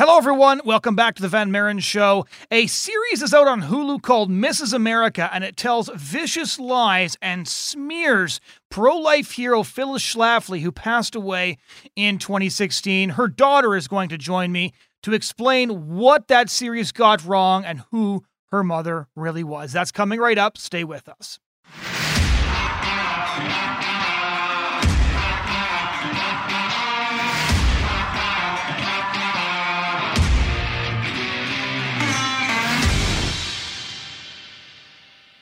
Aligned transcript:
Hello, 0.00 0.16
everyone. 0.16 0.62
Welcome 0.64 0.96
back 0.96 1.14
to 1.16 1.20
the 1.20 1.28
Van 1.28 1.52
Maren 1.52 1.78
Show. 1.78 2.24
A 2.50 2.68
series 2.68 3.20
is 3.20 3.34
out 3.34 3.46
on 3.46 3.64
Hulu 3.64 4.00
called 4.00 4.30
Mrs. 4.30 4.72
America, 4.72 5.28
and 5.30 5.44
it 5.44 5.58
tells 5.58 5.90
vicious 5.94 6.58
lies 6.58 7.18
and 7.20 7.46
smears 7.46 8.40
pro 8.70 8.96
life 8.96 9.32
hero 9.32 9.62
Phyllis 9.62 10.02
Schlafly, 10.02 10.62
who 10.62 10.72
passed 10.72 11.14
away 11.14 11.58
in 11.96 12.16
2016. 12.16 13.10
Her 13.10 13.28
daughter 13.28 13.76
is 13.76 13.88
going 13.88 14.08
to 14.08 14.16
join 14.16 14.52
me 14.52 14.72
to 15.02 15.12
explain 15.12 15.94
what 15.94 16.28
that 16.28 16.48
series 16.48 16.92
got 16.92 17.22
wrong 17.22 17.66
and 17.66 17.82
who 17.90 18.24
her 18.52 18.64
mother 18.64 19.06
really 19.14 19.44
was. 19.44 19.70
That's 19.70 19.92
coming 19.92 20.18
right 20.18 20.38
up. 20.38 20.56
Stay 20.56 20.82
with 20.82 21.10
us. 21.10 21.38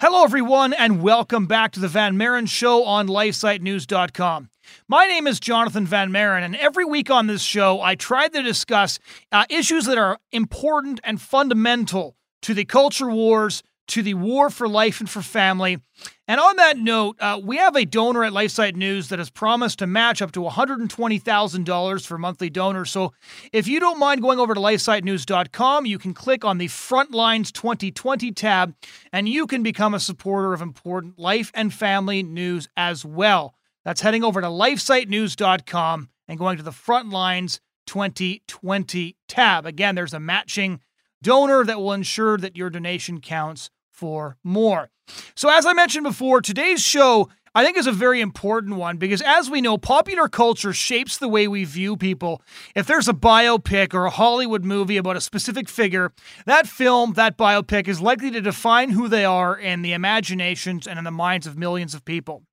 Hello, 0.01 0.23
everyone, 0.23 0.73
and 0.75 1.03
welcome 1.03 1.47
back 1.47 1.73
to 1.73 1.81
the 1.81 1.89
Van 1.89 2.17
Maren 2.17 2.47
Show 2.47 2.85
on 2.85 3.09
LifeSiteNews.com. 3.09 4.49
My 4.87 5.09
name 5.09 5.27
is 5.27 5.41
Jonathan 5.41 5.89
Van 5.89 6.13
Maren, 6.13 6.45
and 6.45 6.55
every 6.55 6.85
week 6.85 7.11
on 7.11 7.27
this 7.27 7.43
show, 7.43 7.81
I 7.81 7.97
try 7.97 8.29
to 8.29 8.41
discuss 8.41 9.01
uh, 9.33 9.45
issues 9.51 9.87
that 9.87 9.99
are 9.99 10.21
important 10.31 11.01
and 11.03 11.21
fundamental 11.21 12.15
to 12.43 12.55
the 12.55 12.65
culture 12.65 13.11
wars, 13.11 13.65
to 13.89 14.03
the 14.03 14.15
war 14.15 14.51
for 14.51 14.69
life 14.69 15.01
and 15.01 15.09
for 15.09 15.23
family. 15.23 15.79
And 16.27 16.41
on 16.41 16.57
that 16.57 16.79
note, 16.79 17.17
uh, 17.21 17.41
we 17.43 17.57
have 17.57 17.75
a 17.75 17.85
donor 17.85 18.23
at 18.23 18.33
LifeSite 18.33 18.77
News 18.77 19.09
that 19.09 19.19
has 19.19 19.31
promised 19.31 19.79
to 19.81 19.87
match 19.87 20.23
up 20.23 20.33
to 20.33 20.41
$120,000 20.41 22.07
for 22.07 22.19
monthly 22.19 22.51
donors. 22.51 22.91
So 22.91 23.13
if 23.53 23.67
you 23.67 23.81
don't 23.81 23.99
mind 23.99 24.23
going 24.23 24.39
over 24.39 24.55
to 24.55 24.61
lifesitenews.com, 24.61 25.87
you 25.87 25.99
can 25.99 26.15
click 26.15 26.45
on 26.45 26.59
the 26.59 26.69
Frontlines 26.69 27.51
2020 27.53 28.33
tab 28.33 28.75
and 29.13 29.29
you 29.29 29.47
can 29.47 29.63
become 29.63 29.95
a 29.95 30.01
supporter 30.01 30.53
of 30.53 30.63
important 30.63 31.19
life 31.19 31.51
and 31.55 31.73
family 31.73 32.23
news 32.23 32.69
as 32.77 33.05
well. 33.05 33.55
That's 33.85 34.03
heading 34.03 34.23
over 34.23 34.41
to 34.41 34.49
lifesitenews.com 34.49 36.11
and 36.29 36.39
going 36.39 36.59
to 36.59 36.63
the 36.63 36.71
Frontlines 36.71 37.61
2020 37.87 39.17
tab. 39.27 39.65
Again, 39.65 39.95
there's 39.95 40.13
a 40.13 40.21
matching 40.21 40.81
donor 41.23 41.65
that 41.65 41.79
will 41.79 41.93
ensure 41.93 42.37
that 42.37 42.57
your 42.57 42.71
donation 42.71 43.21
counts 43.21 43.71
for 43.99 44.37
more. 44.45 44.91
So, 45.35 45.49
as 45.49 45.67
I 45.67 45.73
mentioned 45.73 46.05
before, 46.05 46.41
today's 46.41 46.83
show 46.83 47.29
I 47.55 47.65
think 47.65 47.77
is 47.77 47.89
a 47.89 47.93
very 47.93 48.21
important 48.21 48.77
one 48.77 48.99
because, 48.99 49.21
as 49.23 49.51
we 49.51 49.61
know, 49.61 49.79
popular 49.79 50.29
culture 50.29 50.73
shapes 50.73 51.19
the 51.19 51.27
way 51.27 51.49
we 51.49 51.65
view 51.65 51.97
people. 51.97 52.41
If 52.77 52.87
there's 52.87 53.09
a 53.09 53.13
biopic 53.13 53.95
or 53.95 54.05
a 54.05 54.11
Hollywood 54.11 54.65
movie 54.65 54.99
about 54.99 55.17
a 55.17 55.21
specific 55.21 55.69
figure, 55.69 56.13
that 56.47 56.69
film, 56.69 57.15
that 57.15 57.37
biopic 57.37 57.89
is 57.89 58.01
likely 58.01 58.31
to 58.31 58.41
define 58.41 58.91
who 58.91 59.09
they 59.09 59.25
are 59.25 59.59
in 59.59 59.83
the 59.83 59.93
imaginations 59.93 60.87
and 60.87 60.99
in 60.99 61.05
the 61.05 61.11
minds 61.11 61.49
of 61.49 61.59
millions 61.59 61.95
of 61.95 62.05
people. 62.05 62.45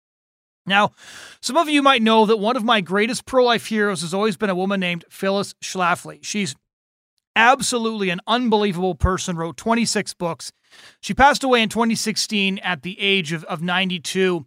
Now, 0.66 0.94
some 1.42 1.58
of 1.58 1.70
you 1.70 1.84
might 1.84 2.02
know 2.02 2.26
that 2.26 2.38
one 2.38 2.56
of 2.56 2.64
my 2.64 2.82
greatest 2.82 3.28
pro 3.28 3.46
life 3.46 3.68
heroes 3.68 4.02
has 4.02 4.14
always 4.14 4.38
been 4.38 4.50
a 4.50 4.56
woman 4.56 4.80
named 4.80 5.06
Phyllis 5.12 5.54
Schlafly. 5.62 6.24
She's 6.24 6.56
absolutely 7.36 8.10
an 8.10 8.22
unbelievable 8.26 8.96
person, 8.96 9.36
wrote 9.36 9.58
26 9.58 10.14
books. 10.16 10.52
She 11.02 11.14
passed 11.14 11.44
away 11.44 11.62
in 11.62 11.70
2016 11.70 12.58
at 12.60 12.82
the 12.82 13.00
age 13.00 13.32
of, 13.32 13.44
of 13.46 13.62
92. 13.62 14.46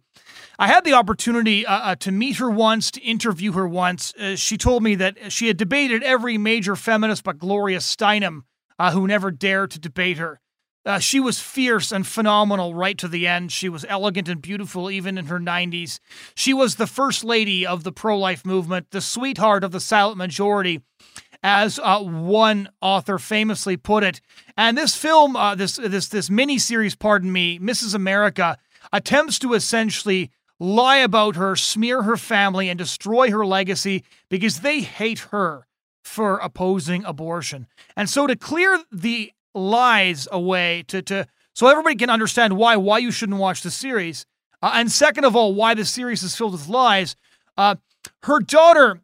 I 0.57 0.67
had 0.67 0.83
the 0.83 0.93
opportunity 0.93 1.65
uh, 1.65 1.73
uh, 1.73 1.95
to 1.95 2.11
meet 2.11 2.37
her 2.37 2.49
once, 2.49 2.91
to 2.91 3.01
interview 3.01 3.53
her 3.53 3.67
once. 3.67 4.13
Uh, 4.15 4.35
she 4.35 4.57
told 4.57 4.83
me 4.83 4.95
that 4.95 5.31
she 5.31 5.47
had 5.47 5.57
debated 5.57 6.03
every 6.03 6.37
major 6.37 6.75
feminist 6.75 7.23
but 7.23 7.39
Gloria 7.39 7.79
Steinem, 7.79 8.41
uh, 8.77 8.91
who 8.91 9.07
never 9.07 9.31
dared 9.31 9.71
to 9.71 9.79
debate 9.79 10.17
her. 10.17 10.39
Uh, 10.85 10.97
she 10.97 11.19
was 11.19 11.39
fierce 11.39 11.91
and 11.91 12.07
phenomenal 12.07 12.73
right 12.73 12.97
to 12.97 13.07
the 13.07 13.27
end. 13.27 13.51
She 13.51 13.69
was 13.69 13.85
elegant 13.87 14.29
and 14.29 14.41
beautiful 14.41 14.89
even 14.89 15.17
in 15.17 15.27
her 15.27 15.39
90s. 15.39 15.99
She 16.35 16.53
was 16.53 16.75
the 16.75 16.87
first 16.87 17.23
lady 17.23 17.65
of 17.65 17.83
the 17.83 17.91
pro 17.91 18.17
life 18.17 18.45
movement, 18.45 18.91
the 18.91 19.01
sweetheart 19.01 19.63
of 19.63 19.71
the 19.71 19.79
silent 19.79 20.17
majority 20.17 20.81
as 21.43 21.79
uh, 21.79 21.99
one 22.01 22.69
author 22.81 23.17
famously 23.17 23.77
put 23.77 24.03
it. 24.03 24.21
And 24.57 24.77
this 24.77 24.95
film, 24.95 25.35
uh, 25.35 25.55
this 25.55 25.77
this 25.77 26.07
this 26.07 26.29
mini 26.29 26.57
series, 26.57 26.95
pardon 26.95 27.31
me, 27.31 27.59
Mrs. 27.59 27.95
America, 27.95 28.57
attempts 28.91 29.39
to 29.39 29.53
essentially 29.53 30.31
lie 30.59 30.97
about 30.97 31.35
her, 31.35 31.55
smear 31.55 32.03
her 32.03 32.17
family, 32.17 32.69
and 32.69 32.77
destroy 32.77 33.31
her 33.31 33.45
legacy 33.45 34.03
because 34.29 34.59
they 34.59 34.81
hate 34.81 35.19
her 35.31 35.65
for 36.03 36.37
opposing 36.37 37.05
abortion. 37.05 37.67
And 37.95 38.09
so 38.09 38.27
to 38.27 38.35
clear 38.35 38.83
the 38.91 39.31
lies 39.53 40.27
away, 40.31 40.83
to 40.87 41.01
to 41.03 41.27
so 41.53 41.67
everybody 41.67 41.95
can 41.95 42.09
understand 42.09 42.57
why 42.57 42.75
why 42.75 42.97
you 42.97 43.11
shouldn't 43.11 43.39
watch 43.39 43.61
the 43.61 43.71
series, 43.71 44.25
uh, 44.61 44.71
and 44.73 44.91
second 44.91 45.23
of 45.23 45.35
all, 45.35 45.53
why 45.53 45.73
the 45.73 45.85
series 45.85 46.23
is 46.23 46.35
filled 46.35 46.53
with 46.53 46.67
lies. 46.67 47.15
Uh, 47.57 47.75
her 48.23 48.39
daughter 48.39 49.01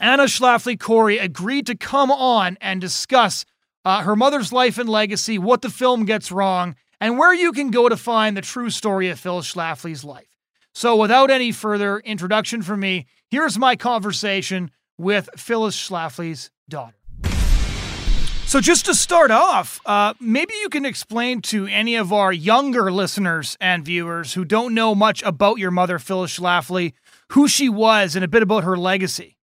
Anne 0.00 0.18
Schlafly 0.20 0.80
Cori 0.80 1.18
agreed 1.18 1.66
to 1.66 1.76
come 1.76 2.10
on 2.10 2.56
and 2.62 2.80
discuss 2.80 3.44
uh, 3.84 4.00
her 4.00 4.16
mother's 4.16 4.50
life 4.50 4.78
and 4.78 4.88
legacy, 4.88 5.38
what 5.38 5.60
the 5.60 5.68
film 5.68 6.06
gets 6.06 6.32
wrong, 6.32 6.74
and 7.02 7.18
where 7.18 7.34
you 7.34 7.52
can 7.52 7.70
go 7.70 7.86
to 7.86 7.98
find 7.98 8.34
the 8.34 8.40
true 8.40 8.70
story 8.70 9.10
of 9.10 9.20
Phil 9.20 9.42
Schlafly's 9.42 10.02
life. 10.02 10.38
So, 10.72 10.96
without 10.96 11.30
any 11.30 11.52
further 11.52 11.98
introduction 11.98 12.62
from 12.62 12.80
me, 12.80 13.06
here's 13.30 13.58
my 13.58 13.76
conversation 13.76 14.70
with 14.96 15.28
Phyllis 15.36 15.76
Schlafly's 15.76 16.50
daughter. 16.66 16.96
So, 18.46 18.60
just 18.62 18.86
to 18.86 18.94
start 18.94 19.30
off, 19.30 19.80
uh, 19.84 20.14
maybe 20.18 20.54
you 20.62 20.70
can 20.70 20.86
explain 20.86 21.42
to 21.42 21.66
any 21.66 21.96
of 21.96 22.10
our 22.10 22.32
younger 22.32 22.90
listeners 22.90 23.54
and 23.60 23.84
viewers 23.84 24.32
who 24.32 24.46
don't 24.46 24.74
know 24.74 24.94
much 24.94 25.22
about 25.24 25.58
your 25.58 25.70
mother, 25.70 25.98
Phyllis 25.98 26.38
Schlafly, 26.38 26.94
who 27.32 27.48
she 27.48 27.68
was 27.68 28.16
and 28.16 28.24
a 28.24 28.28
bit 28.28 28.42
about 28.42 28.64
her 28.64 28.78
legacy. 28.78 29.36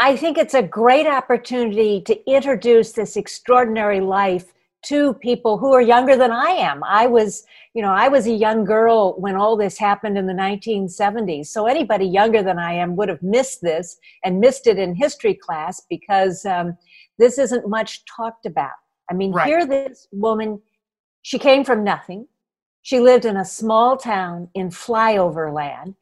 I 0.00 0.16
think 0.16 0.38
it's 0.38 0.54
a 0.54 0.62
great 0.62 1.06
opportunity 1.06 2.00
to 2.02 2.30
introduce 2.30 2.92
this 2.92 3.16
extraordinary 3.16 4.00
life 4.00 4.52
to 4.86 5.14
people 5.14 5.58
who 5.58 5.72
are 5.72 5.82
younger 5.82 6.16
than 6.16 6.30
I 6.30 6.50
am. 6.50 6.84
I 6.84 7.08
was, 7.08 7.44
you 7.74 7.82
know, 7.82 7.90
I 7.90 8.06
was 8.06 8.26
a 8.26 8.32
young 8.32 8.64
girl 8.64 9.14
when 9.18 9.34
all 9.34 9.56
this 9.56 9.76
happened 9.76 10.16
in 10.16 10.26
the 10.26 10.32
1970s. 10.32 11.46
So 11.46 11.66
anybody 11.66 12.06
younger 12.06 12.44
than 12.44 12.60
I 12.60 12.74
am 12.74 12.94
would 12.94 13.08
have 13.08 13.22
missed 13.22 13.60
this 13.60 13.98
and 14.22 14.38
missed 14.38 14.68
it 14.68 14.78
in 14.78 14.94
history 14.94 15.34
class 15.34 15.82
because 15.90 16.44
um, 16.44 16.76
this 17.18 17.38
isn't 17.38 17.68
much 17.68 18.04
talked 18.04 18.46
about. 18.46 18.70
I 19.10 19.14
mean, 19.14 19.32
right. 19.32 19.48
here 19.48 19.66
this 19.66 20.06
woman, 20.12 20.62
she 21.22 21.40
came 21.40 21.64
from 21.64 21.82
nothing. 21.82 22.28
She 22.82 23.00
lived 23.00 23.24
in 23.24 23.36
a 23.36 23.44
small 23.44 23.96
town 23.96 24.48
in 24.54 24.68
flyover 24.68 25.52
land. 25.52 25.96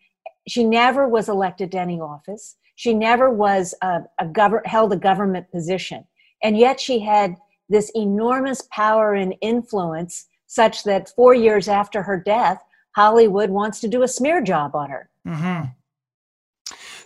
She 0.47 0.65
never 0.65 1.09
was 1.09 1.31
elected 1.31 1.73
to 1.73 1.79
any 1.79 1.99
office. 1.99 2.57
She 2.77 2.95
never 2.95 3.31
was 3.31 3.75
a, 3.83 4.03
a 4.19 4.61
held 4.65 4.93
a 4.93 4.97
government 4.97 5.51
position, 5.51 6.05
and 6.43 6.57
yet 6.57 6.81
she 6.81 7.01
had 7.01 7.37
this 7.69 7.91
enormous 7.95 8.63
power 8.71 9.15
and 9.15 9.35
influence, 9.41 10.27
such 10.47 10.85
that 10.85 11.09
four 11.17 11.35
years 11.35 11.69
after 11.69 12.03
her 12.03 12.23
death, 12.25 12.63
Hollywood 12.95 13.51
wants 13.51 13.81
to 13.81 13.89
do 13.89 14.03
a 14.03 14.09
smear 14.09 14.41
job 14.41 14.75
on 14.75 14.91
her. 14.91 15.11
Mm-hmm. 15.27 15.65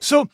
So 0.00 0.28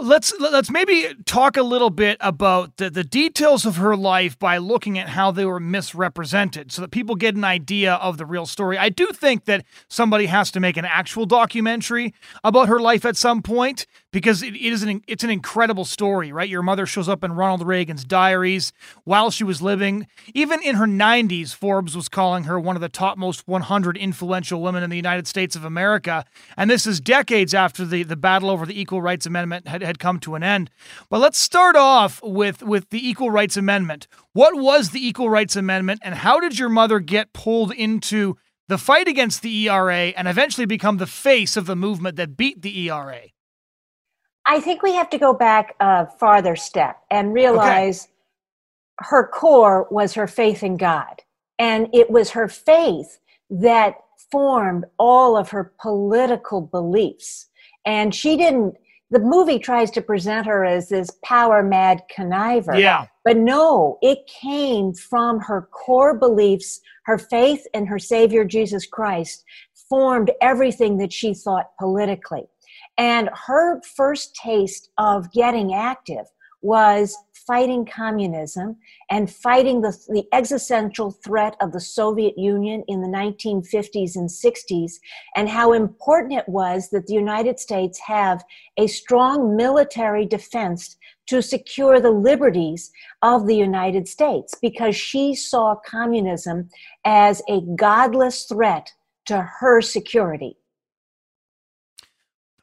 let's 0.00 0.32
let's 0.38 0.70
maybe 0.70 1.08
talk 1.24 1.56
a 1.56 1.62
little 1.62 1.90
bit 1.90 2.16
about 2.20 2.76
the, 2.76 2.90
the 2.90 3.04
details 3.04 3.66
of 3.66 3.76
her 3.76 3.96
life 3.96 4.38
by 4.38 4.58
looking 4.58 4.98
at 4.98 5.10
how 5.10 5.30
they 5.30 5.44
were 5.44 5.60
misrepresented 5.60 6.70
so 6.72 6.82
that 6.82 6.90
people 6.90 7.14
get 7.14 7.34
an 7.34 7.44
idea 7.44 7.94
of 7.94 8.16
the 8.16 8.26
real 8.26 8.46
story. 8.46 8.78
I 8.78 8.88
do 8.88 9.08
think 9.08 9.44
that 9.46 9.64
somebody 9.88 10.26
has 10.26 10.50
to 10.52 10.60
make 10.60 10.76
an 10.76 10.84
actual 10.84 11.26
documentary 11.26 12.14
about 12.44 12.68
her 12.68 12.78
life 12.78 13.04
at 13.04 13.16
some 13.16 13.42
point 13.42 13.86
because 14.12 14.42
it, 14.42 14.54
it 14.54 14.72
is 14.72 14.82
an 14.82 15.02
it's 15.06 15.24
an 15.24 15.30
incredible 15.30 15.84
story, 15.84 16.32
right? 16.32 16.48
Your 16.48 16.62
mother 16.62 16.86
shows 16.86 17.08
up 17.08 17.24
in 17.24 17.32
Ronald 17.32 17.66
Reagan's 17.66 18.04
diaries 18.04 18.72
while 19.04 19.30
she 19.30 19.44
was 19.44 19.60
living. 19.60 20.06
Even 20.34 20.62
in 20.62 20.76
her 20.76 20.86
90s, 20.86 21.54
Forbes 21.54 21.96
was 21.96 22.08
calling 22.08 22.44
her 22.44 22.58
one 22.58 22.76
of 22.76 22.82
the 22.82 22.88
top 22.88 23.18
most 23.18 23.46
100 23.48 23.96
influential 23.96 24.62
women 24.62 24.82
in 24.82 24.90
the 24.90 24.96
United 24.96 25.26
States 25.26 25.56
of 25.56 25.64
America, 25.64 26.24
and 26.56 26.70
this 26.70 26.86
is 26.86 27.00
decades 27.00 27.52
after 27.52 27.84
the 27.84 28.02
the 28.02 28.16
battle 28.16 28.50
over 28.50 28.64
the 28.64 28.80
Equal 28.80 29.02
Rights 29.02 29.26
Amendment 29.26 29.66
had, 29.66 29.82
had 29.88 29.98
come 29.98 30.20
to 30.20 30.36
an 30.36 30.44
end. 30.44 30.70
But 31.10 31.18
let's 31.18 31.38
start 31.38 31.74
off 31.74 32.20
with 32.22 32.62
with 32.62 32.90
the 32.90 33.08
Equal 33.08 33.32
Rights 33.32 33.56
Amendment. 33.56 34.06
What 34.32 34.54
was 34.54 34.90
the 34.90 35.04
Equal 35.04 35.28
Rights 35.28 35.56
Amendment, 35.56 36.00
and 36.04 36.14
how 36.14 36.38
did 36.38 36.56
your 36.58 36.68
mother 36.68 37.00
get 37.00 37.32
pulled 37.32 37.72
into 37.72 38.36
the 38.68 38.78
fight 38.78 39.08
against 39.08 39.42
the 39.42 39.68
ERA 39.68 40.12
and 40.16 40.28
eventually 40.28 40.66
become 40.66 40.98
the 40.98 41.06
face 41.06 41.56
of 41.56 41.66
the 41.66 41.74
movement 41.74 42.16
that 42.16 42.36
beat 42.36 42.62
the 42.62 42.88
ERA? 42.88 43.22
I 44.46 44.60
think 44.60 44.82
we 44.82 44.94
have 44.94 45.10
to 45.10 45.18
go 45.18 45.34
back 45.34 45.74
a 45.80 46.06
farther 46.06 46.56
step 46.56 47.00
and 47.10 47.34
realize 47.34 48.04
okay. 48.04 49.08
her 49.10 49.26
core 49.26 49.86
was 49.90 50.14
her 50.14 50.26
faith 50.26 50.62
in 50.62 50.76
God. 50.76 51.22
And 51.58 51.88
it 51.92 52.10
was 52.10 52.30
her 52.30 52.48
faith 52.48 53.18
that 53.50 53.96
formed 54.30 54.84
all 54.98 55.36
of 55.36 55.50
her 55.50 55.72
political 55.80 56.60
beliefs. 56.60 57.46
And 57.84 58.14
she 58.14 58.36
didn't 58.36 58.76
the 59.10 59.18
movie 59.18 59.58
tries 59.58 59.90
to 59.92 60.02
present 60.02 60.46
her 60.46 60.64
as 60.64 60.88
this 60.88 61.10
power 61.24 61.62
mad 61.62 62.02
conniver. 62.14 62.78
Yeah. 62.78 63.06
But 63.24 63.38
no, 63.38 63.98
it 64.02 64.18
came 64.26 64.92
from 64.92 65.40
her 65.40 65.68
core 65.72 66.18
beliefs, 66.18 66.80
her 67.06 67.18
faith 67.18 67.66
in 67.72 67.86
her 67.86 67.98
Savior 67.98 68.44
Jesus 68.44 68.86
Christ 68.86 69.44
formed 69.88 70.30
everything 70.42 70.98
that 70.98 71.12
she 71.12 71.32
thought 71.32 71.70
politically. 71.78 72.44
And 72.98 73.30
her 73.46 73.80
first 73.96 74.34
taste 74.34 74.90
of 74.98 75.32
getting 75.32 75.72
active 75.72 76.26
was 76.60 77.16
fighting 77.48 77.86
communism 77.86 78.76
and 79.10 79.32
fighting 79.32 79.80
the, 79.80 79.96
the 80.08 80.24
existential 80.34 81.10
threat 81.10 81.56
of 81.62 81.72
the 81.72 81.80
Soviet 81.80 82.36
Union 82.36 82.84
in 82.88 83.00
the 83.00 83.08
1950s 83.08 84.16
and 84.16 84.28
60s, 84.28 84.92
and 85.34 85.48
how 85.48 85.72
important 85.72 86.34
it 86.34 86.48
was 86.48 86.90
that 86.90 87.06
the 87.06 87.14
United 87.14 87.58
States 87.58 87.98
have 88.00 88.44
a 88.76 88.86
strong 88.86 89.56
military 89.56 90.26
defense 90.26 90.96
to 91.26 91.40
secure 91.40 92.00
the 92.00 92.10
liberties 92.10 92.92
of 93.22 93.46
the 93.46 93.56
United 93.56 94.06
States 94.06 94.54
because 94.60 94.94
she 94.94 95.34
saw 95.34 95.74
communism 95.86 96.68
as 97.06 97.40
a 97.48 97.62
godless 97.76 98.44
threat 98.44 98.92
to 99.24 99.40
her 99.60 99.80
security. 99.80 100.56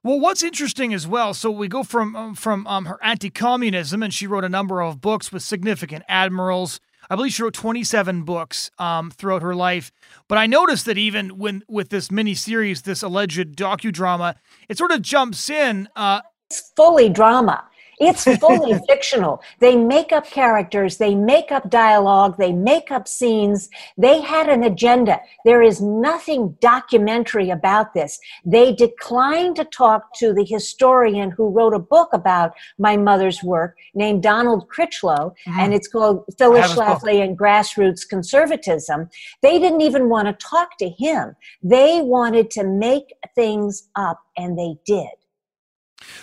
Well, 0.06 0.19
what's 0.19 0.44
interesting 0.44 0.94
as 0.94 1.07
well, 1.07 1.34
so 1.34 1.50
we 1.50 1.68
go 1.68 1.81
from 1.81 2.16
um, 2.16 2.36
from 2.36 2.68
um, 2.68 2.86
her 2.86 3.00
anti-communism, 3.04 4.04
and 4.04 4.13
she 4.13 4.28
wrote 4.28 4.44
a 4.44 4.50
number 4.50 4.80
of 4.80 5.02
books 5.02 5.31
with 5.31 5.42
significant 5.42 6.04
admirals. 6.07 6.80
I 7.10 7.16
believe 7.16 7.34
she 7.34 7.42
wrote 7.42 7.56
27 7.56 8.22
books 8.22 8.69
um, 8.78 9.10
throughout 9.10 9.42
her 9.42 9.56
life. 9.56 9.92
But 10.28 10.38
I 10.38 10.46
noticed 10.46 10.86
that 10.86 11.00
even 11.00 11.40
when 11.40 11.63
with 11.68 11.90
this 11.90 12.12
mini 12.12 12.36
series, 12.36 12.84
this 12.84 13.02
alleged 13.02 13.56
docudrama, 13.56 14.36
it 14.69 14.78
sort 14.78 14.92
of 14.92 15.02
jumps 15.02 15.50
in. 15.50 15.90
Uh, 15.96 16.22
it's 16.52 16.72
fully 16.75 17.10
drama. 17.10 17.63
It's 18.00 18.24
fully 18.38 18.80
fictional. 18.88 19.42
They 19.59 19.75
make 19.75 20.12
up 20.12 20.30
characters, 20.30 20.97
they 20.97 21.15
make 21.15 21.51
up 21.51 21.69
dialogue, 21.69 22.38
they 22.38 22.51
make 22.51 22.92
up 22.92 23.07
scenes. 23.07 23.69
They 23.97 24.21
had 24.21 24.50
an 24.50 24.63
agenda. 24.63 25.19
There 25.45 25.62
is 25.62 25.81
nothing 25.81 26.57
documentary 26.59 27.50
about 27.50 27.94
this. 27.94 28.19
They 28.45 28.74
declined 28.74 29.56
to 29.57 29.65
talk 29.65 30.13
to 30.19 30.33
the 30.33 30.45
historian 30.45 31.31
who 31.31 31.50
wrote 31.50 31.74
a 31.74 31.80
book 31.80 32.09
about 32.13 32.53
my 32.77 32.97
mother's 32.97 33.44
work 33.44 33.77
named 33.94 34.24
Donald 34.24 34.68
Critchlow, 34.69 35.33
mm-hmm. 35.47 35.59
and 35.59 35.74
it's 35.74 35.88
called 35.88 36.25
Phyllis 36.38 36.74
Schlafly 36.74 37.24
and 37.24 37.38
Grassroots 37.38 38.07
Conservatism. 38.07 39.09
They 39.42 39.59
didn't 39.59 39.81
even 39.81 40.09
want 40.09 40.27
to 40.27 40.45
talk 40.45 40.77
to 40.80 40.89
him. 40.89 41.36
They 41.63 42.01
wanted 42.01 42.51
to 42.51 42.63
make 42.63 43.13
things 43.36 43.88
up, 43.95 44.19
and 44.38 44.57
they 44.57 44.75
did. 44.86 45.09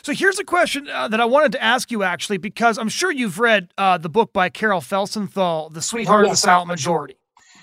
So 0.02 0.12
here's 0.12 0.38
a 0.38 0.44
question 0.44 0.88
uh, 0.88 1.08
that 1.08 1.20
I 1.20 1.24
wanted 1.24 1.52
to 1.52 1.62
ask 1.62 1.90
you 1.90 2.02
actually, 2.02 2.38
because 2.38 2.78
I'm 2.78 2.88
sure 2.88 3.10
you've 3.10 3.38
read 3.38 3.72
uh, 3.78 3.98
the 3.98 4.08
book 4.08 4.32
by 4.32 4.48
Carol 4.48 4.80
Felsenthal, 4.80 5.72
The 5.72 5.82
Sweetheart 5.82 6.26
yes. 6.26 6.32
of 6.32 6.32
the 6.32 6.46
Silent 6.46 6.68
Majority. 6.68 7.16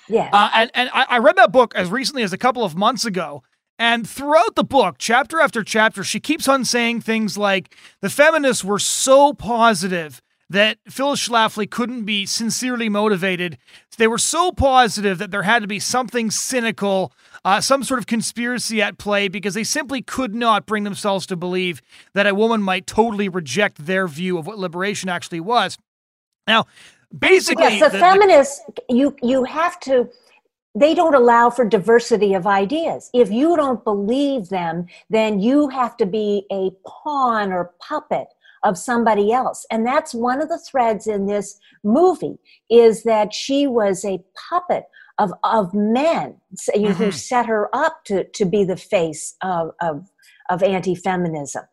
Yeah. 0.08 0.30
Uh, 0.34 0.50
and 0.54 0.72
and 0.74 0.90
I, 0.94 1.06
I 1.10 1.18
read 1.20 1.36
that 1.36 1.52
book 1.52 1.74
as 1.76 1.90
recently 1.90 2.24
as 2.24 2.34
a 2.34 2.38
couple 2.38 2.64
of 2.64 2.76
months 2.76 3.06
ago. 3.06 3.44
And 3.78 4.08
throughout 4.08 4.56
the 4.56 4.64
book, 4.64 4.96
chapter 4.98 5.40
after 5.40 5.64
chapter, 5.64 6.04
she 6.04 6.20
keeps 6.20 6.50
on 6.50 6.66
saying 6.66 7.02
things 7.02 7.38
like 7.38 7.76
the 8.02 8.10
feminists 8.10 8.64
were 8.64 8.80
so 8.80 9.34
positive 9.34 10.22
that 10.50 10.80
Phyllis 10.88 11.28
Schlafly 11.28 11.70
couldn't 11.70 12.06
be 12.06 12.26
sincerely 12.26 12.90
motivated. 12.90 13.58
They 13.98 14.08
were 14.08 14.18
so 14.18 14.52
positive 14.52 15.18
that 15.18 15.30
there 15.30 15.44
had 15.44 15.62
to 15.62 15.68
be 15.68 15.80
something 15.80 16.32
cynical 16.32 17.12
uh, 17.46 17.62
some 17.62 17.84
sort 17.84 18.00
of 18.00 18.08
conspiracy 18.08 18.82
at 18.82 18.98
play 18.98 19.28
because 19.28 19.54
they 19.54 19.64
simply 19.64 20.02
could 20.02 20.36
not 20.36 20.66
bring 20.66 20.84
themselves 20.84 21.26
to 21.28 21.36
believe 21.36 21.82
that 22.14 22.28
a 22.28 22.36
woman 22.36 22.62
might 22.62 22.86
totally 22.86 23.30
reject 23.30 23.86
their 23.86 24.08
view 24.08 24.38
of 24.38 24.46
what 24.46 24.58
liberation 24.58 25.10
actually 25.10 25.40
was. 25.40 25.78
Now, 26.48 26.66
basically, 27.18 27.64
yes, 27.64 27.92
the, 27.92 27.98
the 27.98 28.00
feminists, 28.00 28.62
the, 28.76 28.96
you 28.96 29.16
you 29.22 29.44
have 29.46 29.80
to. 29.82 30.10
They 30.76 30.94
don't 30.94 31.16
allow 31.16 31.50
for 31.50 31.66
diversity 31.66 32.34
of 32.36 32.46
ideas. 32.46 33.10
If 33.14 33.32
you 33.32 33.56
don't 33.56 33.84
believe 33.84 34.50
them, 34.50 34.86
then 35.10 35.40
you 35.40 35.68
have 35.70 35.98
to 35.98 36.06
be 36.06 36.46
a 36.52 36.72
pawn 36.86 37.52
or 37.52 37.72
puppet 37.80 38.28
of 38.64 38.78
somebody 38.78 39.32
else 39.32 39.66
and 39.72 39.86
that's 39.86 40.14
one 40.14 40.42
of 40.42 40.50
the 40.50 40.60
threads 40.60 41.08
in 41.08 41.28
this 41.28 41.60
movie 41.84 42.38
is 42.70 43.04
that 43.04 43.34
she 43.34 43.68
was 43.68 44.04
a 44.04 44.20
puppet 44.50 44.86
of 45.18 45.32
of 45.44 45.74
men 45.74 46.36
you 46.74 46.82
know, 46.82 46.90
mm-hmm. 46.90 47.04
who 47.04 47.12
set 47.12 47.46
her 47.46 47.74
up 47.74 48.04
to 48.06 48.24
to 48.32 48.46
be 48.46 48.64
the 48.64 48.78
face 48.78 49.36
of 49.42 49.72
of, 49.82 50.10
of 50.50 50.64
anti-feminism 50.64 51.64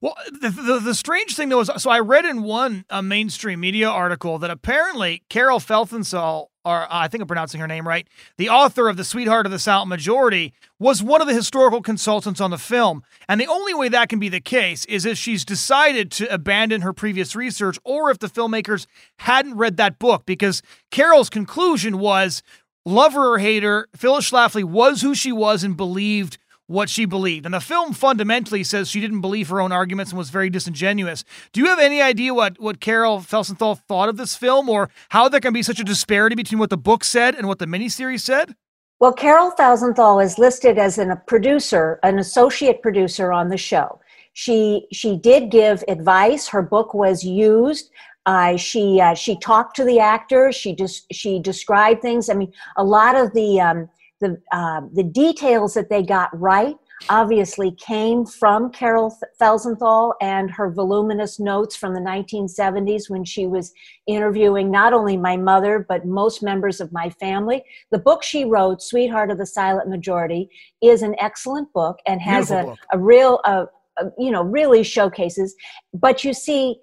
well, 0.00 0.16
the, 0.32 0.50
the, 0.50 0.78
the, 0.80 0.94
strange 0.94 1.36
thing 1.36 1.48
though 1.48 1.60
is, 1.60 1.70
so 1.76 1.90
I 1.90 2.00
read 2.00 2.24
in 2.24 2.42
one 2.42 2.84
uh, 2.90 3.02
mainstream 3.02 3.60
media 3.60 3.88
article 3.88 4.38
that 4.38 4.50
apparently 4.50 5.22
Carol 5.28 5.60
Felsenthal, 5.60 6.49
or 6.64 6.82
uh, 6.82 6.86
I 6.90 7.08
think 7.08 7.22
I'm 7.22 7.28
pronouncing 7.28 7.60
her 7.60 7.66
name 7.66 7.86
right, 7.86 8.06
the 8.36 8.48
author 8.48 8.88
of 8.88 8.96
The 8.96 9.04
Sweetheart 9.04 9.46
of 9.46 9.52
the 9.52 9.58
Silent 9.58 9.88
Majority, 9.88 10.52
was 10.78 11.02
one 11.02 11.20
of 11.20 11.26
the 11.26 11.34
historical 11.34 11.82
consultants 11.82 12.40
on 12.40 12.50
the 12.50 12.58
film. 12.58 13.02
And 13.28 13.40
the 13.40 13.46
only 13.46 13.74
way 13.74 13.88
that 13.88 14.08
can 14.08 14.18
be 14.18 14.28
the 14.28 14.40
case 14.40 14.84
is 14.86 15.04
if 15.04 15.18
she's 15.18 15.44
decided 15.44 16.10
to 16.12 16.32
abandon 16.32 16.82
her 16.82 16.92
previous 16.92 17.36
research 17.36 17.78
or 17.84 18.10
if 18.10 18.18
the 18.18 18.28
filmmakers 18.28 18.86
hadn't 19.18 19.56
read 19.56 19.76
that 19.76 19.98
book, 19.98 20.24
because 20.26 20.62
Carol's 20.90 21.30
conclusion 21.30 21.98
was 21.98 22.42
lover 22.84 23.34
or 23.34 23.38
hater, 23.38 23.88
Phyllis 23.94 24.30
Schlafly 24.30 24.64
was 24.64 25.02
who 25.02 25.14
she 25.14 25.32
was 25.32 25.64
and 25.64 25.76
believed 25.76 26.38
what 26.70 26.88
she 26.88 27.04
believed. 27.04 27.44
And 27.44 27.52
the 27.52 27.60
film 27.60 27.92
fundamentally 27.92 28.62
says 28.62 28.88
she 28.88 29.00
didn't 29.00 29.22
believe 29.22 29.48
her 29.48 29.60
own 29.60 29.72
arguments 29.72 30.12
and 30.12 30.18
was 30.18 30.30
very 30.30 30.48
disingenuous. 30.48 31.24
Do 31.52 31.60
you 31.60 31.66
have 31.66 31.80
any 31.80 32.00
idea 32.00 32.32
what, 32.32 32.60
what 32.60 32.80
Carol 32.80 33.18
Felsenthal 33.18 33.80
thought 33.88 34.08
of 34.08 34.16
this 34.16 34.36
film 34.36 34.68
or 34.68 34.88
how 35.08 35.28
there 35.28 35.40
can 35.40 35.52
be 35.52 35.64
such 35.64 35.80
a 35.80 35.84
disparity 35.84 36.36
between 36.36 36.60
what 36.60 36.70
the 36.70 36.76
book 36.76 37.02
said 37.02 37.34
and 37.34 37.48
what 37.48 37.58
the 37.58 37.66
miniseries 37.66 38.20
said? 38.20 38.54
Well, 39.00 39.12
Carol 39.12 39.50
Felsenthal 39.50 40.22
is 40.22 40.38
listed 40.38 40.78
as 40.78 40.96
an, 40.96 41.10
a 41.10 41.16
producer, 41.16 41.98
an 42.04 42.20
associate 42.20 42.82
producer 42.82 43.32
on 43.32 43.48
the 43.48 43.56
show. 43.56 43.98
She 44.34 44.86
she 44.92 45.16
did 45.16 45.50
give 45.50 45.82
advice. 45.88 46.46
Her 46.46 46.62
book 46.62 46.94
was 46.94 47.24
used. 47.24 47.90
Uh, 48.26 48.56
she 48.56 49.00
uh, 49.00 49.14
she 49.14 49.36
talked 49.40 49.74
to 49.76 49.84
the 49.84 49.98
actors. 49.98 50.54
She 50.54 50.74
just 50.76 51.12
she 51.12 51.40
described 51.40 52.00
things. 52.00 52.30
I 52.30 52.34
mean, 52.34 52.52
a 52.76 52.84
lot 52.84 53.16
of 53.16 53.32
the 53.32 53.60
um, 53.60 53.88
the 54.20 54.40
uh, 54.52 54.82
the 54.92 55.02
details 55.02 55.74
that 55.74 55.88
they 55.88 56.02
got 56.02 56.30
right 56.38 56.76
obviously 57.08 57.72
came 57.72 58.26
from 58.26 58.70
Carol 58.70 59.16
Felsenthal 59.40 60.12
and 60.20 60.50
her 60.50 60.70
voluminous 60.70 61.40
notes 61.40 61.74
from 61.74 61.94
the 61.94 62.00
1970s 62.00 63.08
when 63.08 63.24
she 63.24 63.46
was 63.46 63.72
interviewing 64.06 64.70
not 64.70 64.92
only 64.92 65.16
my 65.16 65.36
mother 65.36 65.84
but 65.88 66.04
most 66.04 66.42
members 66.42 66.80
of 66.80 66.92
my 66.92 67.08
family. 67.10 67.64
The 67.90 67.98
book 67.98 68.22
she 68.22 68.44
wrote, 68.44 68.82
Sweetheart 68.82 69.30
of 69.30 69.38
the 69.38 69.46
Silent 69.46 69.88
Majority, 69.88 70.50
is 70.82 71.02
an 71.02 71.14
excellent 71.18 71.72
book 71.72 71.98
and 72.06 72.20
has 72.20 72.50
a, 72.50 72.76
a 72.92 72.98
real, 72.98 73.40
uh, 73.44 73.66
uh, 74.00 74.10
you 74.18 74.30
know, 74.30 74.42
really 74.42 74.82
showcases. 74.82 75.54
But 75.94 76.22
you 76.22 76.34
see, 76.34 76.76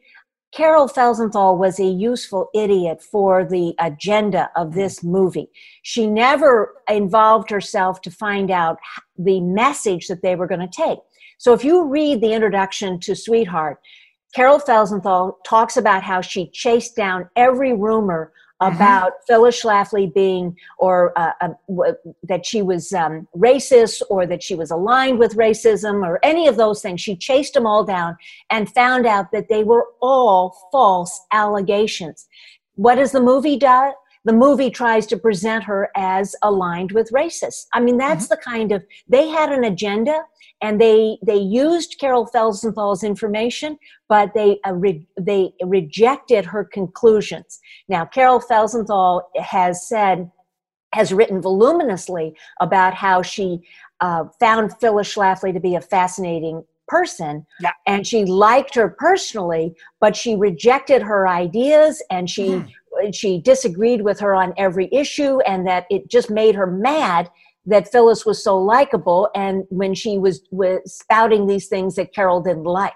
Carol 0.54 0.88
Felsenthal 0.88 1.58
was 1.58 1.80
a 1.80 1.86
useful 1.86 2.50
idiot 2.56 3.01
for 3.01 3.46
the 3.46 3.75
agenda 3.80 4.50
of 4.56 4.74
this 4.74 5.04
movie. 5.04 5.50
She 5.84 6.08
never 6.08 6.74
involved 6.89 7.50
herself 7.50 8.01
to 8.01 8.12
find 8.12 8.50
out 8.50 8.77
the 9.18 9.42
message 9.42 10.08
that 10.08 10.22
they 10.22 10.36
were 10.36 10.48
going 10.48 10.62
to 10.62 10.68
take. 10.68 11.00
So 11.38 11.54
if 11.54 11.63
you 11.63 11.86
read 11.86 12.22
the 12.22 12.34
introduction 12.34 13.00
to 13.01 13.16
Sweetheart, 13.16 13.80
Carol 14.34 14.60
Felsenthal 14.60 15.34
talks 15.46 15.77
about 15.77 16.04
how 16.04 16.22
she 16.22 16.50
chased 16.51 16.96
down 16.96 17.30
every 17.36 17.74
rumor 17.74 18.32
Mm-hmm. 18.47 18.47
About 18.60 19.12
mm-hmm. 19.12 19.26
Phyllis 19.28 19.62
Schlafly 19.62 20.14
being, 20.14 20.58
or 20.78 21.18
uh, 21.18 21.32
uh, 21.42 21.50
w- 21.68 21.96
that 22.24 22.46
she 22.46 22.62
was 22.62 22.92
um, 22.94 23.28
racist, 23.36 24.02
or 24.10 24.26
that 24.26 24.42
she 24.42 24.56
was 24.56 24.72
aligned 24.72 25.20
with 25.20 25.36
racism, 25.36 26.06
or 26.06 26.20
any 26.24 26.48
of 26.48 26.58
those 26.58 26.82
things. 26.82 27.02
She 27.02 27.16
chased 27.16 27.54
them 27.54 27.66
all 27.66 27.84
down 27.84 28.18
and 28.50 28.70
found 28.74 29.06
out 29.06 29.32
that 29.32 29.50
they 29.50 29.64
were 29.64 29.86
all 30.02 30.70
false 30.72 31.22
allegations. 31.32 32.28
What 32.76 32.96
does 32.96 33.12
the 33.12 33.22
movie 33.22 33.58
do? 33.58 33.92
The 34.27 34.34
movie 34.34 34.69
tries 34.69 35.05
to 35.07 35.17
present 35.17 35.63
her 35.63 35.89
as 35.96 36.36
aligned 36.41 36.91
with 36.91 37.10
racists. 37.12 37.65
I 37.74 37.79
mean, 37.79 37.98
that's 37.98 38.25
mm-hmm. 38.25 38.34
the 38.34 38.41
kind 38.41 38.72
of 38.74 38.86
they 39.07 39.29
had 39.29 39.53
an 39.53 39.63
agenda 39.63 40.19
and 40.62 40.81
they 40.81 41.17
they 41.25 41.38
used 41.38 41.96
Carol 41.98 42.27
Felsenthal's 42.27 43.05
information, 43.05 43.77
but 44.10 44.34
they 44.34 44.60
uh, 44.67 44.74
re, 44.74 45.07
they 45.17 45.53
rejected 45.63 46.43
her 46.43 46.65
conclusions. 46.65 47.62
Now, 47.88 48.03
Carol 48.03 48.41
Felsenthal 48.41 49.22
has 49.38 49.88
said 49.88 50.29
has 50.91 51.13
written 51.13 51.41
voluminously 51.41 52.36
about 52.60 52.93
how 52.93 53.22
she 53.22 53.62
uh, 54.01 54.25
found 54.41 54.77
Phyllis 54.77 55.15
Schlafly 55.15 55.53
to 55.53 55.62
be 55.62 55.75
a 55.75 55.81
fascinating 55.81 56.65
person 56.88 57.46
yeah. 57.60 57.72
and 57.86 58.07
she 58.07 58.24
liked 58.24 58.74
her 58.74 58.88
personally 58.88 59.75
but 60.00 60.15
she 60.15 60.38
rejected 60.38 61.01
her 61.01 61.27
ideas 61.27 62.01
and 62.10 62.29
she 62.29 62.48
mm. 62.48 62.72
She 63.12 63.39
disagreed 63.42 64.01
with 64.01 64.20
her 64.20 64.36
on 64.36 64.54
every 64.58 64.89
issue 64.92 65.39
and 65.42 65.68
that 65.68 65.86
it 65.89 66.10
just 66.10 66.30
made 66.30 66.56
her 66.56 66.68
mad 66.68 67.30
that 67.66 67.92
Phyllis 67.92 68.25
was 68.25 68.42
so 68.44 68.58
likable 68.58 69.30
and 69.36 69.66
when 69.70 69.94
she 69.94 70.18
was, 70.18 70.42
was 70.51 70.80
spouting 70.86 71.48
these 71.48 71.68
things 71.68 71.96
that 71.96 72.13
Carol 72.13 72.42
didn't 72.42 72.63
like. 72.63 72.94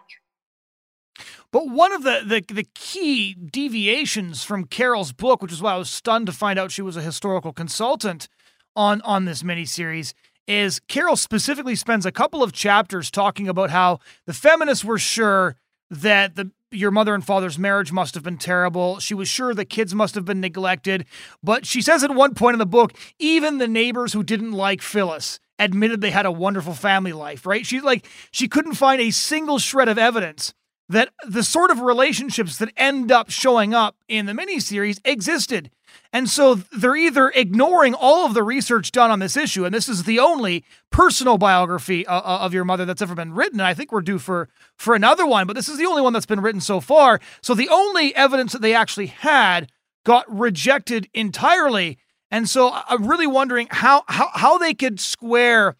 But 1.51 1.67
one 1.67 1.91
of 1.91 2.03
the, 2.03 2.21
the, 2.25 2.53
the 2.53 2.67
key 2.73 3.33
deviations 3.33 4.43
from 4.43 4.65
Carol's 4.65 5.11
book, 5.11 5.41
which 5.41 5.51
is 5.51 5.61
why 5.61 5.73
I 5.73 5.77
was 5.77 5.89
stunned 5.89 6.27
to 6.27 6.31
find 6.31 6.57
out 6.57 6.71
she 6.71 6.81
was 6.81 6.95
a 6.95 7.01
historical 7.01 7.51
consultant 7.51 8.29
on 8.73 9.01
on 9.01 9.25
this 9.25 9.43
miniseries, 9.43 10.13
is 10.47 10.79
Carol 10.87 11.17
specifically 11.17 11.75
spends 11.75 12.05
a 12.05 12.11
couple 12.11 12.41
of 12.41 12.53
chapters 12.53 13.11
talking 13.11 13.49
about 13.49 13.69
how 13.69 13.99
the 14.25 14.33
feminists 14.33 14.85
were 14.85 14.97
sure 14.97 15.57
that 15.89 16.35
the 16.35 16.51
your 16.71 16.91
mother 16.91 17.13
and 17.13 17.25
father's 17.25 17.59
marriage 17.59 17.91
must 17.91 18.15
have 18.15 18.23
been 18.23 18.37
terrible. 18.37 18.99
She 18.99 19.13
was 19.13 19.27
sure 19.27 19.53
the 19.53 19.65
kids 19.65 19.93
must 19.93 20.15
have 20.15 20.25
been 20.25 20.41
neglected. 20.41 21.05
But 21.43 21.65
she 21.65 21.81
says 21.81 22.03
at 22.03 22.15
one 22.15 22.33
point 22.33 22.55
in 22.55 22.59
the 22.59 22.65
book, 22.65 22.93
even 23.19 23.57
the 23.57 23.67
neighbors 23.67 24.13
who 24.13 24.23
didn't 24.23 24.53
like 24.53 24.81
Phyllis 24.81 25.39
admitted 25.59 26.01
they 26.01 26.11
had 26.11 26.25
a 26.25 26.31
wonderful 26.31 26.73
family 26.73 27.13
life, 27.13 27.45
right? 27.45 27.65
She's 27.65 27.83
like, 27.83 28.07
she 28.31 28.47
couldn't 28.47 28.73
find 28.73 28.99
a 28.99 29.11
single 29.11 29.59
shred 29.59 29.89
of 29.89 29.97
evidence 29.97 30.53
that 30.91 31.09
the 31.25 31.43
sort 31.43 31.71
of 31.71 31.79
relationships 31.79 32.57
that 32.57 32.71
end 32.75 33.11
up 33.11 33.29
showing 33.29 33.73
up 33.73 33.95
in 34.07 34.25
the 34.25 34.33
miniseries 34.33 34.99
existed. 35.05 35.71
And 36.13 36.29
so 36.29 36.55
they're 36.55 36.95
either 36.95 37.29
ignoring 37.29 37.93
all 37.93 38.25
of 38.25 38.33
the 38.33 38.43
research 38.43 38.91
done 38.91 39.11
on 39.11 39.19
this 39.19 39.37
issue, 39.37 39.65
and 39.65 39.73
this 39.73 39.87
is 39.87 40.03
the 40.03 40.19
only 40.19 40.65
personal 40.89 41.37
biography 41.37 42.05
uh, 42.05 42.19
uh, 42.19 42.39
of 42.41 42.53
your 42.53 42.65
mother 42.65 42.85
that's 42.85 43.01
ever 43.01 43.15
been 43.15 43.33
written. 43.33 43.59
And 43.59 43.67
I 43.67 43.73
think 43.73 43.91
we're 43.91 44.01
due 44.01 44.19
for 44.19 44.49
for 44.75 44.93
another 44.93 45.25
one, 45.25 45.47
but 45.47 45.55
this 45.55 45.69
is 45.69 45.77
the 45.77 45.85
only 45.85 46.01
one 46.01 46.13
that's 46.13 46.25
been 46.25 46.41
written 46.41 46.61
so 46.61 46.81
far. 46.81 47.19
So 47.41 47.53
the 47.53 47.69
only 47.69 48.13
evidence 48.15 48.51
that 48.51 48.61
they 48.61 48.75
actually 48.75 49.07
had 49.07 49.71
got 50.05 50.25
rejected 50.29 51.07
entirely. 51.13 51.97
And 52.29 52.49
so 52.49 52.71
I'm 52.73 53.07
really 53.07 53.27
wondering 53.27 53.67
how 53.71 54.03
how 54.07 54.29
how 54.33 54.57
they 54.57 54.73
could 54.73 54.99
square 54.99 55.77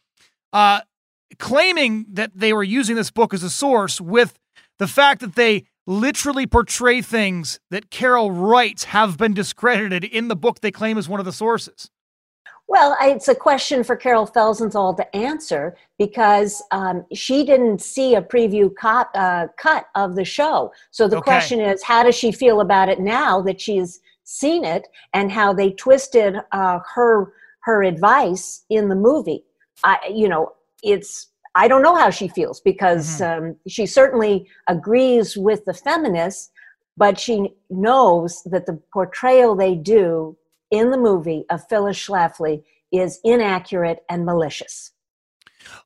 uh, 0.53 0.81
claiming 1.39 2.05
that 2.13 2.31
they 2.35 2.53
were 2.53 2.63
using 2.63 2.95
this 2.95 3.11
book 3.11 3.33
as 3.33 3.43
a 3.43 3.49
source 3.49 3.99
with 3.99 4.37
the 4.81 4.87
fact 4.87 5.21
that 5.21 5.35
they 5.35 5.67
literally 5.85 6.47
portray 6.47 7.03
things 7.03 7.59
that 7.69 7.91
Carol 7.91 8.31
writes 8.31 8.85
have 8.85 9.15
been 9.15 9.31
discredited 9.31 10.03
in 10.03 10.27
the 10.27 10.35
book 10.35 10.59
they 10.59 10.71
claim 10.71 10.97
is 10.97 11.07
one 11.07 11.19
of 11.19 11.25
the 11.27 11.31
sources. 11.31 11.91
Well, 12.67 12.97
it's 12.99 13.27
a 13.27 13.35
question 13.35 13.83
for 13.83 13.95
Carol 13.95 14.25
Felsenthal 14.25 14.97
to 14.97 15.15
answer 15.15 15.77
because 15.99 16.63
um, 16.71 17.05
she 17.13 17.45
didn't 17.45 17.79
see 17.79 18.15
a 18.15 18.23
preview 18.23 18.73
cut, 18.73 19.09
uh, 19.13 19.49
cut 19.59 19.85
of 19.93 20.15
the 20.15 20.25
show. 20.25 20.73
So 20.89 21.07
the 21.07 21.17
okay. 21.17 21.25
question 21.25 21.59
is, 21.59 21.83
how 21.83 22.01
does 22.01 22.15
she 22.15 22.31
feel 22.31 22.59
about 22.59 22.89
it 22.89 22.99
now 22.99 23.39
that 23.41 23.61
she's 23.61 23.99
seen 24.23 24.65
it, 24.65 24.87
and 25.13 25.31
how 25.31 25.53
they 25.53 25.71
twisted 25.73 26.37
uh, 26.53 26.79
her 26.95 27.33
her 27.59 27.83
advice 27.83 28.63
in 28.71 28.89
the 28.89 28.95
movie? 28.95 29.43
I, 29.83 29.99
you 30.11 30.27
know, 30.27 30.53
it's 30.81 31.27
I 31.55 31.67
don't 31.67 31.81
know 31.81 31.95
how 31.95 32.09
she 32.09 32.27
feels 32.27 32.61
because 32.61 33.19
mm-hmm. 33.19 33.45
um, 33.45 33.55
she 33.67 33.85
certainly 33.85 34.47
agrees 34.67 35.35
with 35.35 35.65
the 35.65 35.73
feminists, 35.73 36.49
but 36.97 37.19
she 37.19 37.53
knows 37.69 38.41
that 38.45 38.65
the 38.65 38.81
portrayal 38.93 39.55
they 39.55 39.75
do 39.75 40.37
in 40.69 40.91
the 40.91 40.97
movie 40.97 41.45
of 41.49 41.67
Phyllis 41.67 41.97
Schlafly 41.97 42.63
is 42.91 43.19
inaccurate 43.23 43.99
and 44.09 44.25
malicious. 44.25 44.91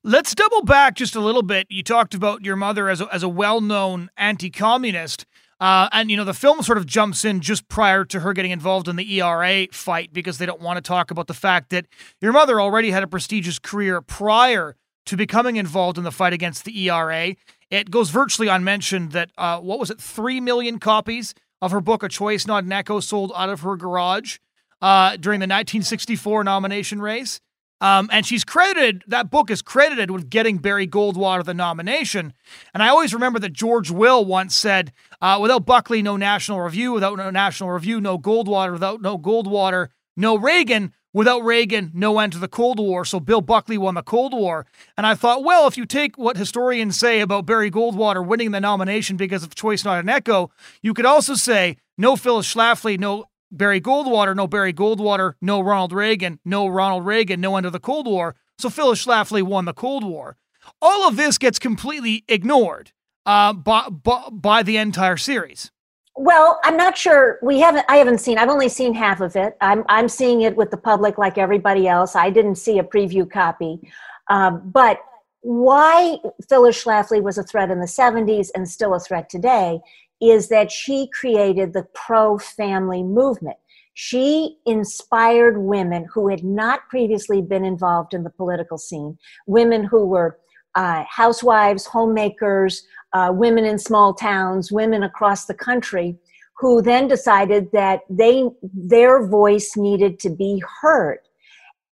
Let's 0.02 0.34
double 0.34 0.62
back 0.62 0.94
just 0.94 1.16
a 1.16 1.20
little 1.20 1.42
bit. 1.42 1.66
You 1.68 1.82
talked 1.82 2.14
about 2.14 2.44
your 2.44 2.56
mother 2.56 2.88
as 2.88 3.00
a, 3.00 3.12
as 3.12 3.22
a 3.22 3.28
well 3.28 3.60
known 3.60 4.08
anti 4.16 4.50
communist. 4.50 5.26
Uh, 5.58 5.88
and, 5.90 6.10
you 6.10 6.18
know, 6.18 6.24
the 6.24 6.34
film 6.34 6.62
sort 6.62 6.76
of 6.76 6.84
jumps 6.84 7.24
in 7.24 7.40
just 7.40 7.66
prior 7.68 8.04
to 8.04 8.20
her 8.20 8.34
getting 8.34 8.50
involved 8.50 8.88
in 8.88 8.96
the 8.96 9.20
ERA 9.20 9.66
fight 9.72 10.12
because 10.12 10.36
they 10.36 10.44
don't 10.44 10.60
want 10.60 10.76
to 10.76 10.82
talk 10.82 11.10
about 11.10 11.28
the 11.28 11.34
fact 11.34 11.70
that 11.70 11.86
your 12.20 12.32
mother 12.32 12.60
already 12.60 12.90
had 12.90 13.02
a 13.02 13.06
prestigious 13.06 13.58
career 13.58 14.02
prior 14.02 14.76
to 15.06 15.16
becoming 15.16 15.56
involved 15.56 15.98
in 15.98 16.04
the 16.04 16.12
fight 16.12 16.32
against 16.32 16.64
the 16.64 16.88
ERA. 16.88 17.34
It 17.70 17.90
goes 17.90 18.10
virtually 18.10 18.48
unmentioned 18.48 19.12
that, 19.12 19.30
uh, 19.38 19.58
what 19.58 19.78
was 19.78 19.90
it, 19.90 20.00
3 20.00 20.40
million 20.40 20.78
copies 20.78 21.34
of 21.62 21.70
her 21.70 21.80
book, 21.80 22.02
A 22.02 22.08
Choice 22.08 22.46
Not 22.46 22.64
an 22.64 22.72
Echo, 22.72 23.00
sold 23.00 23.32
out 23.34 23.48
of 23.48 23.60
her 23.60 23.76
garage 23.76 24.38
uh, 24.82 25.16
during 25.16 25.40
the 25.40 25.44
1964 25.44 26.44
nomination 26.44 27.00
race. 27.00 27.40
Um, 27.80 28.08
and 28.10 28.24
she's 28.24 28.42
credited, 28.42 29.04
that 29.06 29.30
book 29.30 29.50
is 29.50 29.60
credited 29.60 30.10
with 30.10 30.30
getting 30.30 30.58
Barry 30.58 30.86
Goldwater 30.86 31.44
the 31.44 31.52
nomination. 31.52 32.32
And 32.72 32.82
I 32.82 32.88
always 32.88 33.12
remember 33.12 33.38
that 33.40 33.52
George 33.52 33.90
Will 33.90 34.24
once 34.24 34.56
said, 34.56 34.92
uh, 35.20 35.38
without 35.42 35.66
Buckley, 35.66 36.00
no 36.00 36.16
National 36.16 36.60
Review, 36.60 36.92
without 36.92 37.18
no 37.18 37.28
National 37.30 37.70
Review, 37.70 38.00
no 38.00 38.18
Goldwater, 38.18 38.72
without 38.72 39.02
no 39.02 39.18
Goldwater, 39.18 39.88
no 40.16 40.38
Reagan. 40.38 40.94
Without 41.16 41.42
Reagan, 41.42 41.92
no 41.94 42.18
end 42.18 42.34
to 42.34 42.38
the 42.38 42.46
Cold 42.46 42.78
War. 42.78 43.02
So 43.06 43.20
Bill 43.20 43.40
Buckley 43.40 43.78
won 43.78 43.94
the 43.94 44.02
Cold 44.02 44.34
War. 44.34 44.66
And 44.98 45.06
I 45.06 45.14
thought, 45.14 45.42
well, 45.42 45.66
if 45.66 45.78
you 45.78 45.86
take 45.86 46.18
what 46.18 46.36
historians 46.36 46.98
say 46.98 47.20
about 47.20 47.46
Barry 47.46 47.70
Goldwater 47.70 48.22
winning 48.22 48.50
the 48.50 48.60
nomination 48.60 49.16
because 49.16 49.42
of 49.42 49.54
Choice 49.54 49.82
Not 49.82 49.98
an 49.98 50.10
Echo, 50.10 50.50
you 50.82 50.92
could 50.92 51.06
also 51.06 51.32
say 51.32 51.78
no 51.96 52.16
Phyllis 52.16 52.52
Schlafly, 52.52 52.98
no 52.98 53.30
Barry 53.50 53.80
Goldwater, 53.80 54.36
no 54.36 54.46
Barry 54.46 54.74
Goldwater, 54.74 55.36
no 55.40 55.62
Ronald 55.62 55.94
Reagan, 55.94 56.38
no 56.44 56.66
Ronald 56.66 57.06
Reagan, 57.06 57.40
no 57.40 57.56
end 57.56 57.64
of 57.64 57.72
the 57.72 57.80
Cold 57.80 58.06
War. 58.06 58.36
So 58.58 58.68
Phyllis 58.68 59.02
Schlafly 59.02 59.42
won 59.42 59.64
the 59.64 59.72
Cold 59.72 60.04
War. 60.04 60.36
All 60.82 61.08
of 61.08 61.16
this 61.16 61.38
gets 61.38 61.58
completely 61.58 62.24
ignored 62.28 62.92
uh, 63.24 63.54
by, 63.54 63.88
by, 63.88 64.24
by 64.30 64.62
the 64.62 64.76
entire 64.76 65.16
series. 65.16 65.72
Well, 66.16 66.58
I'm 66.64 66.76
not 66.78 66.96
sure. 66.96 67.38
We 67.42 67.60
haven't. 67.60 67.84
I 67.88 67.96
haven't 67.96 68.18
seen. 68.18 68.38
I've 68.38 68.48
only 68.48 68.70
seen 68.70 68.94
half 68.94 69.20
of 69.20 69.36
it. 69.36 69.56
I'm 69.60 69.84
I'm 69.88 70.08
seeing 70.08 70.42
it 70.42 70.56
with 70.56 70.70
the 70.70 70.76
public 70.78 71.18
like 71.18 71.36
everybody 71.36 71.86
else. 71.86 72.16
I 72.16 72.30
didn't 72.30 72.54
see 72.54 72.78
a 72.78 72.82
preview 72.82 73.30
copy, 73.30 73.80
um, 74.28 74.62
but 74.70 74.98
why 75.42 76.16
Phyllis 76.48 76.82
Schlafly 76.82 77.22
was 77.22 77.38
a 77.38 77.42
threat 77.42 77.70
in 77.70 77.78
the 77.78 77.86
70s 77.86 78.48
and 78.54 78.68
still 78.68 78.94
a 78.94 79.00
threat 79.00 79.28
today 79.30 79.78
is 80.20 80.48
that 80.48 80.72
she 80.72 81.08
created 81.12 81.72
the 81.72 81.86
pro-family 81.94 83.04
movement. 83.04 83.56
She 83.94 84.56
inspired 84.66 85.58
women 85.58 86.06
who 86.12 86.28
had 86.28 86.42
not 86.42 86.88
previously 86.88 87.42
been 87.42 87.64
involved 87.64 88.12
in 88.12 88.24
the 88.24 88.30
political 88.30 88.76
scene, 88.76 89.18
women 89.46 89.84
who 89.84 90.06
were 90.06 90.38
uh, 90.74 91.04
housewives, 91.08 91.86
homemakers, 91.86 92.84
uh, 93.16 93.32
women 93.32 93.64
in 93.64 93.78
small 93.78 94.12
towns, 94.12 94.70
women 94.70 95.02
across 95.02 95.46
the 95.46 95.54
country, 95.54 96.18
who 96.58 96.82
then 96.82 97.08
decided 97.08 97.72
that 97.72 98.00
they 98.10 98.44
their 98.62 99.26
voice 99.26 99.74
needed 99.76 100.18
to 100.20 100.28
be 100.28 100.62
heard 100.82 101.20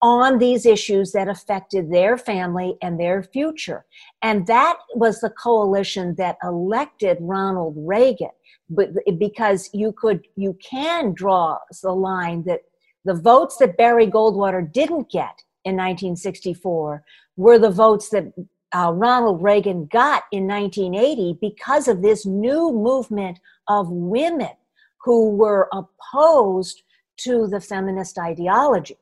on 0.03 0.37
these 0.37 0.67
issues 0.67 1.13
that 1.13 1.29
affected 1.29 1.91
their 1.91 2.19
family 2.19 2.77
and 2.83 3.01
their 3.01 3.23
future. 3.23 3.87
And 4.21 4.47
that 4.49 4.77
was 4.95 5.21
the 5.21 5.31
coalition 5.31 6.15
that 6.19 6.37
elected 6.43 7.17
Ronald 7.21 7.75
Reagan. 7.79 8.37
But 8.69 8.89
because 9.19 9.71
you 9.73 9.93
could 9.93 10.21
you 10.37 10.59
can 10.63 11.15
draw 11.15 11.59
the 11.83 11.93
line 11.93 12.45
that 12.45 12.61
the 13.07 13.15
votes 13.15 13.57
that 13.61 13.79
Barry 13.79 14.07
Goldwater 14.07 14.63
didn't 14.71 15.11
get 15.11 15.37
in 15.65 15.77
1964 15.77 17.03
were 17.37 17.59
the 17.59 17.71
votes 17.71 18.11
that 18.11 18.33
uh, 18.75 18.91
Ronald 18.93 19.43
Reagan 19.43 19.87
got 19.87 20.25
in 20.33 20.47
1980 20.49 21.39
because 21.41 21.87
of 21.89 22.03
this 22.03 22.27
new 22.27 22.73
movement 22.73 23.39
of 23.69 23.89
women 23.91 24.51
who 24.99 25.31
were 25.31 25.69
opposed 25.73 26.83
to 27.19 27.47
the 27.47 27.61
feminist 27.61 28.19
ideology. 28.19 28.97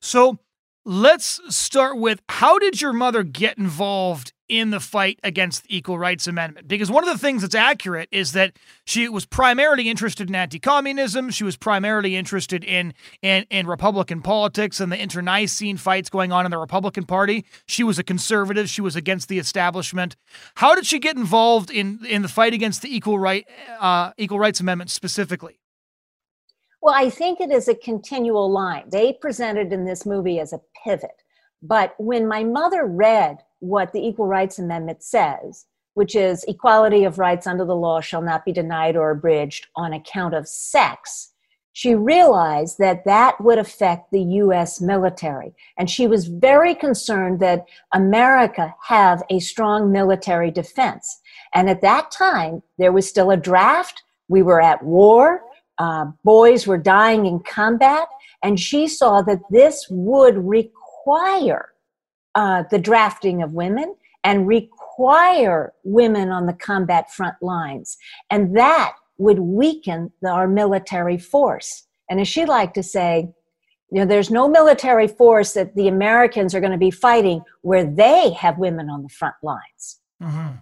So 0.00 0.38
let's 0.84 1.40
start 1.54 1.98
with 1.98 2.20
how 2.28 2.58
did 2.58 2.80
your 2.80 2.92
mother 2.92 3.22
get 3.22 3.58
involved 3.58 4.32
in 4.50 4.70
the 4.70 4.80
fight 4.80 5.20
against 5.22 5.62
the 5.62 5.76
Equal 5.76 5.98
Rights 5.98 6.26
Amendment. 6.26 6.66
Because 6.66 6.90
one 6.90 7.06
of 7.06 7.12
the 7.12 7.18
things 7.18 7.42
that's 7.42 7.54
accurate 7.54 8.08
is 8.10 8.32
that 8.32 8.52
she 8.84 9.08
was 9.08 9.24
primarily 9.24 9.88
interested 9.88 10.28
in 10.28 10.34
anti-communism. 10.34 11.30
She 11.30 11.44
was 11.44 11.56
primarily 11.56 12.16
interested 12.16 12.64
in, 12.64 12.92
in 13.22 13.46
in 13.50 13.66
Republican 13.66 14.22
politics 14.22 14.80
and 14.80 14.90
the 14.90 14.98
internecine 14.98 15.76
fights 15.76 16.10
going 16.10 16.32
on 16.32 16.44
in 16.44 16.50
the 16.50 16.58
Republican 16.58 17.04
Party. 17.04 17.44
She 17.66 17.84
was 17.84 17.98
a 17.98 18.02
conservative. 18.02 18.68
She 18.68 18.82
was 18.82 18.96
against 18.96 19.28
the 19.28 19.38
establishment. 19.38 20.16
How 20.56 20.74
did 20.74 20.84
she 20.84 20.98
get 20.98 21.16
involved 21.16 21.70
in 21.70 22.04
in 22.04 22.22
the 22.22 22.28
fight 22.28 22.52
against 22.52 22.82
the 22.82 22.94
Equal 22.94 23.18
Right 23.18 23.46
uh, 23.78 24.12
Equal 24.18 24.38
Rights 24.38 24.60
Amendment 24.60 24.90
specifically? 24.90 25.60
Well, 26.82 26.94
I 26.96 27.10
think 27.10 27.40
it 27.40 27.50
is 27.50 27.68
a 27.68 27.74
continual 27.74 28.50
line. 28.50 28.84
They 28.90 29.12
presented 29.12 29.72
in 29.72 29.84
this 29.84 30.06
movie 30.06 30.40
as 30.40 30.52
a 30.52 30.60
pivot. 30.82 31.22
But 31.62 31.94
when 31.98 32.26
my 32.26 32.42
mother 32.42 32.86
read 32.86 33.38
what 33.60 33.92
the 33.92 34.04
Equal 34.04 34.26
Rights 34.26 34.58
Amendment 34.58 35.02
says, 35.02 35.66
which 35.94 36.14
is 36.14 36.44
equality 36.44 37.04
of 37.04 37.18
rights 37.18 37.46
under 37.46 37.64
the 37.64 37.76
law 37.76 38.00
shall 38.00 38.22
not 38.22 38.44
be 38.44 38.52
denied 38.52 38.96
or 38.96 39.10
abridged 39.10 39.68
on 39.76 39.92
account 39.92 40.34
of 40.34 40.48
sex, 40.48 41.30
she 41.72 41.94
realized 41.94 42.78
that 42.78 43.04
that 43.04 43.40
would 43.40 43.58
affect 43.58 44.10
the 44.10 44.22
US 44.22 44.80
military. 44.80 45.54
And 45.78 45.88
she 45.88 46.06
was 46.06 46.26
very 46.26 46.74
concerned 46.74 47.40
that 47.40 47.66
America 47.94 48.74
have 48.86 49.22
a 49.30 49.38
strong 49.38 49.92
military 49.92 50.50
defense. 50.50 51.20
And 51.54 51.70
at 51.70 51.80
that 51.82 52.10
time, 52.10 52.62
there 52.78 52.92
was 52.92 53.08
still 53.08 53.30
a 53.30 53.36
draft. 53.36 54.02
We 54.28 54.42
were 54.42 54.60
at 54.60 54.82
war. 54.82 55.42
Uh, 55.78 56.06
boys 56.24 56.66
were 56.66 56.76
dying 56.76 57.24
in 57.26 57.40
combat. 57.40 58.08
And 58.42 58.58
she 58.58 58.88
saw 58.88 59.22
that 59.22 59.40
this 59.50 59.86
would 59.90 60.36
require 60.36 61.69
uh, 62.34 62.64
the 62.70 62.78
drafting 62.78 63.42
of 63.42 63.52
women 63.52 63.94
and 64.24 64.46
require 64.46 65.72
women 65.84 66.30
on 66.30 66.46
the 66.46 66.52
combat 66.52 67.10
front 67.10 67.36
lines. 67.40 67.96
And 68.30 68.56
that 68.56 68.94
would 69.18 69.38
weaken 69.38 70.12
the, 70.22 70.28
our 70.28 70.48
military 70.48 71.18
force. 71.18 71.86
And 72.08 72.20
as 72.20 72.28
she 72.28 72.44
liked 72.44 72.74
to 72.74 72.82
say, 72.82 73.30
you 73.92 74.00
know, 74.00 74.06
there's 74.06 74.30
no 74.30 74.48
military 74.48 75.08
force 75.08 75.52
that 75.54 75.74
the 75.74 75.88
Americans 75.88 76.54
are 76.54 76.60
going 76.60 76.72
to 76.72 76.78
be 76.78 76.90
fighting 76.90 77.42
where 77.62 77.84
they 77.84 78.30
have 78.32 78.58
women 78.58 78.88
on 78.88 79.02
the 79.02 79.08
front 79.08 79.34
lines. 79.42 80.00
Mm-hmm. 80.22 80.56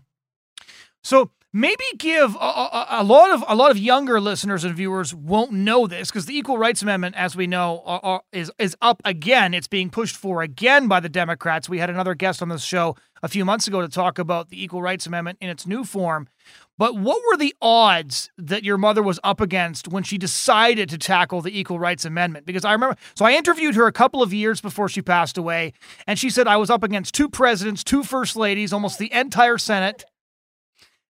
So 1.02 1.30
maybe 1.52 1.84
give 1.96 2.34
a, 2.34 2.38
a, 2.38 2.86
a, 2.90 3.04
lot 3.04 3.30
of 3.30 3.44
a 3.48 3.54
lot 3.54 3.70
of 3.70 3.78
younger 3.78 4.20
listeners 4.20 4.64
and 4.64 4.74
viewers 4.74 5.14
won't 5.14 5.52
know 5.52 5.86
this 5.86 6.10
because 6.10 6.26
the 6.26 6.36
Equal 6.36 6.58
Rights 6.58 6.82
Amendment, 6.82 7.14
as 7.16 7.34
we 7.34 7.46
know, 7.46 7.82
are, 7.84 8.00
are, 8.02 8.22
is 8.32 8.50
is 8.58 8.76
up 8.80 9.00
again. 9.04 9.54
It's 9.54 9.68
being 9.68 9.90
pushed 9.90 10.16
for 10.16 10.42
again 10.42 10.88
by 10.88 11.00
the 11.00 11.08
Democrats. 11.08 11.68
We 11.68 11.78
had 11.78 11.90
another 11.90 12.14
guest 12.14 12.42
on 12.42 12.48
this 12.48 12.62
show 12.62 12.96
a 13.22 13.28
few 13.28 13.44
months 13.44 13.66
ago 13.66 13.80
to 13.80 13.88
talk 13.88 14.18
about 14.18 14.48
the 14.48 14.62
Equal 14.62 14.82
Rights 14.82 15.06
Amendment 15.06 15.38
in 15.40 15.48
its 15.48 15.66
new 15.66 15.84
form. 15.84 16.28
But 16.76 16.96
what 16.96 17.20
were 17.26 17.36
the 17.36 17.54
odds 17.60 18.30
that 18.38 18.62
your 18.62 18.78
mother 18.78 19.02
was 19.02 19.18
up 19.24 19.40
against 19.40 19.88
when 19.88 20.04
she 20.04 20.16
decided 20.16 20.88
to 20.90 20.98
tackle 20.98 21.40
the 21.42 21.58
Equal 21.58 21.80
Rights 21.80 22.04
Amendment? 22.04 22.46
Because 22.46 22.64
I 22.64 22.72
remember, 22.72 22.96
so 23.16 23.24
I 23.24 23.32
interviewed 23.32 23.74
her 23.74 23.88
a 23.88 23.92
couple 23.92 24.22
of 24.22 24.32
years 24.32 24.60
before 24.60 24.88
she 24.88 25.02
passed 25.02 25.36
away, 25.36 25.72
and 26.06 26.18
she 26.18 26.30
said 26.30 26.46
I 26.46 26.56
was 26.56 26.70
up 26.70 26.84
against 26.84 27.14
two 27.14 27.28
presidents, 27.28 27.82
two 27.82 28.04
first 28.04 28.36
ladies, 28.36 28.72
almost 28.72 29.00
the 29.00 29.12
entire 29.12 29.58
Senate. 29.58 30.04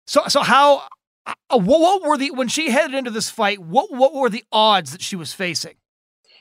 So, 0.08 0.22
so 0.28 0.40
how, 0.40 0.84
uh, 1.26 1.34
what, 1.50 1.80
what 1.80 2.02
were 2.02 2.16
the 2.16 2.30
when 2.30 2.48
she 2.48 2.70
headed 2.70 2.94
into 2.94 3.10
this 3.10 3.28
fight? 3.28 3.58
What 3.58 3.92
what 3.92 4.14
were 4.14 4.30
the 4.30 4.42
odds 4.50 4.92
that 4.92 5.02
she 5.02 5.16
was 5.16 5.34
facing? 5.34 5.74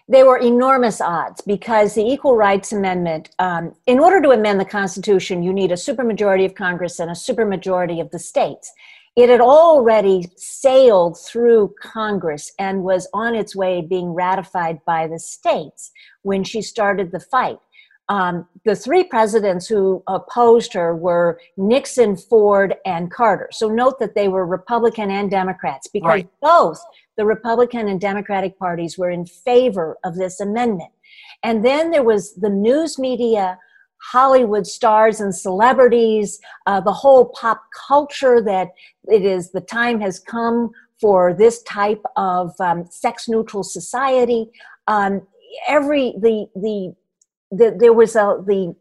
They 0.07 0.23
were 0.23 0.37
enormous 0.37 1.01
odds 1.01 1.41
because 1.41 1.93
the 1.93 2.05
Equal 2.05 2.37
Rights 2.37 2.71
Amendment, 2.71 3.29
um, 3.39 3.75
in 3.85 3.99
order 3.99 4.21
to 4.21 4.29
amend 4.29 4.61
the 4.61 4.65
Constitution, 4.65 5.43
you 5.43 5.51
need 5.51 5.73
a 5.73 5.75
supermajority 5.75 6.45
of 6.45 6.55
Congress 6.55 6.97
and 6.97 7.11
a 7.11 7.13
supermajority 7.13 7.99
of 7.99 8.09
the 8.11 8.19
states. 8.19 8.71
It 9.17 9.27
had 9.27 9.41
already 9.41 10.29
sailed 10.37 11.19
through 11.19 11.75
Congress 11.81 12.53
and 12.57 12.83
was 12.83 13.09
on 13.13 13.35
its 13.35 13.53
way 13.53 13.81
being 13.81 14.13
ratified 14.13 14.79
by 14.85 15.07
the 15.07 15.19
states 15.19 15.91
when 16.21 16.45
she 16.45 16.61
started 16.61 17.11
the 17.11 17.19
fight. 17.19 17.57
Um, 18.09 18.47
the 18.63 18.75
three 18.75 19.03
presidents 19.03 19.67
who 19.67 20.01
opposed 20.07 20.73
her 20.73 20.95
were 20.95 21.39
Nixon, 21.57 22.15
Ford, 22.15 22.75
and 22.85 23.11
Carter. 23.11 23.49
So 23.51 23.67
note 23.67 23.99
that 23.99 24.15
they 24.15 24.29
were 24.29 24.45
Republican 24.45 25.11
and 25.11 25.29
Democrats 25.29 25.87
because 25.87 26.07
right. 26.07 26.29
both 26.41 26.79
the 27.17 27.25
Republican 27.25 27.89
and 27.89 27.99
Democratic 27.99 28.57
parties 28.57 28.97
were 28.97 29.09
in 29.09 29.25
favor 29.25 29.97
of 30.05 30.15
this 30.15 30.39
amendment. 30.39 30.91
And 31.43 31.65
then 31.65 31.91
there 31.91 32.03
was 32.03 32.35
the 32.35 32.49
news 32.49 32.97
media 32.97 33.57
Hollywood 34.11 34.67
stars 34.67 35.19
and 35.19 35.35
celebrities, 35.35 36.39
uh, 36.65 36.79
the 36.79 36.93
whole 36.93 37.29
pop 37.29 37.63
culture 37.87 38.41
that 38.41 38.69
it 39.07 39.23
is 39.23 39.51
the 39.51 39.61
time 39.61 39.99
has 39.99 40.19
come 40.19 40.71
for 41.01 41.33
this 41.33 41.61
type 41.63 42.01
of 42.15 42.51
um, 42.59 42.85
sex 42.89 43.27
neutral 43.27 43.63
society. 43.63 44.49
Um, 44.87 45.21
every 45.67 46.13
the, 46.19 46.47
the 46.55 46.95
the 47.51 47.75
there 47.77 47.93
was 47.93 48.15
a 48.15 48.41
the 48.45 48.75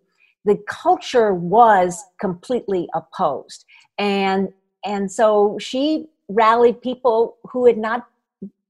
the 0.45 0.59
culture 0.69 1.35
was 1.35 2.03
completely 2.21 2.89
opposed, 2.95 3.65
and 3.99 4.49
and 4.85 5.11
so 5.11 5.59
she 5.61 6.07
rallied 6.29 6.81
people 6.81 7.37
who 7.51 7.67
had 7.67 7.79
not 7.79 8.07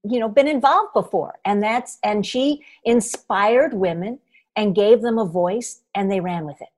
you 0.04 0.20
know 0.20 0.28
been 0.28 0.46
involved 0.46 0.92
before 0.92 1.34
and 1.46 1.62
that's 1.62 1.98
and 2.04 2.26
she 2.26 2.62
inspired 2.84 3.72
women 3.72 4.18
and 4.56 4.74
gave 4.74 5.02
them 5.02 5.18
a 5.18 5.24
voice 5.24 5.82
and 5.94 6.10
they 6.10 6.20
ran 6.20 6.46
with 6.46 6.60
it. 6.60 6.68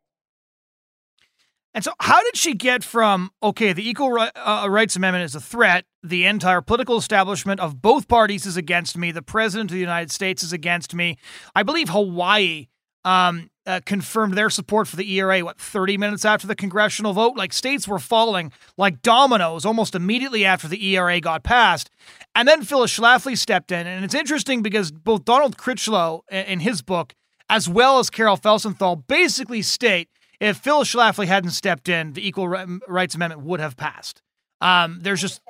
And 1.75 1.85
so, 1.85 1.93
how 2.01 2.23
did 2.25 2.37
she 2.37 2.55
get 2.55 2.83
from, 2.83 3.31
okay, 3.41 3.73
the 3.73 3.89
Equal 3.89 4.19
uh, 4.19 4.67
Rights 4.69 4.97
Amendment 4.97 5.25
is 5.25 5.37
a 5.37 5.41
threat, 5.41 5.85
the 6.03 6.25
entire 6.25 6.61
political 6.61 6.97
establishment 6.97 7.61
of 7.61 7.81
both 7.81 8.09
parties 8.09 8.47
is 8.47 8.57
against 8.57 8.97
me, 8.97 9.13
the 9.13 9.23
President 9.23 9.71
of 9.71 9.75
the 9.75 9.81
United 9.81 10.11
States 10.11 10.43
is 10.43 10.53
against 10.53 10.93
me? 10.93 11.19
I 11.55 11.63
believe 11.63 11.91
Hawaii 11.91 12.67
um, 13.05 13.51
uh, 13.67 13.81
confirmed 13.85 14.35
their 14.35 14.51
support 14.51 14.89
for 14.89 14.97
the 14.97 15.11
ERA, 15.15 15.41
what, 15.41 15.59
30 15.59 15.97
minutes 15.99 16.25
after 16.25 16.47
the 16.47 16.55
congressional 16.55 17.13
vote? 17.13 17.37
Like, 17.37 17.53
states 17.53 17.87
were 17.87 17.99
falling 17.99 18.53
like 18.77 19.03
dominoes 19.03 19.65
almost 19.65 19.95
immediately 19.95 20.45
after 20.45 20.69
the 20.69 20.85
ERA 20.95 21.21
got 21.21 21.43
passed. 21.43 21.91
And 22.35 22.47
then 22.49 22.63
Phyllis 22.63 22.97
Schlafly 22.97 23.37
stepped 23.37 23.73
in. 23.73 23.87
And 23.87 24.05
it's 24.05 24.15
interesting 24.15 24.63
because 24.63 24.91
both 24.91 25.25
Donald 25.25 25.57
Critchlow, 25.57 26.25
in 26.31 26.61
his 26.61 26.83
book, 26.83 27.15
as 27.51 27.69
well 27.69 27.99
as 27.99 28.11
Carol 28.11 28.37
Felsenthal, 28.37 29.07
basically 29.07 29.63
state 29.63 30.09
if 30.41 30.59
Phyllis 30.59 30.95
Schlafly 30.95 31.27
hadn't 31.27 31.51
stepped 31.51 31.89
in, 31.89 32.13
the 32.13 32.27
Equal 32.27 32.49
Rights 32.49 33.15
Amendment 33.15 33.43
would 33.43 33.61
have 33.61 33.77
passed. 33.77 34.23
Um, 34.61 35.01
there's 35.03 35.21
just 35.21 35.41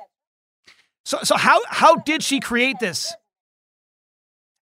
so 1.05 1.19
so 1.23 1.37
how 1.37 1.59
how 1.67 1.95
did 1.95 2.23
she 2.23 2.39
create 2.39 2.79
this? 2.79 3.13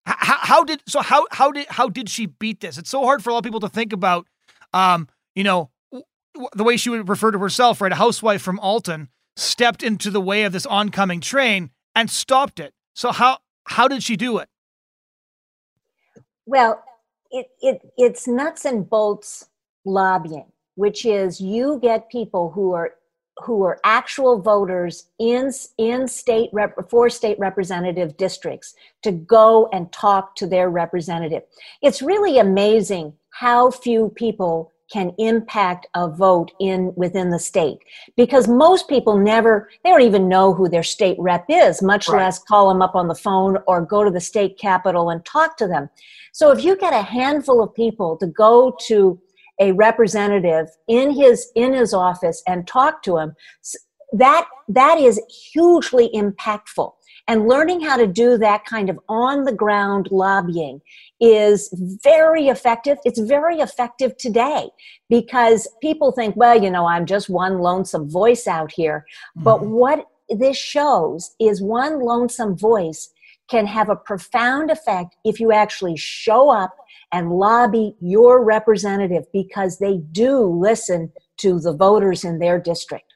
How, 0.07 0.37
how 0.39 0.63
did 0.63 0.81
so 0.87 1.01
how 1.01 1.27
how 1.31 1.51
did 1.51 1.67
how 1.67 1.89
did 1.89 2.09
she 2.09 2.27
beat 2.27 2.61
this? 2.61 2.77
It's 2.77 2.89
so 2.89 3.03
hard 3.03 3.21
for 3.21 3.29
a 3.29 3.33
lot 3.33 3.39
of 3.39 3.43
people 3.43 3.59
to 3.59 3.69
think 3.69 3.91
about. 3.91 4.25
Um, 4.73 5.09
you 5.35 5.43
know, 5.43 5.69
the 6.53 6.63
way 6.63 6.77
she 6.77 6.89
would 6.89 7.09
refer 7.09 7.31
to 7.31 7.39
herself, 7.39 7.81
right? 7.81 7.91
A 7.91 7.95
housewife 7.95 8.41
from 8.41 8.57
Alton 8.59 9.09
stepped 9.35 9.83
into 9.83 10.09
the 10.09 10.21
way 10.21 10.43
of 10.43 10.53
this 10.53 10.65
oncoming 10.65 11.19
train 11.19 11.71
and 11.93 12.09
stopped 12.09 12.59
it. 12.59 12.73
So 12.95 13.11
how 13.11 13.39
how 13.65 13.89
did 13.89 14.01
she 14.01 14.15
do 14.15 14.37
it? 14.37 14.47
Well, 16.45 16.81
it, 17.29 17.47
it 17.61 17.81
it's 17.97 18.29
nuts 18.29 18.63
and 18.63 18.89
bolts 18.89 19.49
lobbying, 19.83 20.51
which 20.75 21.05
is 21.05 21.41
you 21.41 21.79
get 21.81 22.09
people 22.09 22.51
who 22.51 22.71
are 22.71 22.93
who 23.43 23.63
are 23.63 23.79
actual 23.83 24.41
voters 24.41 25.09
in 25.19 25.51
in 25.77 26.07
state 26.07 26.49
rep, 26.53 26.75
for 26.89 27.09
state 27.09 27.37
representative 27.39 28.17
districts 28.17 28.73
to 29.03 29.11
go 29.11 29.69
and 29.71 29.91
talk 29.91 30.35
to 30.35 30.47
their 30.47 30.69
representative. 30.69 31.43
It's 31.81 32.01
really 32.01 32.39
amazing 32.39 33.13
how 33.31 33.71
few 33.71 34.09
people 34.15 34.71
can 34.91 35.13
impact 35.17 35.85
a 35.95 36.07
vote 36.07 36.51
in 36.59 36.93
within 36.95 37.29
the 37.29 37.39
state 37.39 37.79
because 38.15 38.47
most 38.47 38.87
people 38.87 39.17
never 39.17 39.69
they 39.83 39.89
don't 39.89 40.01
even 40.01 40.29
know 40.29 40.53
who 40.53 40.69
their 40.69 40.83
state 40.83 41.17
rep 41.19 41.45
is 41.49 41.81
much 41.81 42.07
right. 42.07 42.19
less 42.19 42.39
call 42.39 42.69
them 42.69 42.81
up 42.81 42.95
on 42.95 43.07
the 43.07 43.15
phone 43.15 43.57
or 43.67 43.81
go 43.81 44.03
to 44.03 44.09
the 44.09 44.21
state 44.21 44.57
capitol 44.57 45.09
and 45.09 45.25
talk 45.25 45.57
to 45.57 45.67
them 45.67 45.89
so 46.31 46.51
if 46.51 46.63
you 46.63 46.77
get 46.77 46.93
a 46.93 47.01
handful 47.01 47.61
of 47.61 47.73
people 47.75 48.15
to 48.15 48.27
go 48.27 48.77
to 48.87 49.19
a 49.59 49.71
representative 49.73 50.67
in 50.87 51.11
his 51.11 51.49
in 51.55 51.73
his 51.73 51.93
office 51.93 52.43
and 52.47 52.67
talk 52.67 53.03
to 53.03 53.17
him, 53.17 53.33
that 54.13 54.47
that 54.67 54.99
is 54.99 55.21
hugely 55.53 56.09
impactful. 56.13 56.93
And 57.29 57.47
learning 57.47 57.81
how 57.81 57.97
to 57.97 58.07
do 58.07 58.37
that 58.37 58.63
kind 58.63 58.89
of 58.89 58.97
on 59.09 59.43
the 59.43 59.51
ground 59.51 60.07
lobbying 60.11 60.79
is 61.19 61.69
very 62.01 62.47
effective. 62.47 62.97
It's 63.03 63.19
very 63.19 63.57
effective 63.57 64.15
today 64.17 64.69
because 65.09 65.67
people 65.81 66.13
think, 66.13 66.37
well, 66.37 66.61
you 66.61 66.71
know, 66.71 66.85
I'm 66.85 67.05
just 67.05 67.29
one 67.29 67.59
lonesome 67.59 68.09
voice 68.09 68.47
out 68.47 68.71
here. 68.71 69.05
Mm-hmm. 69.37 69.43
But 69.43 69.65
what 69.65 70.05
this 70.29 70.57
shows 70.57 71.35
is 71.39 71.61
one 71.61 71.99
lonesome 71.99 72.57
voice 72.57 73.09
can 73.49 73.65
have 73.65 73.89
a 73.89 73.95
profound 73.95 74.71
effect 74.71 75.15
if 75.23 75.39
you 75.39 75.51
actually 75.51 75.97
show 75.97 76.49
up 76.49 76.75
and 77.11 77.31
lobby 77.31 77.95
your 77.99 78.43
representative 78.43 79.25
because 79.31 79.79
they 79.79 79.97
do 80.11 80.41
listen 80.41 81.11
to 81.37 81.59
the 81.59 81.73
voters 81.73 82.23
in 82.23 82.39
their 82.39 82.59
district. 82.59 83.13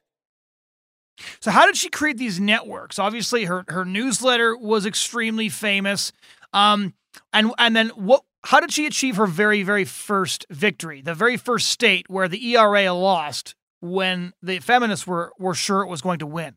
So 1.39 1.51
how 1.51 1.65
did 1.65 1.77
she 1.77 1.89
create 1.89 2.17
these 2.17 2.39
networks? 2.39 2.97
Obviously 2.97 3.45
her 3.45 3.65
her 3.67 3.85
newsletter 3.85 4.57
was 4.57 4.85
extremely 4.85 5.49
famous. 5.49 6.11
Um 6.53 6.93
and 7.33 7.51
and 7.57 7.75
then 7.75 7.89
what 7.89 8.23
how 8.43 8.59
did 8.59 8.71
she 8.73 8.85
achieve 8.85 9.17
her 9.17 9.27
very 9.27 9.63
very 9.63 9.85
first 9.85 10.45
victory? 10.49 11.01
The 11.01 11.13
very 11.13 11.37
first 11.37 11.67
state 11.67 12.09
where 12.09 12.27
the 12.27 12.53
ERA 12.53 12.93
lost 12.93 13.55
when 13.81 14.33
the 14.41 14.59
feminists 14.59 15.05
were 15.05 15.33
were 15.37 15.53
sure 15.53 15.81
it 15.81 15.89
was 15.89 16.01
going 16.01 16.19
to 16.19 16.27
win. 16.27 16.55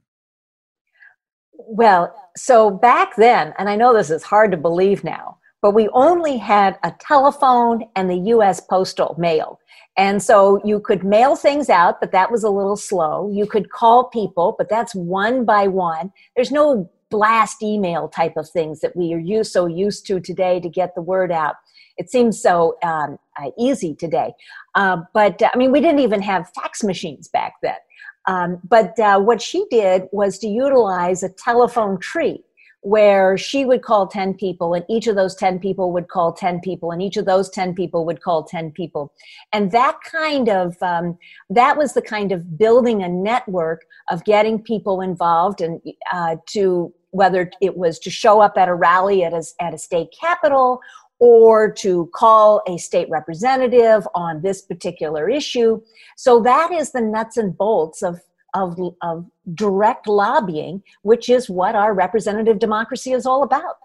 Well, 1.56 2.14
so 2.36 2.70
back 2.70 3.16
then, 3.16 3.54
and 3.58 3.68
I 3.68 3.76
know 3.76 3.94
this 3.94 4.10
is 4.10 4.22
hard 4.22 4.50
to 4.50 4.56
believe 4.56 5.04
now, 5.04 5.38
but 5.64 5.72
we 5.72 5.88
only 5.94 6.36
had 6.36 6.78
a 6.82 6.92
telephone 7.00 7.84
and 7.96 8.10
the 8.10 8.18
US 8.34 8.60
postal 8.60 9.14
mail. 9.18 9.58
And 9.96 10.22
so 10.22 10.60
you 10.62 10.78
could 10.78 11.02
mail 11.02 11.36
things 11.36 11.70
out, 11.70 12.00
but 12.02 12.12
that 12.12 12.30
was 12.30 12.44
a 12.44 12.50
little 12.50 12.76
slow. 12.76 13.30
You 13.32 13.46
could 13.46 13.70
call 13.70 14.10
people, 14.10 14.54
but 14.58 14.68
that's 14.68 14.94
one 14.94 15.46
by 15.46 15.68
one. 15.68 16.12
There's 16.36 16.52
no 16.52 16.90
blast 17.10 17.62
email 17.62 18.10
type 18.10 18.36
of 18.36 18.46
things 18.50 18.80
that 18.80 18.94
we 18.94 19.14
are 19.14 19.18
used, 19.18 19.52
so 19.52 19.64
used 19.64 20.06
to 20.08 20.20
today 20.20 20.60
to 20.60 20.68
get 20.68 20.94
the 20.94 21.00
word 21.00 21.32
out. 21.32 21.54
It 21.96 22.10
seems 22.10 22.42
so 22.42 22.76
um, 22.82 23.16
uh, 23.40 23.50
easy 23.58 23.94
today. 23.94 24.34
Uh, 24.74 24.98
but 25.14 25.40
I 25.42 25.56
mean, 25.56 25.72
we 25.72 25.80
didn't 25.80 26.00
even 26.00 26.20
have 26.20 26.50
fax 26.54 26.84
machines 26.84 27.28
back 27.28 27.54
then. 27.62 27.78
Um, 28.26 28.58
but 28.64 28.98
uh, 28.98 29.18
what 29.18 29.40
she 29.40 29.64
did 29.70 30.02
was 30.12 30.36
to 30.40 30.46
utilize 30.46 31.22
a 31.22 31.30
telephone 31.30 31.98
tree. 32.00 32.44
Where 32.84 33.38
she 33.38 33.64
would 33.64 33.80
call 33.80 34.06
10 34.06 34.34
people 34.34 34.74
and 34.74 34.84
each 34.90 35.06
of 35.06 35.16
those 35.16 35.34
10 35.34 35.58
people 35.58 35.90
would 35.90 36.08
call 36.08 36.34
10 36.34 36.60
people 36.60 36.90
and 36.90 37.00
each 37.00 37.16
of 37.16 37.24
those 37.24 37.48
10 37.48 37.74
people 37.74 38.04
would 38.04 38.20
call 38.20 38.44
10 38.44 38.72
people. 38.72 39.10
And 39.54 39.72
that 39.72 39.96
kind 40.04 40.50
of 40.50 40.76
um, 40.82 41.16
that 41.48 41.78
was 41.78 41.94
the 41.94 42.02
kind 42.02 42.30
of 42.30 42.58
building 42.58 43.02
a 43.02 43.08
network 43.08 43.86
of 44.10 44.22
getting 44.24 44.60
people 44.60 45.00
involved 45.00 45.62
and 45.62 45.80
uh, 46.12 46.36
to 46.48 46.92
whether 47.12 47.50
it 47.62 47.74
was 47.74 47.98
to 48.00 48.10
show 48.10 48.42
up 48.42 48.58
at 48.58 48.68
a 48.68 48.74
rally 48.74 49.24
at 49.24 49.32
a, 49.32 49.42
at 49.60 49.72
a 49.72 49.78
state 49.78 50.08
capitol 50.20 50.78
or 51.20 51.72
to 51.72 52.10
call 52.14 52.60
a 52.68 52.76
state 52.76 53.08
representative 53.08 54.06
on 54.14 54.42
this 54.42 54.60
particular 54.60 55.30
issue. 55.30 55.80
So 56.18 56.42
that 56.42 56.70
is 56.70 56.92
the 56.92 57.00
nuts 57.00 57.38
and 57.38 57.56
bolts 57.56 58.02
of 58.02 58.20
of, 58.54 58.78
of 59.02 59.26
direct 59.54 60.06
lobbying, 60.06 60.82
which 61.02 61.28
is 61.28 61.50
what 61.50 61.74
our 61.74 61.92
representative 61.92 62.58
democracy 62.58 63.12
is 63.12 63.26
all 63.26 63.42
about. 63.42 63.76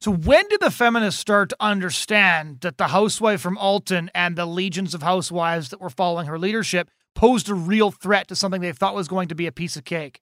So, 0.00 0.12
when 0.12 0.46
did 0.48 0.60
the 0.60 0.70
feminists 0.70 1.20
start 1.20 1.50
to 1.50 1.56
understand 1.60 2.60
that 2.60 2.76
the 2.76 2.88
housewife 2.88 3.40
from 3.40 3.56
Alton 3.56 4.10
and 4.14 4.36
the 4.36 4.46
legions 4.46 4.94
of 4.94 5.02
housewives 5.02 5.68
that 5.70 5.80
were 5.80 5.90
following 5.90 6.26
her 6.26 6.38
leadership 6.38 6.90
posed 7.14 7.48
a 7.48 7.54
real 7.54 7.90
threat 7.90 8.28
to 8.28 8.36
something 8.36 8.60
they 8.60 8.72
thought 8.72 8.94
was 8.94 9.08
going 9.08 9.28
to 9.28 9.34
be 9.34 9.46
a 9.46 9.52
piece 9.52 9.76
of 9.76 9.84
cake? 9.84 10.20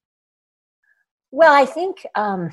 Well, 1.30 1.52
I 1.52 1.64
think 1.64 2.06
um, 2.14 2.50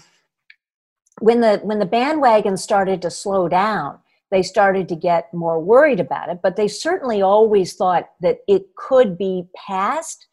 when 1.19 1.41
the 1.41 1.59
when 1.63 1.79
the 1.79 1.85
bandwagon 1.85 2.57
started 2.57 3.01
to 3.01 3.11
slow 3.11 3.47
down, 3.47 3.99
they 4.31 4.43
started 4.43 4.89
to 4.89 4.95
get 4.95 5.33
more 5.33 5.59
worried 5.59 5.99
about 5.99 6.29
it. 6.29 6.39
But 6.41 6.55
they 6.55 6.67
certainly 6.67 7.21
always 7.21 7.73
thought 7.73 8.09
that 8.21 8.39
it 8.47 8.75
could 8.75 9.17
be 9.17 9.47
passed 9.55 10.27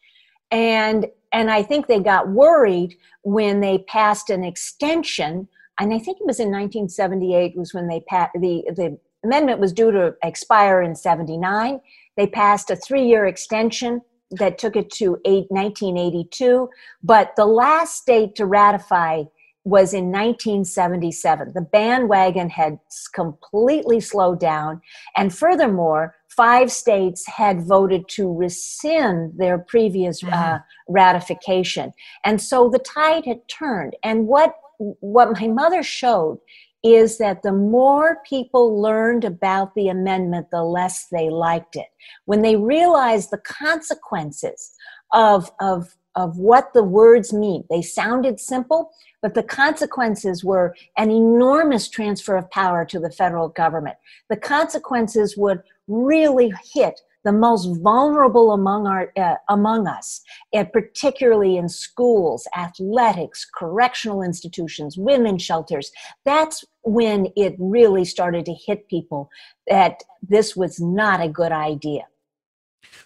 and 0.53 1.07
and 1.33 1.49
I 1.49 1.63
think 1.63 1.87
they 1.87 1.99
got 1.99 2.29
worried 2.29 2.95
when 3.23 3.59
they 3.59 3.79
passed 3.79 4.29
an 4.29 4.43
extension, 4.43 5.47
and 5.79 5.93
I 5.93 5.97
think 5.97 6.19
it 6.21 6.27
was 6.27 6.39
in 6.39 6.51
1978 6.51 7.57
was 7.57 7.73
when 7.73 7.87
they 7.87 8.01
passed 8.01 8.33
the 8.35 8.63
the 8.75 8.97
amendment 9.25 9.59
was 9.59 9.73
due 9.73 9.91
to 9.91 10.15
expire 10.23 10.81
in 10.81 10.95
79. 10.95 11.81
They 12.15 12.27
passed 12.27 12.69
a 12.69 12.75
three-year 12.75 13.25
extension 13.25 14.01
that 14.31 14.57
took 14.57 14.75
it 14.75 14.91
to 14.91 15.17
eight, 15.25 15.47
1982, 15.49 16.69
but 17.01 17.35
the 17.35 17.45
last 17.45 17.95
state 17.95 18.35
to 18.35 18.45
ratify 18.45 19.23
was 19.63 19.93
in 19.93 20.11
1977. 20.11 21.53
The 21.53 21.61
bandwagon 21.61 22.49
had 22.49 22.79
completely 23.15 24.01
slowed 24.01 24.39
down, 24.39 24.81
and 25.15 25.33
furthermore, 25.33 26.15
five 26.35 26.71
states 26.71 27.25
had 27.27 27.67
voted 27.67 28.07
to 28.09 28.33
rescind 28.33 29.33
their 29.37 29.57
previous 29.57 30.21
mm-hmm. 30.21 30.33
uh, 30.33 30.59
ratification. 30.87 31.93
And 32.25 32.41
so 32.41 32.69
the 32.69 32.79
tide 32.79 33.25
had 33.25 33.47
turned. 33.47 33.95
And 34.03 34.27
what, 34.27 34.55
what 34.77 35.39
my 35.39 35.47
mother 35.47 35.83
showed 35.83 36.39
is 36.83 37.17
that 37.17 37.43
the 37.43 37.53
more 37.53 38.17
people 38.27 38.81
learned 38.81 39.23
about 39.23 39.73
the 39.73 39.87
amendment, 39.87 40.47
the 40.51 40.63
less 40.63 41.07
they 41.11 41.29
liked 41.29 41.75
it. 41.75 41.87
When 42.25 42.41
they 42.41 42.57
realized 42.57 43.31
the 43.31 43.37
consequences 43.37 44.73
of, 45.13 45.49
of, 45.61 45.95
of 46.15 46.37
what 46.37 46.73
the 46.73 46.83
words 46.83 47.31
mean, 47.31 47.63
they 47.69 47.81
sounded 47.81 48.39
simple, 48.39 48.91
but 49.21 49.33
the 49.33 49.43
consequences 49.43 50.43
were 50.43 50.75
an 50.97 51.09
enormous 51.09 51.87
transfer 51.87 52.35
of 52.35 52.51
power 52.51 52.83
to 52.85 52.99
the 52.99 53.11
federal 53.11 53.47
government. 53.47 53.95
The 54.29 54.35
consequences 54.35 55.37
would 55.37 55.61
really 55.87 56.51
hit 56.73 57.01
the 57.23 57.31
most 57.31 57.67
vulnerable 57.81 58.51
among 58.51 58.85
our 58.85 59.11
uh, 59.17 59.35
among 59.49 59.87
us 59.87 60.21
and 60.53 60.71
particularly 60.71 61.57
in 61.57 61.69
schools 61.69 62.47
athletics 62.55 63.47
correctional 63.53 64.21
institutions 64.21 64.97
women's 64.97 65.41
shelters. 65.41 65.91
That's 66.25 66.65
when 66.83 67.27
it 67.35 67.55
really 67.57 68.05
started 68.05 68.45
to 68.45 68.53
hit 68.53 68.87
people 68.87 69.29
that 69.67 70.03
this 70.21 70.55
was 70.55 70.79
not 70.79 71.21
a 71.21 71.29
good 71.29 71.51
idea. 71.51 72.07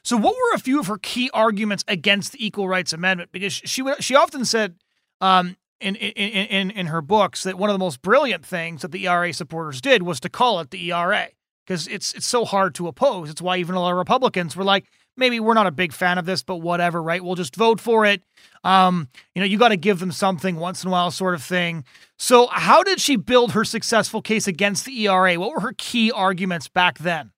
So 0.03 0.17
what 0.17 0.35
were 0.35 0.55
a 0.55 0.59
few 0.59 0.79
of 0.79 0.87
her 0.87 0.97
key 0.97 1.29
arguments 1.33 1.83
against 1.87 2.31
the 2.31 2.45
equal 2.45 2.67
rights 2.67 2.93
amendment? 2.93 3.31
Because 3.31 3.53
she 3.53 3.83
she 3.99 4.15
often 4.15 4.45
said 4.45 4.75
um, 5.21 5.57
in, 5.79 5.95
in, 5.95 6.45
in, 6.47 6.71
in 6.71 6.85
her 6.87 7.01
books 7.01 7.43
that 7.43 7.57
one 7.57 7.69
of 7.69 7.75
the 7.75 7.79
most 7.79 8.01
brilliant 8.01 8.45
things 8.45 8.81
that 8.81 8.91
the 8.91 9.07
ERA 9.07 9.31
supporters 9.31 9.79
did 9.79 10.03
was 10.03 10.19
to 10.21 10.29
call 10.29 10.59
it 10.59 10.71
the 10.71 10.91
ERA 10.91 11.27
because 11.67 11.87
it's 11.87 12.13
it's 12.13 12.25
so 12.25 12.45
hard 12.45 12.73
to 12.75 12.87
oppose. 12.87 13.29
It's 13.29 13.41
why 13.41 13.57
even 13.57 13.75
a 13.75 13.81
lot 13.81 13.91
of 13.91 13.97
Republicans 13.97 14.55
were 14.55 14.63
like, 14.63 14.85
maybe 15.17 15.39
we're 15.39 15.53
not 15.53 15.67
a 15.67 15.71
big 15.71 15.91
fan 15.91 16.17
of 16.17 16.25
this, 16.25 16.41
but 16.41 16.57
whatever, 16.57 17.03
right? 17.03 17.23
We'll 17.23 17.35
just 17.35 17.55
vote 17.55 17.81
for 17.81 18.05
it. 18.05 18.23
Um, 18.63 19.09
you 19.35 19.41
know, 19.41 19.45
you 19.45 19.57
got 19.57 19.69
to 19.69 19.77
give 19.77 19.99
them 19.99 20.11
something 20.11 20.55
once 20.55 20.83
in 20.83 20.87
a 20.87 20.91
while, 20.91 21.11
sort 21.11 21.35
of 21.35 21.43
thing. 21.43 21.83
So, 22.17 22.47
how 22.47 22.83
did 22.83 23.01
she 23.01 23.17
build 23.17 23.51
her 23.51 23.65
successful 23.65 24.21
case 24.21 24.47
against 24.47 24.85
the 24.85 25.07
ERA? 25.07 25.35
What 25.35 25.51
were 25.51 25.59
her 25.59 25.73
key 25.77 26.11
arguments 26.11 26.67
back 26.67 26.99
then? 26.99 27.31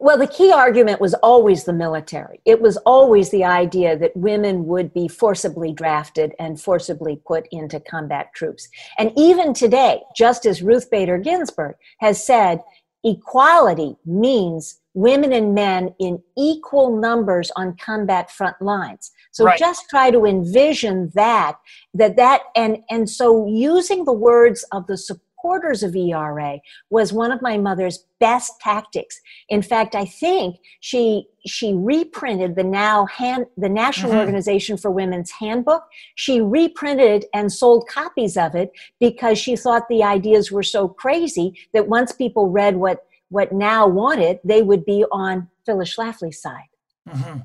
Well, 0.00 0.18
the 0.18 0.26
key 0.26 0.52
argument 0.52 1.00
was 1.00 1.14
always 1.14 1.64
the 1.64 1.72
military. 1.72 2.40
It 2.44 2.60
was 2.60 2.76
always 2.78 3.30
the 3.30 3.44
idea 3.44 3.96
that 3.98 4.16
women 4.16 4.66
would 4.66 4.92
be 4.92 5.08
forcibly 5.08 5.72
drafted 5.72 6.34
and 6.38 6.60
forcibly 6.60 7.20
put 7.26 7.48
into 7.50 7.80
combat 7.80 8.32
troops. 8.34 8.68
And 8.98 9.12
even 9.16 9.54
today, 9.54 10.02
just 10.14 10.46
as 10.46 10.62
Ruth 10.62 10.90
Bader 10.90 11.18
Ginsburg 11.18 11.76
has 12.00 12.24
said, 12.24 12.60
equality 13.04 13.96
means 14.04 14.80
women 14.94 15.32
and 15.32 15.54
men 15.54 15.94
in 16.00 16.20
equal 16.36 16.96
numbers 16.96 17.52
on 17.54 17.76
combat 17.76 18.30
front 18.30 18.60
lines 18.60 19.12
so 19.30 19.44
right. 19.44 19.58
just 19.58 19.88
try 19.88 20.10
to 20.10 20.24
envision 20.24 21.10
that 21.14 21.56
that 21.94 22.16
that 22.16 22.42
and 22.56 22.78
and 22.90 23.08
so 23.08 23.46
using 23.46 24.04
the 24.04 24.12
words 24.12 24.64
of 24.72 24.86
the 24.88 24.96
supporters 25.48 25.82
of 25.82 25.96
ERA 25.96 26.58
was 26.90 27.10
one 27.10 27.32
of 27.32 27.40
my 27.40 27.56
mother's 27.56 28.04
best 28.20 28.60
tactics. 28.60 29.18
In 29.48 29.62
fact, 29.62 29.94
I 29.94 30.04
think 30.04 30.56
she 30.80 31.26
she 31.46 31.72
reprinted 31.74 32.54
the 32.54 32.64
NOW 32.64 33.06
hand 33.06 33.46
the 33.56 33.68
National 33.68 34.10
mm-hmm. 34.10 34.20
Organization 34.20 34.76
for 34.76 34.90
Women's 34.90 35.30
Handbook. 35.30 35.84
She 36.16 36.42
reprinted 36.42 37.24
and 37.32 37.50
sold 37.50 37.88
copies 37.88 38.36
of 38.36 38.54
it 38.54 38.72
because 39.00 39.38
she 39.38 39.56
thought 39.56 39.88
the 39.88 40.04
ideas 40.04 40.52
were 40.52 40.62
so 40.62 40.86
crazy 40.86 41.54
that 41.72 41.88
once 41.88 42.12
people 42.12 42.50
read 42.50 42.76
what 42.76 43.06
what 43.30 43.50
NOW 43.50 43.86
wanted, 43.86 44.40
they 44.44 44.62
would 44.62 44.84
be 44.84 45.04
on 45.10 45.48
Phyllis 45.64 45.96
Schlafly's 45.96 46.42
side. 46.42 46.68
Mm-hmm. 47.08 47.38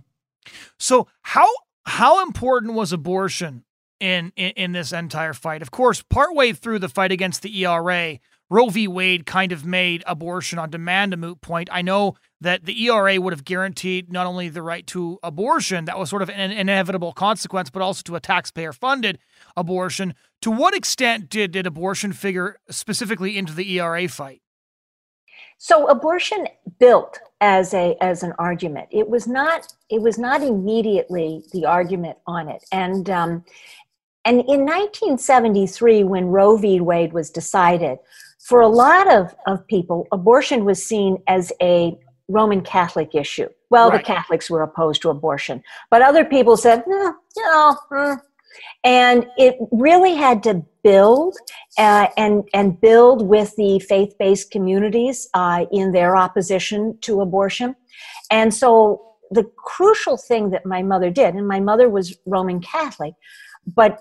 So 0.78 1.08
how 1.22 1.48
how 1.86 2.22
important 2.22 2.74
was 2.74 2.92
abortion 2.92 3.64
in, 4.04 4.34
in, 4.36 4.52
in 4.52 4.72
this 4.74 4.92
entire 4.92 5.32
fight. 5.32 5.62
Of 5.62 5.72
course, 5.72 6.02
partway 6.02 6.52
through 6.52 6.80
the 6.80 6.90
fight 6.90 7.14
against 7.14 7.42
the 7.42 7.64
ERA, 7.64 8.20
Roe 8.50 8.68
v. 8.68 8.86
Wade 8.86 9.26
kind 9.26 9.54
of 9.54 9.66
made 9.66 10.04
abortion 10.06 10.60
on 10.60 10.70
demand 10.70 11.14
a 11.14 11.18
moot 11.18 11.40
point. 11.40 11.70
I 11.72 11.82
know 11.82 12.16
that 12.42 12.66
the 12.66 12.84
ERA 12.84 13.22
would 13.22 13.32
have 13.32 13.46
guaranteed 13.46 14.12
not 14.12 14.28
only 14.28 14.50
the 14.50 14.62
right 14.62 14.86
to 14.88 15.20
abortion, 15.24 15.86
that 15.86 15.98
was 15.98 16.10
sort 16.10 16.22
of 16.22 16.30
an 16.30 16.52
inevitable 16.52 17.14
consequence, 17.14 17.70
but 17.70 17.82
also 17.82 18.02
to 18.04 18.18
a 18.18 18.20
taxpayer 18.20 18.74
funded 18.74 19.20
abortion. 19.56 20.16
To 20.42 20.52
what 20.52 20.76
extent 20.76 21.30
did, 21.30 21.52
did 21.52 21.66
abortion 21.66 22.12
figure 22.12 22.58
specifically 22.70 23.38
into 23.38 23.54
the 23.54 23.80
ERA 23.80 24.10
fight? 24.10 24.42
So 25.58 25.88
abortion 25.88 26.48
built 26.78 27.20
as 27.40 27.74
a 27.74 27.96
as 28.02 28.22
an 28.22 28.34
argument. 28.38 28.90
It 28.92 29.10
was 29.10 29.28
not 29.28 29.72
it 29.90 30.02
was 30.02 30.18
not 30.18 30.44
immediately 30.44 31.44
the 31.54 31.66
argument 31.66 32.18
on 32.28 32.50
it, 32.50 32.66
and 32.74 33.10
um, 33.10 33.46
and 34.26 34.40
in 34.40 34.66
1973, 34.66 36.04
when 36.04 36.28
Roe 36.28 36.58
v. 36.58 36.80
Wade 36.80 37.14
was 37.14 37.30
decided, 37.30 37.98
for 38.40 38.62
a 38.62 38.68
lot 38.68 39.12
of, 39.12 39.36
of 39.48 39.66
people, 39.68 40.08
abortion 40.12 40.66
was 40.66 40.84
seen 40.84 41.18
as 41.28 41.52
a 41.62 41.98
Roman 42.28 42.62
Catholic 42.62 43.16
issue. 43.16 43.48
Well, 43.70 43.90
right. 43.90 43.98
the 43.98 44.04
Catholics 44.04 44.50
were 44.50 44.62
opposed 44.62 45.02
to 45.02 45.10
abortion, 45.10 45.64
but 45.90 46.02
other 46.02 46.24
people 46.24 46.58
said, 46.58 46.80
eh, 46.80 47.12
you 47.36 47.44
know, 47.44 47.78
eh. 47.98 48.16
and 48.84 49.26
it 49.38 49.56
really 49.72 50.16
had 50.16 50.44
to 50.44 50.64
build 50.84 51.36
uh, 51.78 52.08
and 52.18 52.44
and 52.54 52.80
build 52.80 53.28
with 53.28 53.56
the 53.56 53.80
faith-based 53.80 54.52
communities 54.52 55.28
uh, 55.34 55.66
in 55.72 55.92
their 55.92 56.16
opposition 56.16 56.98
to 57.02 57.22
abortion, 57.22 57.76
and 58.30 58.54
so 58.54 59.02
the 59.32 59.50
crucial 59.58 60.18
thing 60.18 60.52
that 60.52 60.66
my 60.66 60.84
mother 60.84 61.10
did, 61.10 61.34
and 61.34 61.48
my 61.48 61.60
mother 61.60 61.90
was 61.90 62.16
Roman 62.26 62.62
Catholic, 62.62 63.16
but 63.76 64.00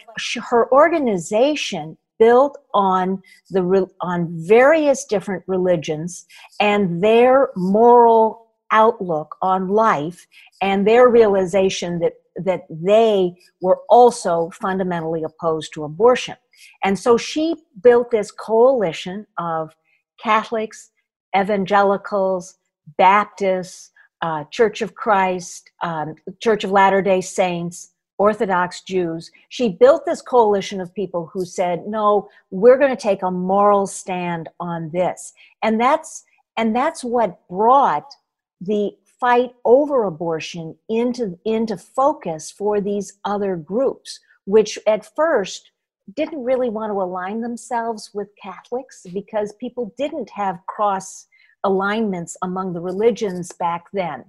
her 0.50 0.70
organization 0.72 1.96
built 2.18 2.58
on 2.74 3.22
the 3.50 3.88
on 4.00 4.28
various 4.46 5.04
different 5.04 5.42
religions 5.46 6.26
and 6.60 7.02
their 7.02 7.50
moral 7.56 8.46
outlook 8.70 9.36
on 9.42 9.68
life 9.68 10.26
and 10.60 10.86
their 10.86 11.08
realization 11.08 11.98
that 11.98 12.14
that 12.36 12.62
they 12.70 13.34
were 13.60 13.80
also 13.90 14.50
fundamentally 14.54 15.22
opposed 15.22 15.72
to 15.74 15.84
abortion. 15.84 16.36
And 16.82 16.98
so 16.98 17.18
she 17.18 17.56
built 17.82 18.10
this 18.10 18.30
coalition 18.30 19.26
of 19.38 19.74
catholics 20.22 20.90
evangelicals 21.36 22.56
baptists 22.98 23.90
uh, 24.20 24.44
church 24.50 24.82
of 24.82 24.94
christ 24.94 25.70
um, 25.82 26.14
church 26.40 26.64
of 26.64 26.70
latter 26.70 27.02
day 27.02 27.20
saints 27.20 27.91
Orthodox 28.22 28.82
Jews. 28.82 29.32
She 29.48 29.68
built 29.68 30.06
this 30.06 30.22
coalition 30.22 30.80
of 30.80 30.94
people 30.94 31.28
who 31.32 31.44
said, 31.44 31.88
"No, 31.88 32.28
we're 32.52 32.78
going 32.78 32.96
to 32.96 33.08
take 33.08 33.22
a 33.22 33.32
moral 33.32 33.84
stand 33.88 34.48
on 34.60 34.90
this." 34.92 35.32
And 35.64 35.80
that's 35.80 36.24
and 36.56 36.76
that's 36.76 37.02
what 37.02 37.40
brought 37.48 38.14
the 38.60 38.92
fight 39.18 39.52
over 39.64 40.04
abortion 40.04 40.76
into 40.88 41.36
into 41.44 41.76
focus 41.76 42.50
for 42.50 42.80
these 42.80 43.18
other 43.24 43.56
groups, 43.56 44.20
which 44.44 44.78
at 44.86 45.12
first 45.16 45.72
didn't 46.14 46.44
really 46.44 46.70
want 46.70 46.90
to 46.92 47.02
align 47.02 47.40
themselves 47.40 48.10
with 48.14 48.28
Catholics 48.40 49.04
because 49.12 49.52
people 49.64 49.92
didn't 49.98 50.30
have 50.30 50.66
cross 50.68 51.26
alignments 51.64 52.36
among 52.42 52.72
the 52.72 52.80
religions 52.92 53.50
back 53.58 53.86
then. 53.92 54.24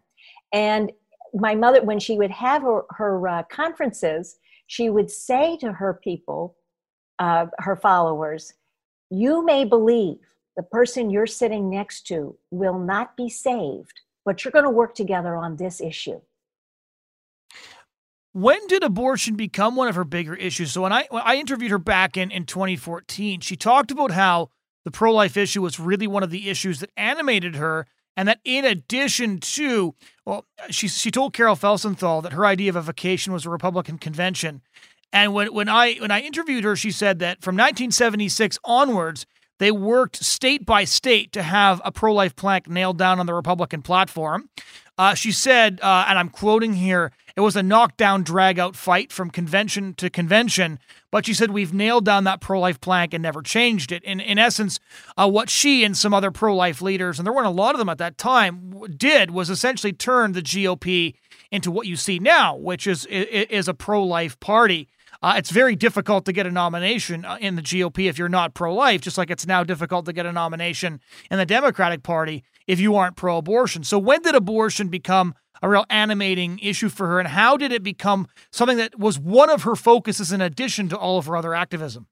And 0.52 0.92
my 1.34 1.56
mother, 1.56 1.82
when 1.84 2.00
she 2.00 2.18
would 2.18 2.32
have 2.32 2.62
her, 2.62 2.84
her 2.92 3.28
uh, 3.28 3.44
conferences, 3.44 4.38
she 4.68 4.90
would 4.90 5.10
say 5.10 5.58
to 5.58 5.72
her 5.72 5.94
people, 6.04 6.56
uh, 7.20 7.48
her 7.60 7.76
followers, 7.76 8.54
You 9.10 9.44
may 9.44 9.66
believe 9.66 10.18
the 10.56 10.64
person 10.64 11.10
you're 11.10 11.28
sitting 11.28 11.70
next 11.70 12.08
to 12.08 12.38
will 12.52 12.78
not 12.78 13.18
be 13.18 13.30
saved, 13.30 14.02
but 14.26 14.44
you're 14.44 14.52
going 14.52 14.66
to 14.66 14.70
work 14.70 14.96
together 14.96 15.36
on 15.36 15.56
this 15.56 15.82
issue. 15.82 16.22
When 18.34 18.66
did 18.68 18.84
abortion 18.84 19.36
become 19.36 19.76
one 19.76 19.88
of 19.88 19.96
her 19.96 20.04
bigger 20.04 20.36
issues? 20.36 20.72
So 20.72 20.82
when 20.82 20.94
I 20.94 21.06
when 21.12 21.22
I 21.24 21.36
interviewed 21.36 21.72
her 21.72 21.78
back 21.78 22.18
in, 22.18 22.32
in 22.32 22.46
2014, 22.46 23.42
she 23.42 23.56
talked 23.56 23.92
about 23.92 24.12
how 24.12 24.50
the 24.86 24.92
pro-life 24.92 25.38
issue 25.38 25.62
was 25.62 25.80
really 25.80 26.08
one 26.08 26.24
of 26.24 26.32
the 26.32 26.50
issues 26.50 26.80
that 26.80 26.90
animated 26.98 27.56
her 27.56 27.86
and 28.16 28.28
that 28.28 28.40
in 28.44 28.66
addition 28.66 29.40
to 29.40 29.96
well 30.26 30.46
she 30.70 30.88
she 30.88 31.12
told 31.12 31.34
Carol 31.34 31.56
Felsenthal 31.56 32.22
that 32.24 32.34
her 32.34 32.46
idea 32.46 32.70
of 32.70 32.76
a 32.76 32.82
vacation 32.82 33.34
was 33.34 33.46
a 33.46 33.50
Republican 33.50 33.98
convention. 33.98 34.62
And 35.12 35.34
when 35.34 35.54
when 35.54 35.70
I 35.70 35.96
when 35.96 36.12
I 36.12 36.22
interviewed 36.22 36.64
her 36.64 36.76
she 36.76 36.92
said 36.92 37.20
that 37.20 37.42
from 37.42 37.56
1976 37.56 38.60
onwards 38.64 39.26
they 39.60 39.72
worked 39.72 40.18
state 40.18 40.66
by 40.66 40.84
state 40.84 41.32
to 41.34 41.44
have 41.44 41.82
a 41.86 41.92
pro 41.92 42.14
life 42.14 42.36
plank 42.36 42.68
nailed 42.68 42.98
down 42.98 43.20
on 43.20 43.26
the 43.26 43.34
Republican 43.34 43.82
platform. 43.82 44.50
Uh, 44.98 45.16
she 45.16 45.32
said, 45.32 45.80
uh, 45.82 46.06
and 46.08 46.20
I'm 46.20 46.30
quoting 46.30 46.74
here, 46.74 47.12
it 47.36 47.42
was 47.42 47.56
a 47.56 47.64
knockdown, 47.64 48.22
drag 48.22 48.60
out 48.60 48.76
fight 48.76 49.12
from 49.12 49.32
convention 49.32 49.96
to 49.96 50.10
convention. 50.10 50.78
But 51.10 51.26
she 51.26 51.34
said, 51.34 51.50
we've 51.50 51.74
nailed 51.74 52.06
down 52.06 52.26
that 52.26 52.42
pro 52.42 52.60
life 52.60 52.80
plank 52.80 53.14
and 53.14 53.24
never 53.24 53.42
changed 53.42 53.92
it. 53.92 54.04
In, 54.04 54.20
in 54.20 54.38
essence, 54.38 54.80
uh, 55.18 55.28
what 55.28 55.50
she 55.50 55.84
and 55.84 55.98
some 55.98 56.14
other 56.14 56.30
pro 56.30 56.56
life 56.56 56.82
leaders, 56.82 57.18
and 57.18 57.26
there 57.26 57.34
weren't 57.34 57.48
a 57.48 57.52
lot 57.52 57.74
of 57.74 57.80
them 57.80 57.90
at 57.90 57.98
that 57.98 58.20
time, 58.20 58.74
did 58.96 59.32
was 59.32 59.50
essentially 59.50 59.94
turn 59.94 60.34
the 60.34 60.44
GOP 60.44 61.16
into 61.52 61.72
what 61.72 61.88
you 61.88 61.96
see 61.96 62.20
now, 62.20 62.56
which 62.56 62.86
is, 62.86 63.08
is 63.08 63.68
a 63.68 63.74
pro 63.74 64.04
life 64.04 64.40
party. 64.40 64.88
Uh, 65.24 65.36
it's 65.38 65.52
very 65.52 65.76
difficult 65.76 66.26
to 66.26 66.34
get 66.34 66.46
a 66.46 66.52
nomination 66.52 67.24
uh, 67.24 67.38
in 67.40 67.56
the 67.56 67.62
GOP 67.62 68.10
if 68.10 68.18
you're 68.18 68.28
not 68.28 68.54
pro 68.54 68.76
life, 68.76 69.02
just 69.02 69.18
like 69.18 69.32
it's 69.32 69.48
now 69.48 69.64
difficult 69.64 70.06
to 70.06 70.14
get 70.14 70.26
a 70.26 70.32
nomination 70.32 71.00
in 71.32 71.38
the 71.38 71.46
Democratic 71.46 72.04
Party 72.04 72.44
if 72.68 72.80
you 72.80 72.96
aren't 72.96 73.16
pro 73.16 73.38
abortion. 73.38 73.84
So, 73.84 73.98
when 74.00 74.22
did 74.22 74.36
abortion 74.36 74.90
become 74.90 75.36
a 75.62 75.70
real 75.70 75.86
animating 75.90 76.60
issue 76.60 76.90
for 76.90 77.08
her, 77.08 77.20
and 77.20 77.28
how 77.28 77.58
did 77.58 77.72
it 77.72 77.84
become 77.84 78.28
something 78.52 78.78
that 78.78 79.00
was 79.00 79.18
one 79.20 79.50
of 79.50 79.64
her 79.64 79.76
focuses 79.76 80.32
in 80.32 80.42
addition 80.42 80.90
to 80.90 80.98
all 80.98 81.18
of 81.18 81.26
her 81.26 81.38
other 81.38 81.54
activism? 81.54 82.08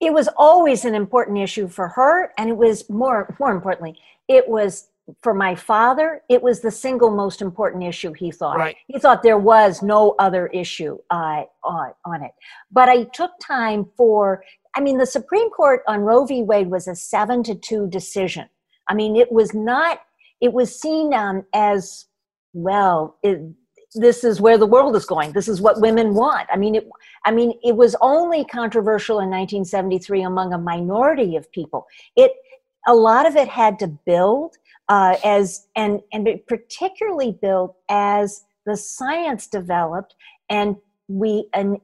It 0.00 0.12
was 0.12 0.28
always 0.36 0.84
an 0.84 0.96
important 0.96 1.38
issue 1.38 1.68
for 1.68 1.88
her, 1.88 2.32
and 2.36 2.50
it 2.50 2.56
was 2.56 2.88
more 2.90 3.34
more 3.38 3.52
importantly, 3.52 3.98
it 4.28 4.48
was 4.48 4.88
for 5.20 5.34
my 5.34 5.54
father, 5.54 6.22
it 6.28 6.42
was 6.42 6.60
the 6.60 6.70
single 6.70 7.10
most 7.10 7.42
important 7.42 7.84
issue 7.84 8.12
he 8.12 8.30
thought. 8.30 8.58
Right. 8.58 8.76
He 8.86 8.98
thought 8.98 9.22
there 9.22 9.38
was 9.38 9.82
no 9.82 10.14
other 10.18 10.46
issue 10.48 10.98
uh, 11.10 11.44
on, 11.64 11.92
on 12.04 12.22
it. 12.22 12.32
But 12.70 12.88
I 12.88 13.04
took 13.04 13.32
time 13.40 13.86
for, 13.96 14.44
I 14.74 14.80
mean, 14.80 14.98
the 14.98 15.06
Supreme 15.06 15.50
Court 15.50 15.82
on 15.88 16.00
Roe 16.00 16.24
v. 16.24 16.42
Wade 16.42 16.70
was 16.70 16.86
a 16.86 16.94
seven 16.94 17.42
to 17.44 17.54
two 17.54 17.88
decision. 17.88 18.48
I 18.88 18.94
mean, 18.94 19.16
it 19.16 19.30
was 19.30 19.54
not, 19.54 20.00
it 20.40 20.52
was 20.52 20.78
seen 20.78 21.14
um, 21.14 21.44
as, 21.54 22.06
well, 22.52 23.16
it, 23.22 23.40
this 23.94 24.24
is 24.24 24.40
where 24.40 24.58
the 24.58 24.66
world 24.66 24.96
is 24.96 25.04
going. 25.04 25.32
This 25.32 25.48
is 25.48 25.60
what 25.60 25.80
women 25.80 26.14
want. 26.14 26.48
I 26.50 26.56
mean, 26.56 26.74
it, 26.76 26.88
I 27.24 27.30
mean, 27.30 27.58
it 27.62 27.76
was 27.76 27.94
only 28.00 28.44
controversial 28.44 29.16
in 29.18 29.28
1973 29.28 30.22
among 30.22 30.52
a 30.52 30.58
minority 30.58 31.36
of 31.36 31.50
people. 31.52 31.86
It, 32.16 32.32
a 32.86 32.94
lot 32.94 33.26
of 33.26 33.36
it 33.36 33.48
had 33.48 33.78
to 33.80 33.86
build 33.86 34.56
uh, 34.88 35.16
as 35.24 35.66
and 35.76 36.00
and 36.12 36.28
particularly 36.46 37.32
built 37.40 37.76
as 37.88 38.44
the 38.66 38.76
science 38.76 39.46
developed 39.46 40.14
and 40.50 40.76
we 41.08 41.48
and 41.54 41.78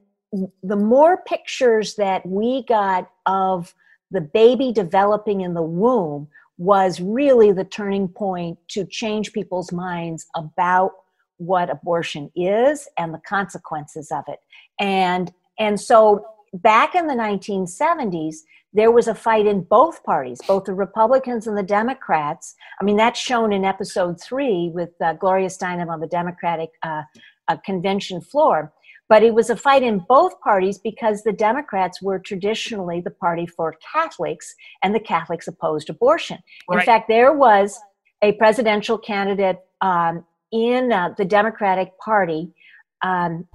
the 0.61 0.75
more 0.75 1.17
pictures 1.25 1.95
that 1.95 2.25
we 2.25 2.63
got 2.65 3.09
of 3.25 3.73
the 4.11 4.21
baby 4.21 4.71
developing 4.71 5.41
in 5.41 5.53
the 5.53 5.63
womb 5.63 6.27
was 6.59 7.01
really 7.01 7.51
the 7.51 7.63
turning 7.63 8.07
point 8.07 8.59
to 8.67 8.85
change 8.85 9.33
people's 9.33 9.71
minds 9.71 10.27
about 10.35 10.91
what 11.37 11.71
abortion 11.71 12.29
is 12.35 12.87
and 12.99 13.13
the 13.13 13.21
consequences 13.27 14.11
of 14.11 14.23
it 14.27 14.39
and 14.79 15.33
and 15.57 15.79
so 15.79 16.23
back 16.53 16.93
in 16.93 17.07
the 17.07 17.13
1970s 17.15 18.35
there 18.73 18.91
was 18.91 19.07
a 19.07 19.15
fight 19.15 19.47
in 19.47 19.61
both 19.61 20.03
parties, 20.03 20.39
both 20.47 20.65
the 20.65 20.73
Republicans 20.73 21.47
and 21.47 21.57
the 21.57 21.63
Democrats. 21.63 22.55
I 22.79 22.83
mean, 22.83 22.97
that's 22.97 23.19
shown 23.19 23.51
in 23.51 23.65
episode 23.65 24.21
three 24.21 24.69
with 24.73 24.89
uh, 25.01 25.13
Gloria 25.13 25.47
Steinem 25.47 25.89
on 25.89 25.99
the 25.99 26.07
Democratic 26.07 26.69
uh, 26.83 27.01
uh, 27.47 27.57
convention 27.65 28.21
floor. 28.21 28.71
But 29.09 29.23
it 29.23 29.33
was 29.33 29.49
a 29.49 29.55
fight 29.55 29.83
in 29.83 29.99
both 30.07 30.39
parties 30.39 30.77
because 30.77 31.23
the 31.23 31.33
Democrats 31.33 32.01
were 32.01 32.19
traditionally 32.19 33.01
the 33.01 33.11
party 33.11 33.45
for 33.45 33.75
Catholics, 33.91 34.55
and 34.83 34.93
the 34.93 34.99
Catholics 34.99 35.47
opposed 35.47 35.89
abortion. 35.89 36.37
Right. 36.69 36.79
In 36.79 36.85
fact, 36.85 37.07
there 37.07 37.33
was 37.33 37.79
a 38.21 38.33
presidential 38.33 38.97
candidate 38.97 39.59
um, 39.81 40.25
in 40.51 40.93
uh, 40.93 41.15
the 41.17 41.25
Democratic 41.25 41.97
Party. 41.97 42.53
Um, 43.01 43.47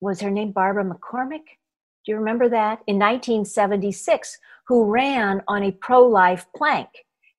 was 0.00 0.20
her 0.20 0.30
name 0.30 0.52
Barbara 0.52 0.84
McCormick? 0.84 1.44
do 2.08 2.12
you 2.12 2.18
remember 2.18 2.48
that? 2.48 2.80
In 2.86 2.98
1976, 2.98 4.38
who 4.66 4.90
ran 4.90 5.42
on 5.46 5.62
a 5.62 5.72
pro 5.72 6.06
life 6.06 6.46
plank. 6.56 6.88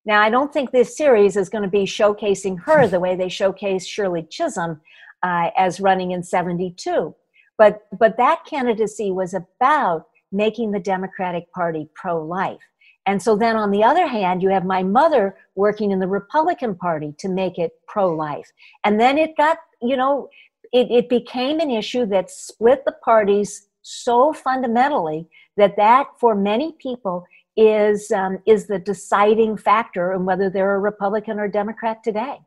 Now, 0.04 0.22
I 0.22 0.30
don't 0.30 0.52
think 0.52 0.70
this 0.70 0.96
series 0.96 1.36
is 1.36 1.48
going 1.48 1.64
to 1.64 1.68
be 1.68 1.82
showcasing 1.82 2.56
her 2.60 2.86
the 2.86 3.00
way 3.00 3.16
they 3.16 3.28
showcase 3.28 3.84
Shirley 3.84 4.22
Chisholm 4.30 4.80
uh, 5.22 5.50
as 5.56 5.80
running 5.80 6.10
in 6.12 6.22
72. 6.22 7.14
But, 7.58 7.82
but 7.98 8.16
that 8.16 8.44
candidacy 8.44 9.10
was 9.10 9.34
about 9.34 10.06
making 10.32 10.72
the 10.72 10.80
Democratic 10.80 11.52
Party 11.52 11.88
pro 11.94 12.24
life. 12.24 12.60
And 13.06 13.22
so 13.22 13.36
then 13.36 13.56
on 13.56 13.70
the 13.70 13.82
other 13.82 14.06
hand, 14.06 14.42
you 14.42 14.50
have 14.50 14.64
my 14.64 14.82
mother 14.82 15.36
working 15.54 15.90
in 15.90 15.98
the 15.98 16.06
Republican 16.06 16.74
Party 16.74 17.14
to 17.18 17.28
make 17.28 17.58
it 17.58 17.72
pro 17.86 18.14
life. 18.14 18.50
And 18.84 19.00
then 19.00 19.18
it 19.18 19.36
got, 19.36 19.58
you 19.82 19.96
know, 19.96 20.28
it, 20.72 20.90
it 20.90 21.08
became 21.08 21.60
an 21.60 21.70
issue 21.70 22.06
that 22.06 22.30
split 22.30 22.84
the 22.84 22.92
parties 23.04 23.66
so 23.82 24.32
fundamentally 24.32 25.26
that 25.56 25.76
that 25.76 26.06
for 26.18 26.34
many 26.34 26.72
people 26.72 27.24
is 27.56 28.10
um, 28.12 28.38
is 28.46 28.66
the 28.66 28.78
deciding 28.78 29.56
factor 29.56 30.12
in 30.12 30.24
whether 30.24 30.48
they're 30.48 30.74
a 30.74 30.78
Republican 30.78 31.38
or 31.40 31.48
Democrat 31.48 32.02
today. 32.04 32.38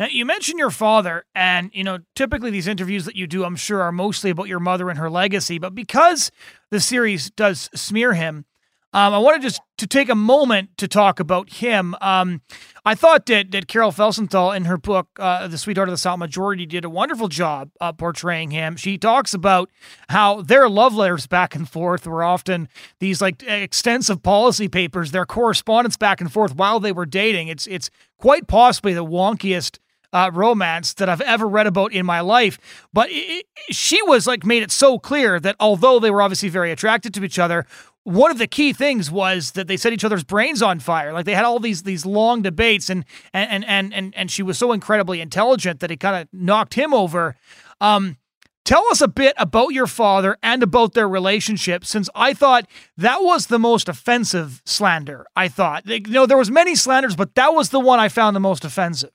Now 0.00 0.06
you 0.06 0.24
mentioned 0.24 0.58
your 0.58 0.70
father, 0.70 1.26
and 1.34 1.70
you 1.74 1.84
know 1.84 1.98
typically 2.16 2.50
these 2.50 2.66
interviews 2.66 3.04
that 3.04 3.16
you 3.16 3.26
do, 3.26 3.44
I'm 3.44 3.54
sure, 3.54 3.82
are 3.82 3.92
mostly 3.92 4.30
about 4.30 4.48
your 4.48 4.58
mother 4.58 4.88
and 4.88 4.98
her 4.98 5.10
legacy. 5.10 5.58
But 5.58 5.74
because 5.74 6.32
the 6.70 6.80
series 6.80 7.30
does 7.30 7.68
smear 7.74 8.14
him, 8.14 8.46
um, 8.94 9.12
I 9.12 9.18
wanted 9.18 9.42
just 9.42 9.60
to 9.76 9.86
take 9.86 10.08
a 10.08 10.14
moment 10.14 10.70
to 10.78 10.88
talk 10.88 11.20
about 11.20 11.52
him. 11.52 11.94
Um, 12.00 12.40
I 12.82 12.94
thought 12.94 13.26
that, 13.26 13.50
that 13.50 13.68
Carol 13.68 13.92
Felsenthal 13.92 14.56
in 14.56 14.64
her 14.64 14.78
book, 14.78 15.08
uh, 15.18 15.46
The 15.48 15.58
Sweetheart 15.58 15.88
of 15.90 15.92
the 15.92 15.98
Silent 15.98 16.20
Majority, 16.20 16.64
did 16.64 16.86
a 16.86 16.90
wonderful 16.90 17.28
job 17.28 17.70
uh, 17.78 17.92
portraying 17.92 18.52
him. 18.52 18.76
She 18.76 18.96
talks 18.96 19.34
about 19.34 19.70
how 20.08 20.40
their 20.40 20.66
love 20.68 20.94
letters 20.94 21.26
back 21.26 21.54
and 21.54 21.68
forth 21.68 22.06
were 22.06 22.24
often 22.24 22.70
these 23.00 23.20
like 23.20 23.42
extensive 23.42 24.22
policy 24.22 24.66
papers, 24.66 25.10
their 25.10 25.26
correspondence 25.26 25.98
back 25.98 26.22
and 26.22 26.32
forth 26.32 26.54
while 26.56 26.80
they 26.80 26.90
were 26.90 27.06
dating. 27.06 27.48
It's 27.48 27.66
it's 27.66 27.90
quite 28.18 28.48
possibly 28.48 28.94
the 28.94 29.04
wonkiest 29.04 29.78
uh, 30.12 30.30
romance 30.32 30.94
that 30.94 31.08
I've 31.08 31.20
ever 31.20 31.46
read 31.46 31.66
about 31.66 31.92
in 31.92 32.04
my 32.06 32.20
life. 32.20 32.58
But 32.92 33.08
it, 33.10 33.46
she 33.70 34.00
was 34.02 34.26
like 34.26 34.44
made 34.44 34.62
it 34.62 34.70
so 34.70 34.98
clear 34.98 35.38
that 35.40 35.56
although 35.60 35.98
they 35.98 36.10
were 36.10 36.22
obviously 36.22 36.48
very 36.48 36.72
attracted 36.72 37.14
to 37.14 37.24
each 37.24 37.38
other, 37.38 37.66
one 38.04 38.30
of 38.30 38.38
the 38.38 38.46
key 38.46 38.72
things 38.72 39.10
was 39.10 39.52
that 39.52 39.68
they 39.68 39.76
set 39.76 39.92
each 39.92 40.04
other's 40.04 40.24
brains 40.24 40.62
on 40.62 40.80
fire. 40.80 41.12
Like 41.12 41.26
they 41.26 41.34
had 41.34 41.44
all 41.44 41.60
these 41.60 41.82
these 41.82 42.06
long 42.06 42.42
debates, 42.42 42.88
and 42.88 43.04
and 43.32 43.64
and 43.64 43.92
and 43.92 44.14
and 44.16 44.30
she 44.30 44.42
was 44.42 44.58
so 44.58 44.72
incredibly 44.72 45.20
intelligent 45.20 45.80
that 45.80 45.90
it 45.90 45.98
kind 45.98 46.16
of 46.16 46.28
knocked 46.32 46.74
him 46.74 46.94
over. 46.94 47.36
Um, 47.80 48.16
tell 48.64 48.84
us 48.90 49.00
a 49.00 49.08
bit 49.08 49.34
about 49.36 49.68
your 49.68 49.86
father 49.86 50.38
and 50.42 50.62
about 50.62 50.94
their 50.94 51.08
relationship, 51.08 51.84
since 51.84 52.08
I 52.14 52.32
thought 52.32 52.66
that 52.96 53.22
was 53.22 53.46
the 53.46 53.58
most 53.58 53.88
offensive 53.88 54.62
slander. 54.64 55.26
I 55.36 55.48
thought, 55.48 55.86
you 55.86 56.00
know, 56.00 56.26
there 56.26 56.38
was 56.38 56.50
many 56.50 56.74
slanders, 56.74 57.16
but 57.16 57.34
that 57.34 57.54
was 57.54 57.68
the 57.68 57.80
one 57.80 58.00
I 58.00 58.08
found 58.08 58.34
the 58.34 58.40
most 58.40 58.64
offensive. 58.64 59.10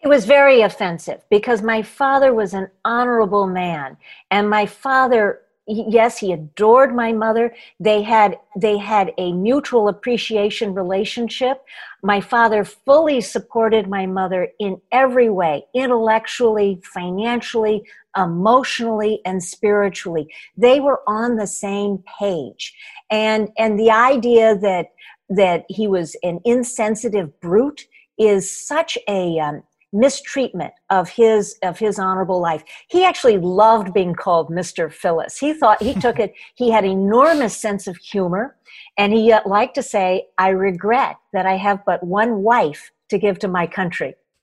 It 0.00 0.08
was 0.08 0.26
very 0.26 0.62
offensive 0.62 1.22
because 1.28 1.60
my 1.62 1.82
father 1.82 2.32
was 2.32 2.54
an 2.54 2.68
honorable 2.84 3.46
man, 3.46 3.96
and 4.30 4.48
my 4.48 4.66
father 4.66 5.40
yes 5.70 6.18
he 6.18 6.32
adored 6.32 6.94
my 6.94 7.12
mother. 7.12 7.54
They 7.78 8.02
had 8.02 8.38
they 8.56 8.78
had 8.78 9.12
a 9.18 9.32
mutual 9.32 9.88
appreciation 9.88 10.72
relationship. 10.72 11.62
My 12.02 12.20
father 12.20 12.64
fully 12.64 13.20
supported 13.20 13.88
my 13.88 14.06
mother 14.06 14.48
in 14.58 14.80
every 14.92 15.28
way 15.28 15.66
intellectually 15.74 16.80
financially 16.84 17.82
emotionally 18.16 19.20
and 19.24 19.42
spiritually. 19.42 20.28
They 20.56 20.80
were 20.80 21.02
on 21.06 21.36
the 21.36 21.46
same 21.46 22.02
page. 22.18 22.74
And 23.10 23.50
and 23.58 23.78
the 23.78 23.90
idea 23.90 24.56
that 24.58 24.92
that 25.28 25.66
he 25.68 25.86
was 25.86 26.16
an 26.22 26.40
insensitive 26.44 27.38
brute 27.40 27.86
is 28.18 28.50
such 28.50 28.96
a 29.06 29.38
um, 29.38 29.62
mistreatment 29.92 30.72
of 30.90 31.08
his 31.08 31.56
of 31.62 31.78
his 31.78 31.98
honorable 31.98 32.40
life. 32.40 32.62
He 32.88 33.04
actually 33.04 33.38
loved 33.38 33.94
being 33.94 34.14
called 34.14 34.50
Mr. 34.50 34.92
Phyllis. 34.92 35.38
He 35.38 35.52
thought 35.52 35.82
he 35.82 35.94
took 35.94 36.18
it. 36.18 36.34
He 36.54 36.70
had 36.70 36.84
enormous 36.84 37.56
sense 37.56 37.86
of 37.86 37.96
humor, 37.96 38.56
and 38.96 39.12
he 39.12 39.34
liked 39.46 39.74
to 39.76 39.82
say, 39.82 40.26
"I 40.36 40.48
regret 40.50 41.16
that 41.32 41.46
I 41.46 41.56
have 41.56 41.84
but 41.84 42.02
one 42.04 42.42
wife 42.42 42.90
to 43.10 43.18
give 43.18 43.38
to 43.40 43.48
my 43.48 43.66
country." 43.66 44.14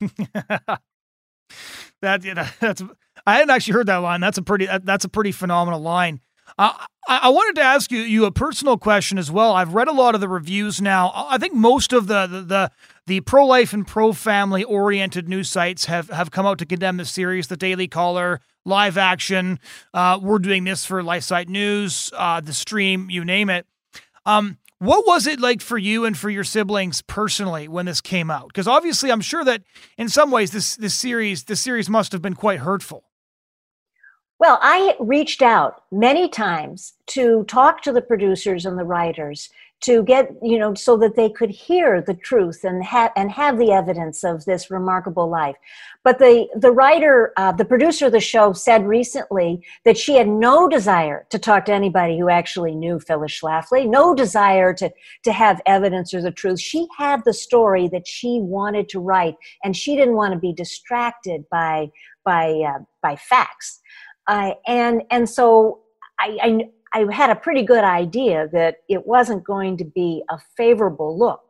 that 2.02 2.24
you 2.24 2.34
that's 2.60 2.82
I 3.26 3.34
hadn't 3.36 3.50
actually 3.50 3.74
heard 3.74 3.86
that 3.86 3.96
line. 3.98 4.20
That's 4.20 4.38
a 4.38 4.42
pretty 4.42 4.68
that's 4.84 5.04
a 5.04 5.08
pretty 5.08 5.32
phenomenal 5.32 5.80
line. 5.80 6.20
Uh, 6.58 6.72
I, 7.06 7.18
I 7.24 7.28
wanted 7.28 7.56
to 7.56 7.62
ask 7.62 7.90
you 7.90 8.00
you 8.00 8.24
a 8.24 8.32
personal 8.32 8.76
question 8.78 9.18
as 9.18 9.30
well. 9.30 9.52
I've 9.52 9.74
read 9.74 9.88
a 9.88 9.92
lot 9.92 10.14
of 10.14 10.20
the 10.20 10.28
reviews 10.28 10.80
now. 10.80 11.12
I 11.14 11.38
think 11.38 11.54
most 11.54 11.92
of 11.92 12.06
the 12.06 12.26
the, 12.26 12.40
the 12.40 12.70
the 13.06 13.20
pro 13.20 13.46
life 13.46 13.72
and 13.72 13.86
pro 13.86 14.12
family 14.12 14.64
oriented 14.64 15.28
news 15.28 15.48
sites 15.48 15.84
have, 15.84 16.10
have 16.10 16.30
come 16.30 16.44
out 16.44 16.58
to 16.58 16.66
condemn 16.66 16.96
the 16.96 17.04
series. 17.04 17.46
The 17.46 17.56
Daily 17.56 17.86
Caller, 17.86 18.40
Live 18.64 18.98
Action, 18.98 19.60
uh, 19.94 20.18
we're 20.20 20.40
doing 20.40 20.64
this 20.64 20.84
for 20.84 21.02
LifeSite 21.02 21.48
News, 21.48 22.10
uh, 22.16 22.40
the 22.40 22.52
stream, 22.52 23.08
you 23.08 23.24
name 23.24 23.48
it. 23.48 23.64
Um, 24.24 24.58
what 24.78 25.06
was 25.06 25.26
it 25.26 25.40
like 25.40 25.62
for 25.62 25.78
you 25.78 26.04
and 26.04 26.18
for 26.18 26.28
your 26.28 26.44
siblings 26.44 27.00
personally 27.00 27.66
when 27.66 27.86
this 27.86 28.00
came 28.00 28.30
out? 28.30 28.48
Because 28.48 28.68
obviously, 28.68 29.10
I'm 29.10 29.22
sure 29.22 29.44
that 29.44 29.62
in 29.96 30.08
some 30.08 30.30
ways 30.30 30.50
this 30.50 30.76
this 30.76 30.94
series 30.94 31.44
this 31.44 31.60
series 31.60 31.88
must 31.88 32.12
have 32.12 32.20
been 32.20 32.34
quite 32.34 32.58
hurtful. 32.58 33.05
Well, 34.38 34.58
I 34.60 34.94
reached 35.00 35.40
out 35.40 35.82
many 35.90 36.28
times 36.28 36.94
to 37.08 37.44
talk 37.44 37.82
to 37.82 37.92
the 37.92 38.02
producers 38.02 38.66
and 38.66 38.78
the 38.78 38.84
writers 38.84 39.48
to 39.82 40.02
get 40.04 40.30
you 40.42 40.58
know 40.58 40.72
so 40.72 40.96
that 40.96 41.16
they 41.16 41.28
could 41.28 41.50
hear 41.50 42.00
the 42.00 42.14
truth 42.14 42.64
and 42.64 42.82
have 42.82 43.12
and 43.14 43.30
have 43.30 43.58
the 43.58 43.72
evidence 43.72 44.24
of 44.24 44.44
this 44.44 44.70
remarkable 44.70 45.28
life. 45.28 45.56
But 46.02 46.18
the 46.18 46.48
the 46.56 46.70
writer 46.70 47.32
uh, 47.36 47.52
the 47.52 47.64
producer 47.64 48.06
of 48.06 48.12
the 48.12 48.20
show 48.20 48.52
said 48.54 48.86
recently 48.86 49.62
that 49.84 49.98
she 49.98 50.16
had 50.16 50.28
no 50.28 50.66
desire 50.66 51.26
to 51.30 51.38
talk 51.38 51.66
to 51.66 51.74
anybody 51.74 52.18
who 52.18 52.30
actually 52.30 52.74
knew 52.74 52.98
phyllis 52.98 53.38
schlafly 53.38 53.88
no 53.88 54.14
desire 54.14 54.72
to 54.74 54.90
to 55.24 55.32
have 55.32 55.60
evidence 55.66 56.14
or 56.14 56.22
the 56.22 56.30
truth. 56.30 56.58
She 56.60 56.88
had 56.96 57.22
the 57.24 57.34
story 57.34 57.88
that 57.88 58.06
she 58.06 58.38
wanted 58.40 58.88
to 58.90 59.00
write 59.00 59.36
and 59.62 59.76
she 59.76 59.94
didn't 59.94 60.16
want 60.16 60.32
to 60.32 60.38
be 60.38 60.54
distracted 60.54 61.44
by 61.50 61.90
by 62.24 62.50
uh, 62.66 62.82
by 63.02 63.16
facts 63.16 63.80
uh, 64.28 64.52
and 64.66 65.02
and 65.10 65.28
so 65.28 65.80
I, 66.18 66.38
I, 66.92 67.00
I 67.00 67.14
had 67.14 67.30
a 67.30 67.36
pretty 67.36 67.62
good 67.62 67.84
idea 67.84 68.48
that 68.52 68.76
it 68.88 69.06
wasn't 69.06 69.44
going 69.44 69.76
to 69.78 69.84
be 69.84 70.22
a 70.30 70.38
favorable 70.56 71.18
look. 71.18 71.40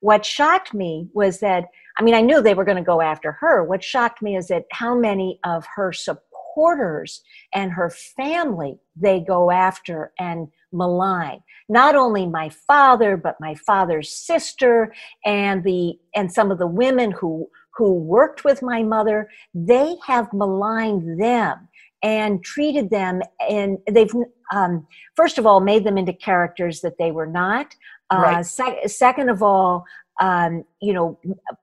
What 0.00 0.24
shocked 0.24 0.74
me 0.74 1.08
was 1.14 1.40
that, 1.40 1.66
I 1.98 2.02
mean, 2.02 2.14
I 2.14 2.20
knew 2.20 2.42
they 2.42 2.54
were 2.54 2.64
going 2.64 2.76
to 2.76 2.82
go 2.82 3.00
after 3.00 3.32
her. 3.32 3.64
What 3.64 3.82
shocked 3.82 4.20
me 4.20 4.36
is 4.36 4.48
that 4.48 4.64
how 4.72 4.94
many 4.98 5.38
of 5.44 5.64
her 5.74 5.92
supporters 5.92 7.22
and 7.54 7.70
her 7.72 7.90
family 7.90 8.78
they 8.94 9.20
go 9.20 9.50
after 9.50 10.12
and 10.18 10.48
malign. 10.72 11.40
Not 11.68 11.94
only 11.94 12.26
my 12.26 12.48
father, 12.48 13.16
but 13.16 13.40
my 13.40 13.54
father's 13.54 14.12
sister 14.12 14.92
and 15.24 15.64
the 15.64 15.98
and 16.14 16.32
some 16.32 16.50
of 16.50 16.58
the 16.58 16.66
women 16.66 17.10
who 17.10 17.48
who 17.76 17.92
worked 17.92 18.44
with 18.44 18.62
my 18.62 18.82
mother, 18.82 19.28
they 19.54 19.96
have 20.06 20.32
maligned 20.32 21.20
them 21.20 21.68
and 22.02 22.42
treated 22.44 22.90
them 22.90 23.20
and 23.48 23.78
they've 23.90 24.12
um, 24.52 24.86
first 25.14 25.38
of 25.38 25.46
all 25.46 25.60
made 25.60 25.84
them 25.84 25.98
into 25.98 26.12
characters 26.12 26.80
that 26.80 26.98
they 26.98 27.10
were 27.10 27.26
not 27.26 27.74
uh, 28.10 28.16
right. 28.22 28.46
sec- 28.46 28.88
second 28.88 29.28
of 29.28 29.42
all 29.42 29.84
um, 30.20 30.64
you 30.80 30.92
know 30.92 31.18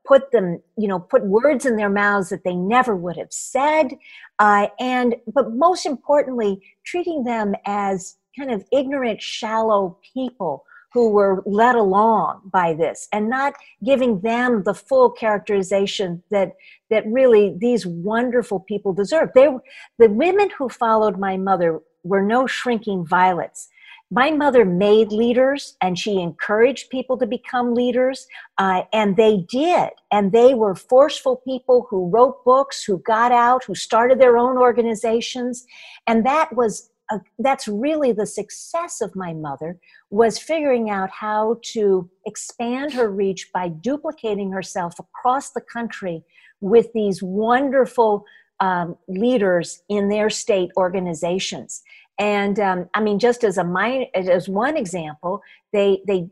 put 0.05 0.31
them 0.31 0.61
you 0.77 0.87
know 0.87 0.99
put 0.99 1.25
words 1.25 1.65
in 1.65 1.75
their 1.75 1.89
mouths 1.89 2.29
that 2.29 2.43
they 2.43 2.55
never 2.55 2.95
would 2.95 3.17
have 3.17 3.31
said 3.31 3.89
uh, 4.39 4.67
and 4.79 5.15
but 5.33 5.53
most 5.53 5.85
importantly 5.85 6.61
treating 6.85 7.23
them 7.23 7.53
as 7.65 8.17
kind 8.37 8.51
of 8.51 8.63
ignorant 8.71 9.21
shallow 9.21 9.97
people 10.13 10.65
who 10.93 11.09
were 11.09 11.41
led 11.45 11.75
along 11.75 12.41
by 12.51 12.73
this 12.73 13.07
and 13.11 13.29
not 13.29 13.53
giving 13.83 14.21
them 14.21 14.63
the 14.63 14.73
full 14.73 15.09
characterization 15.09 16.21
that 16.29 16.53
that 16.89 17.03
really 17.07 17.55
these 17.57 17.85
wonderful 17.85 18.59
people 18.59 18.93
deserve. 18.93 19.29
They 19.33 19.47
the 19.97 20.09
women 20.09 20.49
who 20.57 20.69
followed 20.69 21.17
my 21.17 21.35
mother 21.37 21.81
were 22.03 22.21
no 22.21 22.45
shrinking 22.45 23.05
violets. 23.05 23.69
My 24.11 24.29
mother 24.29 24.63
made 24.63 25.11
leaders 25.11 25.75
and 25.81 25.97
she 25.97 26.21
encouraged 26.21 26.91
people 26.91 27.17
to 27.17 27.25
become 27.25 27.73
leaders 27.73 28.27
uh, 28.59 28.83
and 28.93 29.17
they 29.17 29.47
did. 29.49 29.89
And 30.11 30.31
they 30.31 30.53
were 30.53 30.75
forceful 30.75 31.37
people 31.37 31.87
who 31.89 32.09
wrote 32.09 32.45
books 32.45 32.83
who 32.83 32.99
got 32.99 33.31
out 33.31 33.63
who 33.63 33.73
started 33.73 34.19
their 34.19 34.37
own 34.37 34.59
organizations. 34.59 35.65
And 36.05 36.23
that 36.27 36.55
was 36.55 36.91
uh, 37.13 37.19
that's 37.39 37.67
really 37.67 38.11
the 38.11 38.25
success 38.25 39.01
of 39.01 39.15
my 39.15 39.33
mother 39.33 39.77
was 40.09 40.39
figuring 40.39 40.89
out 40.89 41.09
how 41.11 41.57
to 41.61 42.09
expand 42.25 42.93
her 42.93 43.09
reach 43.09 43.51
by 43.53 43.69
duplicating 43.69 44.51
herself 44.51 44.97
across 44.99 45.51
the 45.51 45.61
country 45.61 46.23
with 46.59 46.87
these 46.93 47.21
wonderful 47.21 48.25
um, 48.59 48.97
leaders 49.07 49.83
in 49.89 50.09
their 50.09 50.29
state 50.29 50.71
organizations. 50.77 51.83
And 52.19 52.59
um, 52.59 52.89
i 52.93 53.01
mean 53.01 53.19
just 53.19 53.43
as 53.43 53.57
a 53.57 53.63
minor, 53.63 54.05
as 54.15 54.47
one 54.47 54.77
example 54.77 55.41
they 55.71 56.01
they 56.07 56.29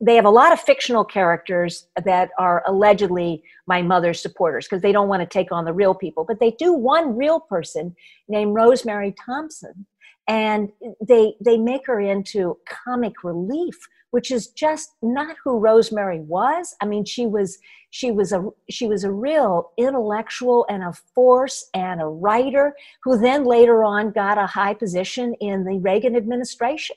they 0.00 0.16
have 0.16 0.24
a 0.24 0.30
lot 0.30 0.52
of 0.52 0.60
fictional 0.60 1.04
characters 1.04 1.88
that 2.04 2.30
are 2.38 2.62
allegedly 2.66 3.42
my 3.66 3.80
mother's 3.80 4.20
supporters 4.20 4.66
because 4.66 4.82
they 4.82 4.92
don't 4.92 5.08
want 5.08 5.22
to 5.22 5.26
take 5.26 5.50
on 5.50 5.64
the 5.64 5.72
real 5.72 5.94
people 5.94 6.24
but 6.24 6.38
they 6.38 6.52
do 6.52 6.72
one 6.72 7.16
real 7.16 7.40
person 7.40 7.94
named 8.28 8.54
rosemary 8.54 9.14
thomson 9.24 9.86
and 10.28 10.70
they 11.06 11.34
they 11.40 11.58
make 11.58 11.86
her 11.86 12.00
into 12.00 12.58
comic 12.66 13.22
relief 13.22 13.88
which 14.14 14.30
is 14.30 14.46
just 14.46 14.94
not 15.02 15.34
who 15.42 15.58
rosemary 15.58 16.20
was. 16.20 16.76
I 16.80 16.86
mean 16.86 17.04
she 17.04 17.26
was 17.26 17.58
she 17.90 18.12
was 18.12 18.30
a 18.30 18.46
she 18.70 18.86
was 18.86 19.02
a 19.02 19.10
real 19.10 19.72
intellectual 19.76 20.64
and 20.68 20.84
a 20.84 20.92
force 21.16 21.68
and 21.74 22.00
a 22.00 22.06
writer 22.06 22.76
who 23.02 23.18
then 23.18 23.42
later 23.44 23.82
on 23.82 24.12
got 24.12 24.38
a 24.38 24.46
high 24.46 24.74
position 24.74 25.34
in 25.40 25.64
the 25.64 25.80
reagan 25.80 26.14
administration. 26.14 26.94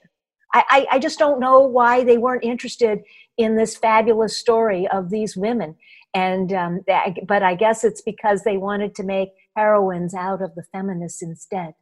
I 0.53 0.63
i, 0.69 0.87
I 0.91 0.99
just 0.99 1.17
don't 1.17 1.39
know 1.39 1.61
why 1.61 2.03
they 2.03 2.19
weren't 2.19 2.43
interested 2.43 2.99
in 3.35 3.55
this 3.55 3.75
fabulous 3.75 4.37
story 4.37 4.87
of 4.87 5.09
these 5.09 5.35
women. 5.35 5.75
And 6.13 6.53
um, 6.53 6.81
but 7.27 7.41
i 7.41 7.55
guess 7.55 7.83
it's 7.83 8.03
because 8.03 8.43
they 8.43 8.57
wanted 8.57 8.93
to 8.93 9.03
make 9.03 9.29
heroines 9.55 10.13
out 10.13 10.43
of 10.43 10.53
the 10.53 10.65
feminists 10.71 11.23
instead 11.23 11.73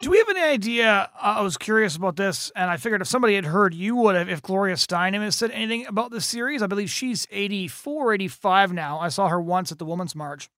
do 0.00 0.10
we 0.10 0.18
have 0.18 0.28
any 0.30 0.40
idea? 0.40 1.10
Uh, 1.14 1.34
I 1.38 1.42
was 1.42 1.58
curious 1.58 1.94
about 1.94 2.16
this, 2.16 2.50
and 2.56 2.70
I 2.70 2.78
figured 2.78 3.02
if 3.02 3.08
somebody 3.08 3.34
had 3.34 3.44
heard, 3.44 3.74
you 3.74 3.94
would 3.96 4.16
have. 4.16 4.28
If 4.30 4.40
Gloria 4.40 4.76
Steinem 4.76 5.20
has 5.20 5.36
said 5.36 5.50
anything 5.50 5.86
about 5.86 6.10
this 6.10 6.24
series, 6.24 6.62
I 6.62 6.66
believe 6.66 6.90
she's 6.90 7.26
84, 7.30 8.14
85 8.14 8.72
now. 8.72 8.98
I 8.98 9.08
saw 9.08 9.28
her 9.28 9.40
once 9.40 9.70
at 9.70 9.78
the 9.78 9.84
Women's 9.84 10.16
March 10.16 10.48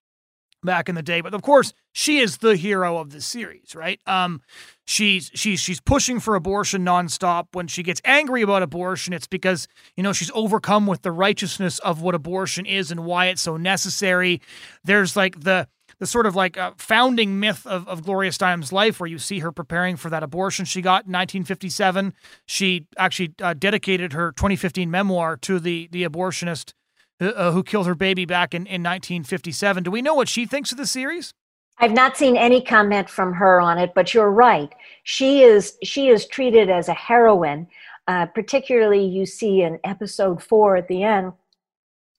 back 0.63 0.89
in 0.89 0.95
the 0.95 1.03
day, 1.03 1.21
but 1.21 1.35
of 1.35 1.43
course, 1.43 1.73
she 1.91 2.19
is 2.21 2.39
the 2.39 2.55
hero 2.55 2.99
of 2.99 3.11
the 3.11 3.21
series, 3.21 3.75
right? 3.75 4.01
Um, 4.07 4.43
she's 4.85 5.31
she's 5.35 5.59
she's 5.59 5.81
pushing 5.81 6.21
for 6.21 6.37
abortion 6.37 6.85
nonstop. 6.85 7.47
When 7.53 7.67
she 7.67 7.83
gets 7.83 8.01
angry 8.05 8.43
about 8.43 8.63
abortion, 8.63 9.13
it's 9.13 9.27
because 9.27 9.67
you 9.97 10.05
know 10.05 10.13
she's 10.13 10.31
overcome 10.35 10.87
with 10.87 11.03
the 11.03 11.11
righteousness 11.11 11.81
of 11.81 12.01
what 12.01 12.15
abortion 12.15 12.65
is 12.65 12.93
and 12.93 13.05
why 13.05 13.27
it's 13.27 13.43
so 13.43 13.57
necessary. 13.57 14.41
There's 14.85 15.17
like 15.17 15.41
the 15.41 15.67
the 16.03 16.07
sort 16.09 16.27
of 16.27 16.35
like 16.35 16.59
uh, 16.59 16.73
founding 16.77 17.39
myth 17.39 17.65
of, 17.65 17.87
of 17.87 18.03
Gloria 18.03 18.33
Steinem's 18.33 18.73
life, 18.73 18.99
where 18.99 19.07
you 19.07 19.21
see 19.21 19.39
her 19.39 19.53
preparing 19.53 19.95
for 19.95 20.11
that 20.11 20.25
abortion 20.25 20.65
she 20.65 20.83
got 20.83 21.07
in 21.07 21.13
1957. 21.13 22.13
She 22.45 22.89
actually 22.99 23.35
uh, 23.41 23.55
dedicated 23.55 24.13
her 24.13 24.33
2015 24.33 24.91
memoir 24.91 25.37
to 25.37 25.61
the 25.61 25.89
the 25.93 26.03
abortionist 26.03 26.73
uh, 27.21 27.27
uh, 27.27 27.53
who 27.53 27.63
killed 27.63 27.87
her 27.87 27.95
baby 27.95 28.25
back 28.25 28.53
in, 28.53 28.63
in 28.63 28.83
1957. 28.83 29.85
Do 29.85 29.93
we 29.93 30.03
know 30.03 30.15
what 30.15 30.29
she 30.29 30.45
thinks 30.45 30.73
of 30.73 30.79
the 30.79 30.89
series? 30.89 31.35
I've 31.79 31.93
not 31.93 32.17
seen 32.17 32.37
any 32.37 32.61
comment 32.61 33.09
from 33.09 33.33
her 33.35 33.61
on 33.61 33.79
it, 33.79 33.93
but 33.95 34.13
you're 34.13 34.29
right. 34.29 34.75
She 35.05 35.43
is 35.43 35.79
she 35.85 36.09
is 36.09 36.27
treated 36.27 36.69
as 36.69 36.89
a 36.89 36.95
heroine. 36.95 37.69
Uh, 38.09 38.27
particularly, 38.27 39.05
you 39.05 39.25
see 39.25 39.63
in 39.63 39.79
episode 39.85 40.43
four 40.43 40.77
at 40.77 40.89
the 40.89 41.05
end 41.05 41.33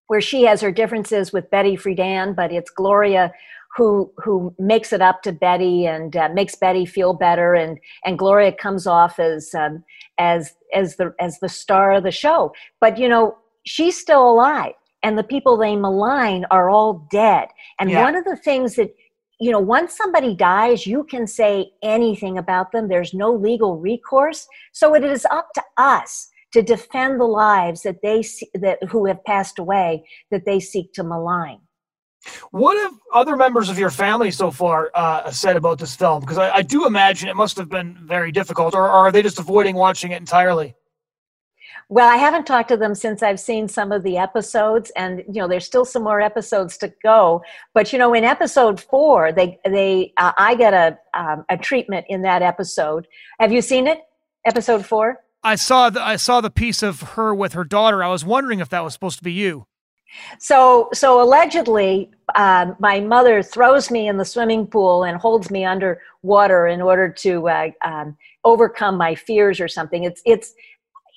where 0.08 0.22
she 0.22 0.44
has 0.44 0.62
her 0.62 0.72
differences 0.72 1.34
with 1.34 1.50
Betty 1.50 1.76
Friedan, 1.76 2.34
but 2.34 2.54
it's 2.54 2.70
Gloria 2.70 3.34
who 3.76 4.12
who 4.18 4.54
makes 4.60 4.94
it 4.94 5.02
up 5.02 5.22
to 5.24 5.32
Betty 5.32 5.86
and 5.86 6.16
uh, 6.16 6.30
makes 6.34 6.56
Betty 6.56 6.86
feel 6.86 7.14
better, 7.14 7.54
and 7.54 7.80
and 8.06 8.20
Gloria 8.20 8.52
comes 8.52 8.88
off 8.88 9.20
as 9.20 9.54
um, 9.56 9.84
as 10.18 10.54
as 10.74 10.98
the 10.98 11.14
as 11.20 11.40
the 11.40 11.50
star 11.50 11.94
of 11.94 12.04
the 12.04 12.12
show. 12.12 12.54
But 12.80 12.98
you 12.98 13.10
know, 13.10 13.38
she's 13.66 14.00
still 14.00 14.30
alive, 14.30 14.74
and 15.02 15.18
the 15.18 15.24
people 15.24 15.58
they 15.58 15.76
malign 15.76 16.46
are 16.52 16.70
all 16.70 17.08
dead. 17.12 17.50
And 17.80 17.90
yeah. 17.90 18.04
one 18.04 18.16
of 18.16 18.26
the 18.26 18.38
things 18.38 18.76
that 18.76 18.94
you 19.40 19.52
know, 19.52 19.60
once 19.60 19.98
somebody 19.98 20.36
dies, 20.36 20.88
you 20.88 21.04
can 21.04 21.28
say 21.28 21.72
anything 21.82 22.38
about 22.38 22.72
them. 22.72 22.88
There's 22.88 23.14
no 23.14 23.34
legal 23.34 23.78
recourse. 23.78 24.48
So 24.72 24.96
it 24.96 25.04
is 25.04 25.26
up 25.32 25.50
to 25.56 25.64
us 25.78 26.30
to 26.54 26.62
defend 26.62 27.20
the 27.20 27.26
lives 27.26 27.82
that 27.82 28.02
they 28.04 28.22
see, 28.22 28.48
that 28.54 28.82
who 28.84 29.06
have 29.08 29.24
passed 29.26 29.60
away 29.60 30.06
that 30.30 30.46
they 30.46 30.60
seek 30.60 30.94
to 30.94 31.04
malign. 31.04 31.60
What 32.52 32.78
have 32.78 32.94
other 33.14 33.36
members 33.36 33.70
of 33.70 33.78
your 33.78 33.90
family 33.90 34.32
so 34.32 34.52
far 34.52 34.92
uh, 34.94 35.30
said 35.32 35.58
about 35.58 35.80
this 35.80 35.96
film? 35.96 36.22
Because 36.22 36.38
I, 36.38 36.58
I, 36.58 36.62
do 36.62 36.86
imagine 36.88 37.28
it 37.28 37.36
must 37.36 37.58
have 37.58 37.70
been 37.70 37.98
very 38.02 38.32
difficult, 38.32 38.74
or, 38.74 38.84
or 38.84 38.90
are 38.90 39.12
they 39.12 39.22
just 39.22 39.40
avoiding 39.40 39.76
watching 39.76 40.12
it 40.12 40.22
entirely? 40.22 40.76
Well, 41.90 42.10
I 42.10 42.16
haven't 42.16 42.46
talked 42.46 42.70
to 42.70 42.78
them 42.78 42.96
since 42.96 43.22
I've 43.22 43.40
seen 43.40 43.68
some 43.68 43.92
of 43.92 44.04
the 44.04 44.18
episodes, 44.18 44.92
and 44.96 45.20
you 45.28 45.42
know, 45.42 45.48
there's 45.48 45.66
still 45.66 45.86
some 45.86 46.04
more 46.04 46.22
episodes 46.22 46.78
to 46.78 46.94
go. 47.04 47.44
But 47.74 47.92
you 47.92 48.00
know, 48.00 48.14
in 48.14 48.24
episode 48.24 48.80
four, 48.80 49.32
they 49.32 49.60
they 49.66 50.14
uh, 50.18 50.32
I 50.38 50.56
get 50.56 50.74
a 50.74 50.98
um, 51.14 51.46
a 51.50 51.58
treatment 51.58 52.06
in 52.10 52.22
that 52.22 52.42
episode. 52.42 53.08
Have 53.40 53.52
you 53.52 53.62
seen 53.62 53.88
it? 53.88 54.02
Episode 54.46 54.86
four. 54.86 55.20
I 55.44 55.56
saw 55.56 55.90
the 55.90 56.02
I 56.02 56.16
saw 56.16 56.42
the 56.42 56.50
piece 56.50 56.84
of 56.84 57.02
her 57.02 57.36
with 57.36 57.54
her 57.54 57.66
daughter. 57.66 58.04
I 58.04 58.10
was 58.10 58.24
wondering 58.24 58.60
if 58.60 58.70
that 58.70 58.84
was 58.84 58.94
supposed 58.94 59.18
to 59.18 59.24
be 59.24 59.34
you. 59.34 59.68
So, 60.40 60.90
so 60.94 61.22
allegedly, 61.22 62.12
uh, 62.36 62.74
my 62.80 63.00
mother 63.00 63.44
throws 63.44 63.92
me 63.92 64.08
in 64.08 64.18
the 64.18 64.26
swimming 64.26 64.68
pool 64.68 65.04
and 65.04 65.18
holds 65.18 65.50
me 65.52 65.66
under 65.66 66.02
water 66.22 66.68
in 66.68 66.82
order 66.82 67.10
to 67.10 67.50
uh, 67.50 67.72
um, 67.84 68.18
overcome 68.44 68.98
my 68.98 69.16
fears 69.16 69.60
or 69.60 69.68
something. 69.68 70.04
It's 70.04 70.22
it's 70.26 70.54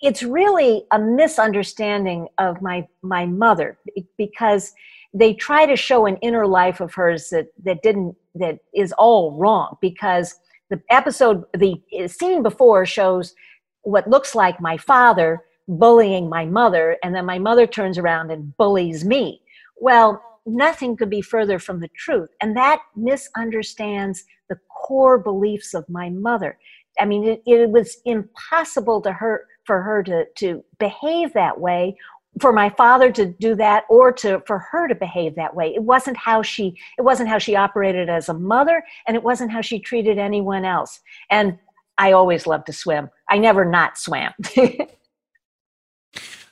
it's 0.03 0.23
really 0.23 0.85
a 0.93 0.99
misunderstanding 0.99 2.29
of 2.39 2.61
my 2.61 2.87
my 3.03 3.27
mother 3.27 3.79
because 4.19 4.73
they 5.15 5.33
try 5.33 5.65
to 5.67 5.77
show 5.77 6.07
an 6.07 6.17
inner 6.17 6.47
life 6.47 6.81
of 6.81 6.93
hers 6.95 7.31
that 7.31 7.47
that 7.65 7.83
didn't 7.83 8.15
that 8.35 8.59
is 8.75 8.93
all 8.93 9.33
wrong 9.33 9.77
because 9.81 10.35
the 10.69 10.81
episode 10.91 11.45
the 11.55 11.81
scene 12.09 12.43
before 12.43 12.85
shows 12.85 13.35
what 13.83 14.09
looks 14.11 14.35
like 14.35 14.61
my 14.61 14.77
father 14.77 15.43
bullying 15.69 16.29
my 16.29 16.45
mother, 16.45 16.97
and 17.03 17.15
then 17.15 17.27
my 17.27 17.39
mother 17.39 17.67
turns 17.67 17.99
around 17.99 18.31
and 18.31 18.57
bullies 18.57 19.05
me. 19.05 19.43
Well, 19.77 20.23
nothing 20.47 20.97
could 20.97 21.11
be 21.11 21.21
further 21.21 21.59
from 21.59 21.81
the 21.81 21.89
truth. 21.89 22.31
And 22.41 22.57
that 22.57 22.81
misunderstands 22.95 24.25
the 24.49 24.59
core 24.71 25.19
beliefs 25.19 25.75
of 25.75 25.89
my 25.89 26.09
mother. 26.11 26.59
I 27.01 27.05
mean, 27.05 27.25
it, 27.25 27.43
it 27.47 27.71
was 27.71 27.99
impossible 28.05 29.03
to 29.03 29.13
her 29.13 29.47
for 29.65 29.83
her 29.83 30.03
to, 30.05 30.25
to 30.37 30.65
behave 30.79 31.33
that 31.35 31.61
way 31.61 31.97
for 32.41 32.53
my 32.53 32.71
father 32.71 33.11
to 33.11 33.27
do 33.27 33.55
that 33.55 33.85
or 33.89 34.13
to 34.13 34.43
for 34.47 34.59
her 34.59 34.87
to 34.89 34.95
behave 34.95 35.35
that 35.35 35.55
way 35.55 35.75
it 35.75 35.83
wasn't 35.83 36.17
how 36.17 36.43
she 36.43 36.77
it 36.99 37.03
wasn't 37.03 37.29
how 37.29 37.39
she 37.39 37.57
operated 37.57 38.09
as 38.09 38.29
a 38.29 38.35
mother 38.35 38.85
and 39.07 39.17
it 39.17 39.23
wasn't 39.23 39.51
how 39.51 39.61
she 39.61 39.79
treated 39.79 40.19
anyone 40.19 40.65
else 40.65 41.01
and 41.31 41.59
i 41.99 42.13
always 42.13 42.47
loved 42.47 42.67
to 42.67 42.73
swim 42.73 43.09
i 43.31 43.39
never 43.39 43.65
not 43.65 43.97
swam 43.97 44.33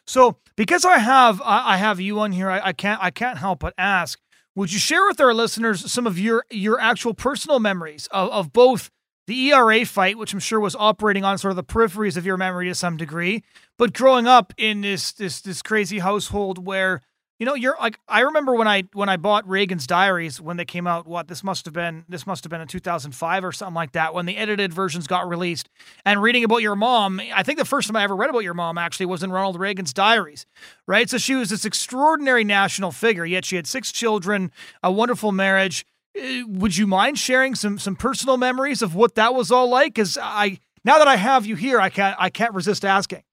So 0.06 0.38
because 0.56 0.84
I 0.84 0.98
have 0.98 1.40
I 1.44 1.76
have 1.76 2.00
you 2.00 2.20
on 2.20 2.32
here, 2.32 2.50
I, 2.50 2.68
I 2.68 2.72
can't 2.72 3.02
I 3.02 3.10
can't 3.10 3.38
help 3.38 3.60
but 3.60 3.74
ask. 3.78 4.20
Would 4.56 4.72
you 4.72 4.78
share 4.78 5.04
with 5.06 5.20
our 5.20 5.34
listeners 5.34 5.90
some 5.90 6.06
of 6.06 6.18
your 6.18 6.44
your 6.50 6.80
actual 6.80 7.14
personal 7.14 7.58
memories 7.60 8.06
of, 8.10 8.30
of 8.30 8.52
both 8.52 8.90
the 9.26 9.48
ERA 9.50 9.84
fight, 9.86 10.18
which 10.18 10.32
I'm 10.34 10.40
sure 10.40 10.60
was 10.60 10.76
operating 10.76 11.24
on 11.24 11.38
sort 11.38 11.52
of 11.52 11.56
the 11.56 11.64
peripheries 11.64 12.16
of 12.16 12.26
your 12.26 12.36
memory 12.36 12.68
to 12.68 12.74
some 12.74 12.96
degree, 12.96 13.42
but 13.78 13.94
growing 13.94 14.26
up 14.26 14.52
in 14.58 14.82
this 14.82 15.12
this 15.12 15.40
this 15.40 15.62
crazy 15.62 16.00
household 16.00 16.64
where 16.64 17.00
you 17.38 17.46
know, 17.46 17.54
you're 17.54 17.76
like 17.80 17.98
I 18.08 18.20
remember 18.20 18.54
when 18.54 18.68
I 18.68 18.84
when 18.92 19.08
I 19.08 19.16
bought 19.16 19.48
Reagan's 19.48 19.86
Diaries 19.86 20.40
when 20.40 20.56
they 20.56 20.64
came 20.64 20.86
out. 20.86 21.06
What 21.06 21.26
this 21.26 21.42
must 21.42 21.64
have 21.64 21.74
been 21.74 22.04
this 22.08 22.26
must 22.26 22.44
have 22.44 22.50
been 22.50 22.60
in 22.60 22.68
2005 22.68 23.44
or 23.44 23.50
something 23.52 23.74
like 23.74 23.92
that 23.92 24.14
when 24.14 24.26
the 24.26 24.36
edited 24.36 24.72
versions 24.72 25.06
got 25.06 25.28
released. 25.28 25.68
And 26.04 26.22
reading 26.22 26.44
about 26.44 26.62
your 26.62 26.76
mom, 26.76 27.20
I 27.34 27.42
think 27.42 27.58
the 27.58 27.64
first 27.64 27.88
time 27.88 27.96
I 27.96 28.04
ever 28.04 28.14
read 28.14 28.30
about 28.30 28.44
your 28.44 28.54
mom 28.54 28.78
actually 28.78 29.06
was 29.06 29.22
in 29.22 29.32
Ronald 29.32 29.58
Reagan's 29.58 29.92
Diaries, 29.92 30.46
right? 30.86 31.10
So 31.10 31.18
she 31.18 31.34
was 31.34 31.50
this 31.50 31.64
extraordinary 31.64 32.44
national 32.44 32.92
figure. 32.92 33.24
Yet 33.24 33.44
she 33.44 33.56
had 33.56 33.66
six 33.66 33.90
children, 33.90 34.52
a 34.82 34.92
wonderful 34.92 35.32
marriage. 35.32 35.84
Uh, 36.16 36.46
would 36.46 36.76
you 36.76 36.86
mind 36.86 37.18
sharing 37.18 37.56
some 37.56 37.80
some 37.80 37.96
personal 37.96 38.36
memories 38.36 38.80
of 38.80 38.94
what 38.94 39.16
that 39.16 39.34
was 39.34 39.50
all 39.50 39.68
like? 39.68 39.94
Because 39.94 40.16
I 40.22 40.60
now 40.84 40.98
that 40.98 41.08
I 41.08 41.16
have 41.16 41.46
you 41.46 41.56
here, 41.56 41.80
I 41.80 41.90
can't 41.90 42.16
I 42.18 42.30
can't 42.30 42.54
resist 42.54 42.84
asking. 42.84 43.24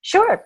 Sure. 0.00 0.42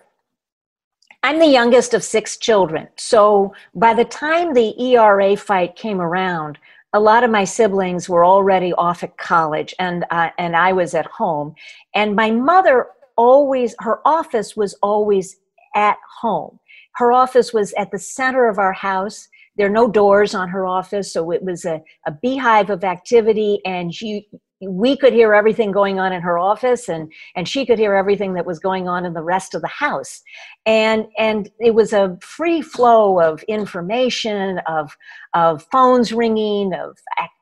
I'm 1.23 1.39
the 1.39 1.47
youngest 1.47 1.93
of 1.93 2.03
six 2.03 2.37
children. 2.37 2.89
So 2.97 3.53
by 3.73 3.93
the 3.93 4.05
time 4.05 4.53
the 4.53 4.79
ERA 4.79 5.37
fight 5.37 5.75
came 5.77 6.01
around, 6.01 6.57
a 6.91 6.99
lot 6.99 7.23
of 7.23 7.31
my 7.31 7.45
siblings 7.45 8.09
were 8.09 8.25
already 8.25 8.73
off 8.73 9.03
at 9.03 9.17
college 9.17 9.73
and 9.79 10.05
uh, 10.11 10.29
and 10.37 10.55
I 10.55 10.73
was 10.73 10.93
at 10.93 11.07
home 11.07 11.55
and 11.95 12.15
my 12.15 12.29
mother 12.29 12.87
always 13.15 13.73
her 13.79 13.99
office 14.05 14.55
was 14.55 14.75
always 14.83 15.37
at 15.75 15.97
home. 16.21 16.59
Her 16.95 17.11
office 17.11 17.53
was 17.53 17.73
at 17.73 17.91
the 17.91 17.99
center 17.99 18.47
of 18.47 18.59
our 18.59 18.73
house. 18.73 19.27
There 19.57 19.67
are 19.67 19.71
no 19.71 19.87
doors 19.89 20.35
on 20.35 20.49
her 20.49 20.65
office, 20.65 21.11
so 21.11 21.31
it 21.31 21.43
was 21.43 21.65
a, 21.65 21.81
a 22.05 22.11
beehive 22.11 22.69
of 22.69 22.83
activity, 22.83 23.61
and 23.65 23.93
she, 23.93 24.27
we 24.69 24.97
could 24.97 25.13
hear 25.13 25.33
everything 25.33 25.71
going 25.71 25.99
on 25.99 26.13
in 26.13 26.21
her 26.21 26.37
office 26.37 26.89
and 26.89 27.11
and 27.35 27.47
she 27.47 27.65
could 27.65 27.79
hear 27.79 27.95
everything 27.95 28.33
that 28.33 28.45
was 28.45 28.59
going 28.59 28.87
on 28.87 29.05
in 29.05 29.13
the 29.13 29.23
rest 29.23 29.53
of 29.55 29.61
the 29.61 29.67
house. 29.67 30.21
And 30.65 31.05
and 31.17 31.49
it 31.59 31.73
was 31.73 31.93
a 31.93 32.17
free 32.21 32.61
flow 32.61 33.19
of 33.19 33.43
information 33.43 34.59
of 34.67 34.95
of 35.33 35.65
phones 35.71 36.13
ringing 36.13 36.73
of 36.73 36.97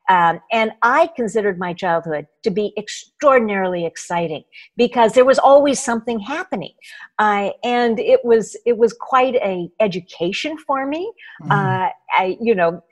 um, 0.08 0.40
and 0.50 0.72
i 0.82 1.08
considered 1.14 1.58
my 1.58 1.72
childhood 1.72 2.26
to 2.42 2.50
be 2.50 2.72
extraordinarily 2.76 3.86
exciting 3.86 4.44
because 4.76 5.12
there 5.12 5.24
was 5.24 5.38
always 5.38 5.82
something 5.82 6.18
happening. 6.18 6.74
Uh, 7.18 7.50
and 7.62 7.98
it 7.98 8.24
was 8.24 8.56
it 8.66 8.76
was 8.76 8.92
quite 8.92 9.36
a 9.36 9.68
education 9.80 10.56
for 10.58 10.86
me. 10.86 11.12
Mm-hmm. 11.42 11.52
uh, 11.52 11.88
i 12.18 12.36
you 12.40 12.54
know 12.54 12.82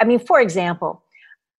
i 0.00 0.04
mean 0.04 0.18
for 0.18 0.40
example 0.40 1.02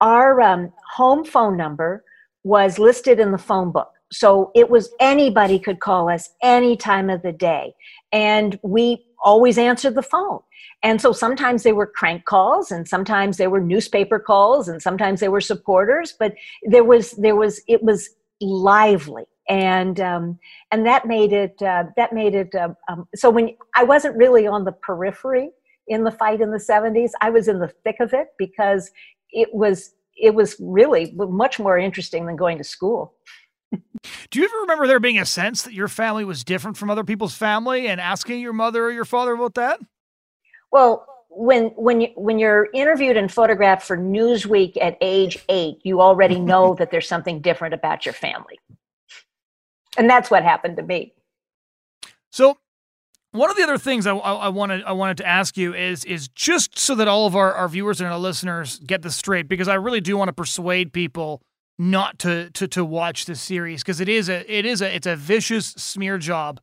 our 0.01 0.41
um, 0.41 0.71
home 0.93 1.23
phone 1.23 1.57
number 1.57 2.03
was 2.46 2.78
listed 2.78 3.20
in 3.20 3.32
the 3.32 3.38
phone 3.39 3.72
book. 3.72 3.91
So 4.12 4.52
it 4.54 4.70
was 4.70 4.93
anybody 5.00 5.58
could 5.58 5.80
call 5.80 6.10
us 6.10 6.30
any 6.43 6.78
time 6.78 7.10
of 7.10 7.24
the 7.24 7.34
day. 7.34 7.74
And 8.12 8.58
we 8.62 9.04
always 9.24 9.58
answered 9.58 9.96
the 9.96 10.04
phone. 10.04 10.39
And 10.84 11.02
so 11.02 11.12
sometimes 11.12 11.64
they 11.64 11.74
were 11.74 11.88
crank 11.88 12.26
calls 12.26 12.70
and 12.70 12.88
sometimes 12.88 13.38
they 13.38 13.48
were 13.48 13.60
newspaper 13.60 14.20
calls 14.20 14.68
and 14.68 14.80
sometimes 14.80 15.20
they 15.20 15.28
were 15.28 15.41
supporters, 15.41 16.14
but 16.18 16.36
there 16.64 16.84
was, 16.84 17.12
there 17.14 17.36
was, 17.36 17.62
it 17.68 17.82
was 17.82 18.12
lively. 18.39 19.24
And 19.50 20.00
um, 20.00 20.39
and 20.72 20.88
that 20.88 21.06
made 21.06 21.32
it 21.32 21.62
uh, 21.62 21.84
that 21.98 22.14
made 22.14 22.34
it 22.34 22.56
uh, 22.56 22.70
um, 22.89 23.08
so 23.14 23.30
when 23.30 23.56
I 23.76 23.84
wasn't 23.84 24.18
really 24.18 24.48
on 24.48 24.66
the 24.66 24.72
periphery 24.72 25.52
in 25.88 26.04
the 26.04 26.10
fight 26.10 26.41
in 26.41 26.50
the 26.50 26.58
70s, 26.58 27.12
I 27.22 27.30
was 27.30 27.48
in 27.48 27.60
the 27.60 27.68
thick 27.68 27.98
of 28.00 28.12
it 28.12 28.30
because 28.39 28.89
it 29.30 29.54
was 29.54 29.95
it 30.16 30.34
was 30.34 30.55
really 30.59 31.13
much 31.16 31.59
more 31.59 31.78
interesting 31.78 32.26
than 32.26 32.36
going 32.36 32.57
to 32.57 32.63
school. 32.63 33.13
Do 34.30 34.39
you 34.39 34.45
ever 34.45 34.57
remember 34.61 34.88
there 34.88 34.99
being 34.99 35.20
a 35.20 35.26
sense 35.26 35.63
that 35.63 35.74
your 35.74 35.88
family 35.88 36.24
was 36.24 36.43
different 36.43 36.78
from 36.78 36.89
other 36.89 37.03
people's 37.03 37.36
family 37.36 37.88
and 37.88 37.99
asking 37.99 38.39
your 38.39 38.53
mother 38.53 38.86
or 38.86 38.91
your 38.91 39.05
father 39.05 39.34
about 39.34 39.55
that? 39.55 39.80
Well, 40.72 41.05
when 41.30 41.66
when 41.76 42.01
you 42.01 42.07
when 42.16 42.39
you're 42.39 42.70
interviewed 42.74 43.18
and 43.18 43.32
photographed 43.32 43.84
for 43.86 43.97
Newsweek 43.97 44.78
at 44.82 44.97
age 45.01 45.38
8, 45.49 45.80
you 45.84 46.01
already 46.01 46.39
know 46.51 46.76
that 46.76 46.91
there's 46.91 47.07
something 47.07 47.41
different 47.41 47.74
about 47.74 48.05
your 48.05 48.13
family. 48.13 48.59
And 49.97 50.09
that's 50.09 50.30
what 50.30 50.43
happened 50.43 50.78
to 50.78 50.84
me. 50.84 51.13
So, 52.32 52.57
one 53.36 53.49
of 53.49 53.57
the 53.57 53.63
other 53.63 53.77
things 53.77 54.07
I, 54.07 54.15
I, 54.15 54.33
I, 54.33 54.49
wanted 54.49 54.83
I 54.83 54.91
wanted 54.93 55.17
to 55.17 55.27
ask 55.27 55.57
you 55.57 55.73
is 55.73 56.05
is 56.05 56.27
just 56.29 56.77
so 56.77 56.95
that 56.95 57.07
all 57.07 57.27
of 57.27 57.36
our, 57.36 57.53
our 57.53 57.67
viewers 57.67 58.01
and 58.01 58.09
our 58.09 58.17
listeners 58.17 58.79
get 58.79 59.01
this 59.01 59.15
straight 59.15 59.47
because 59.47 59.67
I 59.67 59.75
really 59.75 60.01
do 60.01 60.17
want 60.17 60.29
to 60.29 60.33
persuade 60.33 60.93
people 60.93 61.41
not 61.77 62.19
to 62.19 62.49
to 62.51 62.67
to 62.69 62.86
watch 62.86 63.25
this 63.25 63.41
series 63.41 63.83
because 63.83 63.99
it 63.99 64.09
is 64.09 64.29
a 64.29 64.51
it 64.51 64.65
is 64.65 64.81
a 64.81 64.95
it's 64.95 65.07
a 65.07 65.15
vicious 65.15 65.67
smear 65.67 66.17
job 66.17 66.59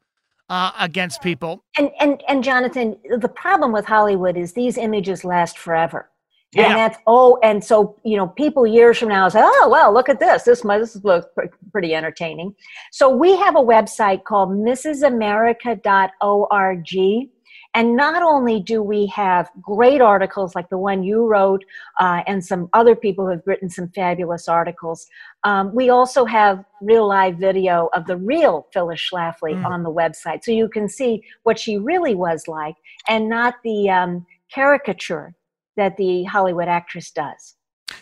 uh, 0.48 0.72
against 0.78 1.22
people. 1.22 1.64
And 1.78 1.90
and 2.00 2.22
and 2.28 2.44
Jonathon, 2.44 2.96
the 3.18 3.28
problem 3.28 3.72
with 3.72 3.86
Hollywood 3.86 4.36
is 4.36 4.52
these 4.52 4.76
images 4.76 5.24
last 5.24 5.58
forever. 5.58 6.08
Yeah. 6.54 6.66
And 6.66 6.76
that's 6.76 6.98
oh, 7.06 7.38
and 7.42 7.64
so 7.64 7.96
you 8.04 8.18
know, 8.18 8.28
people 8.28 8.66
years 8.66 8.98
from 8.98 9.08
now 9.08 9.26
say, 9.30 9.40
"Oh, 9.42 9.68
well, 9.70 9.94
look 9.94 10.10
at 10.10 10.20
this. 10.20 10.42
This 10.42 10.64
must 10.64 11.02
look 11.02 11.30
pretty 11.72 11.94
entertaining." 11.94 12.54
So 12.90 13.08
we 13.08 13.34
have 13.38 13.56
a 13.56 13.60
website 13.60 14.24
called 14.24 14.50
MrsAmerica.org, 14.50 17.30
And 17.74 17.96
not 17.96 18.22
only 18.22 18.60
do 18.60 18.82
we 18.82 19.06
have 19.06 19.50
great 19.62 20.02
articles 20.02 20.54
like 20.54 20.68
the 20.68 20.76
one 20.76 21.02
you 21.02 21.26
wrote, 21.26 21.64
uh, 21.98 22.22
and 22.26 22.44
some 22.44 22.68
other 22.74 22.94
people 22.94 23.26
have 23.30 23.40
written 23.46 23.70
some 23.70 23.88
fabulous 23.94 24.46
articles, 24.46 25.06
um, 25.44 25.74
we 25.74 25.88
also 25.88 26.26
have 26.26 26.62
real 26.82 27.08
live 27.08 27.36
video 27.36 27.88
of 27.94 28.06
the 28.06 28.18
real 28.18 28.66
Phyllis 28.74 29.00
Schlafly 29.00 29.54
mm. 29.54 29.64
on 29.64 29.84
the 29.84 29.90
website. 29.90 30.44
So 30.44 30.50
you 30.50 30.68
can 30.68 30.86
see 30.86 31.22
what 31.44 31.58
she 31.58 31.78
really 31.78 32.14
was 32.14 32.46
like 32.46 32.76
and 33.08 33.30
not 33.30 33.54
the 33.64 33.88
um, 33.88 34.26
caricature 34.50 35.34
that 35.76 35.96
the 35.96 36.24
Hollywood 36.24 36.68
actress 36.68 37.10
does. 37.10 37.56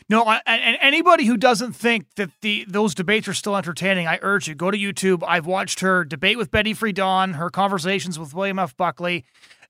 No, 0.09 0.25
I, 0.25 0.41
and 0.47 0.77
anybody 0.81 1.25
who 1.25 1.37
doesn't 1.37 1.73
think 1.73 2.07
that 2.17 2.31
the 2.43 2.65
those 2.69 2.95
debates 2.95 3.29
are 3.29 3.35
still 3.35 3.57
entertaining, 3.57 4.07
I 4.07 4.19
urge 4.23 4.49
you 4.49 4.55
go 4.55 4.71
to 4.71 4.79
YouTube. 4.79 5.23
I've 5.27 5.47
watched 5.47 5.81
her 5.81 6.05
debate 6.05 6.39
with 6.39 6.51
Betty 6.51 6.75
Friedan, 6.75 7.35
her 7.35 7.51
conversations 7.51 8.19
with 8.19 8.35
William 8.35 8.59
F. 8.59 8.77
Buckley. 8.77 9.25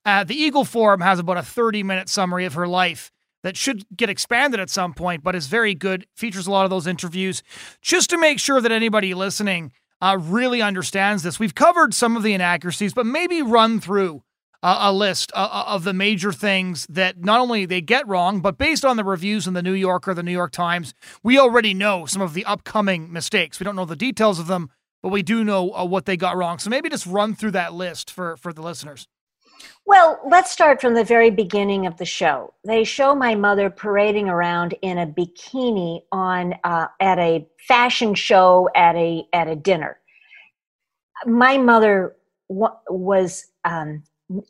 Uh, 0.05 0.23
the 0.23 0.35
Eagle 0.35 0.65
Forum 0.65 1.01
has 1.01 1.19
about 1.19 1.37
a 1.37 1.43
30 1.43 1.83
minute 1.83 2.09
summary 2.09 2.45
of 2.45 2.53
her 2.53 2.67
life 2.67 3.11
that 3.43 3.57
should 3.57 3.85
get 3.95 4.09
expanded 4.09 4.59
at 4.59 4.69
some 4.69 4.93
point, 4.93 5.23
but 5.23 5.35
is 5.35 5.47
very 5.47 5.73
good. 5.73 6.05
Features 6.15 6.47
a 6.47 6.51
lot 6.51 6.63
of 6.63 6.69
those 6.69 6.87
interviews 6.87 7.43
just 7.81 8.09
to 8.09 8.17
make 8.17 8.39
sure 8.39 8.61
that 8.61 8.71
anybody 8.71 9.13
listening 9.13 9.71
uh, 10.01 10.17
really 10.19 10.61
understands 10.61 11.23
this. 11.23 11.39
We've 11.39 11.55
covered 11.55 11.93
some 11.93 12.17
of 12.17 12.23
the 12.23 12.33
inaccuracies, 12.33 12.93
but 12.93 13.05
maybe 13.05 13.41
run 13.41 13.79
through 13.79 14.23
a 14.63 14.93
list 14.93 15.31
of 15.33 15.83
the 15.83 15.93
major 15.93 16.31
things 16.31 16.85
that 16.87 17.19
not 17.19 17.39
only 17.39 17.65
they 17.65 17.81
get 17.81 18.07
wrong, 18.07 18.41
but 18.41 18.57
based 18.57 18.85
on 18.85 18.95
the 18.97 19.03
reviews 19.03 19.47
in 19.47 19.53
the 19.53 19.63
New 19.63 19.73
Yorker, 19.73 20.13
the 20.13 20.23
New 20.23 20.31
York 20.31 20.51
Times, 20.51 20.93
we 21.23 21.39
already 21.39 21.73
know 21.73 22.05
some 22.05 22.21
of 22.21 22.33
the 22.33 22.45
upcoming 22.45 23.11
mistakes. 23.11 23.59
We 23.59 23.63
don't 23.63 23.75
know 23.75 23.85
the 23.85 23.95
details 23.95 24.39
of 24.39 24.47
them, 24.47 24.69
but 25.01 25.09
we 25.09 25.23
do 25.23 25.43
know 25.43 25.71
uh, 25.73 25.85
what 25.85 26.05
they 26.05 26.15
got 26.15 26.37
wrong. 26.37 26.59
So 26.59 26.69
maybe 26.69 26.89
just 26.89 27.07
run 27.07 27.33
through 27.33 27.51
that 27.51 27.73
list 27.73 28.11
for 28.11 28.37
for 28.37 28.53
the 28.53 28.61
listeners. 28.61 29.07
Well, 29.85 30.19
let's 30.27 30.51
start 30.51 30.79
from 30.79 30.93
the 30.93 31.03
very 31.03 31.31
beginning 31.31 31.85
of 31.85 31.97
the 31.97 32.05
show. 32.05 32.53
They 32.65 32.83
show 32.83 33.15
my 33.15 33.35
mother 33.35 33.69
parading 33.69 34.29
around 34.29 34.75
in 34.81 34.97
a 34.97 35.07
bikini 35.07 36.01
on 36.11 36.55
uh, 36.63 36.87
at 36.99 37.17
a 37.19 37.47
fashion 37.67 38.13
show 38.13 38.69
at 38.75 38.95
a 38.95 39.23
at 39.33 39.47
a 39.47 39.55
dinner. 39.55 39.99
My 41.25 41.57
mother 41.57 42.15
w- 42.49 42.75
was 42.89 43.45
um, 43.65 44.03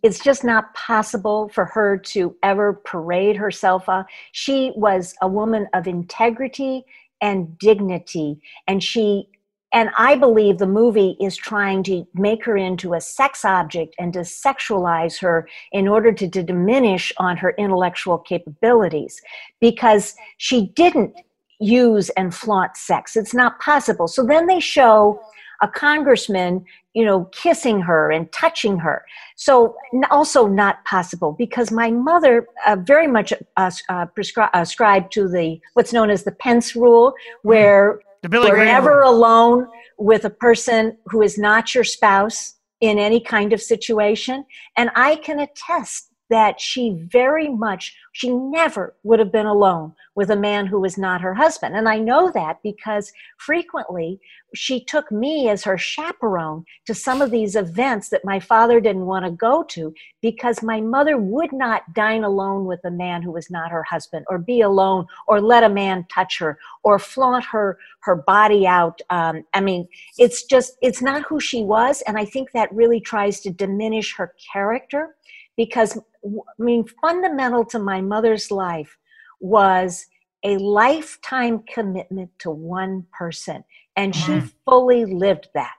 it's 0.04 0.20
just 0.20 0.44
not 0.44 0.74
possible 0.74 1.50
for 1.50 1.66
her 1.66 1.98
to 1.98 2.36
ever 2.44 2.74
parade 2.74 3.36
herself 3.36 3.88
up. 3.90 4.08
She 4.32 4.72
was 4.76 5.16
a 5.22 5.28
woman 5.28 5.68
of 5.74 5.88
integrity 5.88 6.86
and 7.22 7.58
dignity, 7.58 8.42
and 8.68 8.84
she 8.84 9.28
and 9.74 9.90
I 9.98 10.16
believe 10.16 10.58
the 10.58 10.68
movie 10.68 11.16
is 11.22 11.38
trying 11.38 11.84
to 11.84 12.06
make 12.14 12.44
her 12.44 12.58
into 12.58 12.94
a 12.94 13.00
sex 13.00 13.46
object 13.46 13.96
and 13.98 14.12
to 14.14 14.20
sexualize 14.20 15.20
her 15.22 15.48
in 15.72 15.88
order 15.88 16.12
to, 16.12 16.28
to 16.30 16.44
diminish 16.44 17.14
on 17.18 17.38
her 17.38 17.52
intellectual 17.58 18.18
capabilities 18.18 19.22
because 19.62 20.14
she 20.38 20.68
didn't 20.76 21.16
use 21.62 22.10
and 22.12 22.36
flaunt 22.36 22.76
sex. 22.76 23.16
It's 23.16 23.34
not 23.34 23.60
possible. 23.60 24.08
So 24.10 24.26
then 24.26 24.48
they 24.48 24.60
show 24.60 25.22
a 25.62 25.68
congressman 25.68 26.66
you 26.94 27.06
know, 27.06 27.26
kissing 27.32 27.80
her 27.82 28.12
and 28.12 28.32
touching 28.32 28.78
her. 28.80 29.06
So, 29.36 29.76
also 30.10 30.48
not 30.48 30.84
possible 30.86 31.34
because 31.38 31.72
my 31.72 31.90
mother 31.90 32.48
uh, 32.68 32.76
very 32.76 33.08
much 33.08 33.32
uh, 33.32 33.72
uh, 33.90 34.06
prescri- 34.18 34.50
ascribed 34.54 35.12
to 35.14 35.30
the 35.30 35.60
what's 35.74 35.94
known 35.94 36.10
as 36.10 36.24
the 36.24 36.32
Pence 36.32 36.76
rule, 36.76 37.12
mm-hmm. 37.12 37.48
where 37.48 38.00
you're 38.30 38.66
never 38.66 39.02
alone 39.02 39.68
with 39.98 40.26
a 40.26 40.30
person 40.30 40.98
who 41.06 41.22
is 41.22 41.38
not 41.38 41.74
your 41.74 41.84
spouse 41.84 42.56
in 42.82 42.98
any 42.98 43.20
kind 43.20 43.54
of 43.54 43.62
situation. 43.62 44.44
And 44.76 44.90
I 44.96 45.16
can 45.16 45.40
attest 45.40 46.11
that 46.32 46.62
she 46.62 46.98
very 47.12 47.50
much, 47.50 47.94
she 48.14 48.32
never 48.32 48.96
would 49.04 49.20
have 49.20 49.34
been 49.34 49.46
alone 49.46 49.94
with 50.16 50.30
a 50.30 50.36
man 50.36 50.66
who 50.66 50.80
was 50.80 50.98
not 50.98 51.22
her 51.22 51.34
husband. 51.34 51.76
And 51.76 51.88
I 51.88 52.00
know 52.00 52.32
that 52.32 52.60
because 52.64 53.12
frequently 53.38 54.20
she 54.56 54.84
took 54.84 55.12
me 55.12 55.50
as 55.50 55.64
her 55.64 55.78
chaperone 55.78 56.64
to 56.86 56.94
some 56.94 57.22
of 57.22 57.32
these 57.32 57.56
events 57.56 58.10
that 58.10 58.24
my 58.24 58.40
father 58.40 58.80
didn't 58.80 59.06
want 59.06 59.26
to 59.26 59.32
go 59.32 59.64
to 59.64 59.94
because 60.22 60.64
my 60.64 60.80
mother 60.80 61.18
would 61.18 61.52
not 61.52 61.94
dine 61.94 62.24
alone 62.24 62.66
with 62.66 62.80
a 62.86 62.92
man 62.92 63.22
who 63.22 63.32
was 63.32 63.50
not 63.50 63.72
her 63.72 63.84
husband 63.84 64.26
or 64.30 64.38
be 64.38 64.62
alone 64.62 65.06
or 65.28 65.42
let 65.42 65.64
a 65.64 65.70
man 65.70 66.06
touch 66.14 66.40
her 66.40 66.58
or 66.84 66.98
flaunt 66.98 67.44
her 67.46 67.78
her 68.02 68.16
body 68.16 68.66
out. 68.66 69.02
Um, 69.10 69.44
i 69.54 69.62
mean 69.62 69.88
it's 70.18 70.44
just 70.44 70.78
it's 70.82 71.02
not 71.02 71.24
who 71.24 71.40
she 71.42 71.64
was. 71.64 72.02
And 72.08 72.18
i 72.18 72.26
think 72.26 72.52
that 72.52 72.74
really 72.74 73.02
tries 73.02 73.42
to 73.42 73.50
diminish 73.50 74.16
her 74.16 74.34
character 74.52 75.16
because 75.62 75.96
I 76.26 76.64
mean, 76.64 76.86
fundamental 77.04 77.64
to 77.66 77.78
my 77.78 78.02
mother's 78.02 78.50
life 78.50 78.98
was 79.40 80.08
a 80.44 80.58
lifetime 80.58 81.64
commitment 81.72 82.32
to 82.40 82.50
one 82.50 83.06
person, 83.14 83.64
and 83.96 84.12
mm-hmm. 84.12 84.48
she 84.48 84.54
fully 84.66 85.06
lived 85.06 85.50
that. 85.54 85.78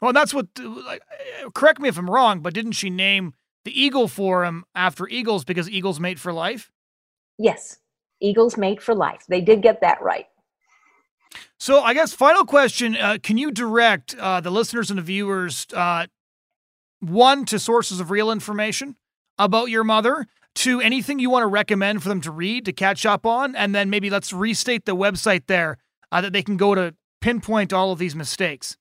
Well, 0.00 0.12
that's 0.12 0.32
what. 0.32 0.46
Correct 1.52 1.80
me 1.80 1.88
if 1.88 1.98
I'm 1.98 2.08
wrong, 2.08 2.40
but 2.40 2.54
didn't 2.54 2.72
she 2.72 2.90
name 2.90 3.34
the 3.64 3.72
Eagle 3.80 4.06
Forum 4.06 4.64
after 4.72 5.08
eagles 5.08 5.44
because 5.44 5.68
eagles 5.68 5.98
mate 5.98 6.20
for 6.20 6.32
life? 6.32 6.70
Yes, 7.36 7.78
eagles 8.20 8.56
mate 8.56 8.80
for 8.80 8.94
life. 8.94 9.24
They 9.28 9.40
did 9.40 9.62
get 9.62 9.80
that 9.80 10.00
right. 10.00 10.26
So, 11.58 11.82
I 11.82 11.92
guess 11.92 12.12
final 12.12 12.44
question: 12.44 12.96
uh, 12.96 13.18
Can 13.20 13.36
you 13.36 13.50
direct 13.50 14.14
uh, 14.14 14.40
the 14.40 14.50
listeners 14.50 14.90
and 14.90 14.98
the 14.98 15.02
viewers 15.02 15.66
uh, 15.74 16.06
one 17.08 17.44
to 17.46 17.58
sources 17.58 18.00
of 18.00 18.10
real 18.10 18.30
information 18.30 18.96
about 19.38 19.70
your 19.70 19.84
mother, 19.84 20.26
to 20.54 20.80
anything 20.80 21.18
you 21.18 21.30
want 21.30 21.42
to 21.42 21.48
recommend 21.48 22.02
for 22.02 22.08
them 22.08 22.20
to 22.20 22.30
read 22.30 22.64
to 22.64 22.72
catch 22.72 23.04
up 23.04 23.26
on, 23.26 23.56
and 23.56 23.74
then 23.74 23.90
maybe 23.90 24.08
let's 24.08 24.32
restate 24.32 24.84
the 24.84 24.94
website 24.94 25.46
there 25.46 25.78
uh, 26.12 26.20
that 26.20 26.32
they 26.32 26.42
can 26.42 26.56
go 26.56 26.74
to 26.74 26.94
pinpoint 27.20 27.72
all 27.72 27.90
of 27.90 27.98
these 27.98 28.14
mistakes. 28.14 28.76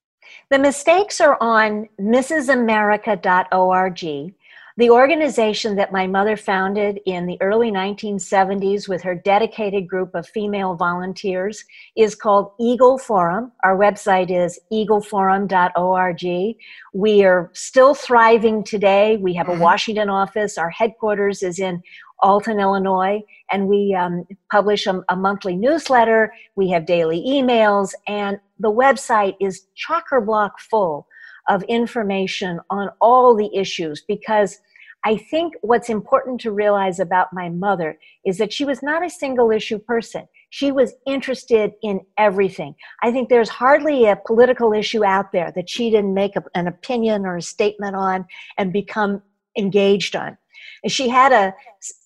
The 0.50 0.60
mistakes 0.60 1.20
are 1.20 1.38
on 1.42 1.90
mrsamerica.org 2.00 4.34
the 4.76 4.90
organization 4.90 5.76
that 5.76 5.92
my 5.92 6.08
mother 6.08 6.36
founded 6.36 7.00
in 7.06 7.28
the 7.28 7.38
early 7.42 7.72
1970s 7.72 8.88
with 8.88 9.04
her 9.04 9.14
dedicated 9.14 9.88
group 9.88 10.16
of 10.16 10.28
female 10.28 10.74
volunteers 10.76 11.64
is 11.96 12.16
called 12.16 12.54
Eagle 12.60 12.98
Forum. 12.98 13.52
Our 13.64 13.78
website 13.78 14.32
is 14.32 14.60
eagleforum.org. 14.72 16.56
We 16.94 17.24
are 17.24 17.52
still 17.54 17.94
thriving 17.94 18.64
today. 18.64 19.18
We 19.18 19.36
have 19.36 19.48
a 19.48 19.52
mm-hmm. 19.52 19.62
Washington 19.62 20.10
office. 20.10 20.58
Our 20.58 20.72
headquarters 20.72 21.44
is 21.44 21.60
in 21.60 21.84
Alton, 22.24 22.60
Illinois, 22.60 23.22
and 23.52 23.68
we 23.68 23.94
um, 23.94 24.26
publish 24.52 24.88
a, 24.88 25.04
a 25.10 25.16
monthly 25.16 25.56
newsletter. 25.56 26.34
We 26.56 26.70
have 26.72 26.88
daily 26.88 27.22
emails, 27.28 27.92
and 28.08 28.40
the 28.60 28.72
website 28.72 29.36
is 29.40 29.68
chocker 29.78 30.26
block 30.26 30.60
full 30.60 31.06
of 31.50 31.64
information 31.64 32.60
on 32.70 32.89
all 33.02 33.36
the 33.36 33.54
issues 33.56 34.02
because 34.08 34.60
I 35.06 35.18
think 35.18 35.56
what's 35.62 35.89
important 35.89 36.39
to 36.41 36.52
realize 36.52 37.00
about 37.00 37.34
my 37.34 37.50
mother 37.50 37.98
is 38.26 38.38
that 38.38 38.54
she 38.54 38.64
was 38.64 38.82
not 38.82 39.06
a 39.06 39.10
single 39.10 39.52
issue 39.52 39.78
person. 39.78 40.28
She 40.50 40.72
was 40.72 40.94
interested 41.06 41.74
in 41.82 42.02
everything. 42.18 42.76
I 43.02 43.12
think 43.12 43.28
there's 43.28 43.50
hardly 43.50 44.06
a 44.06 44.20
political 44.26 44.72
issue 44.72 45.04
out 45.04 45.34
there 45.34 45.52
that 45.56 45.70
she 45.70 45.89
didn't 45.89 46.14
make 46.14 46.36
an 46.56 46.68
opinion 46.68 47.26
or 47.26 47.38
a 47.38 47.41
statement 47.41 47.96
on 47.96 48.26
and 48.58 48.72
become 48.72 49.22
engaged 49.58 50.16
on. 50.16 50.38
And 50.84 50.91
she 50.91 51.10
had 51.10 51.34
a 51.34 51.54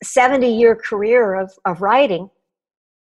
70 0.03 0.47
year 0.47 0.75
career 0.75 1.35
of, 1.35 1.51
of 1.65 1.81
writing, 1.81 2.31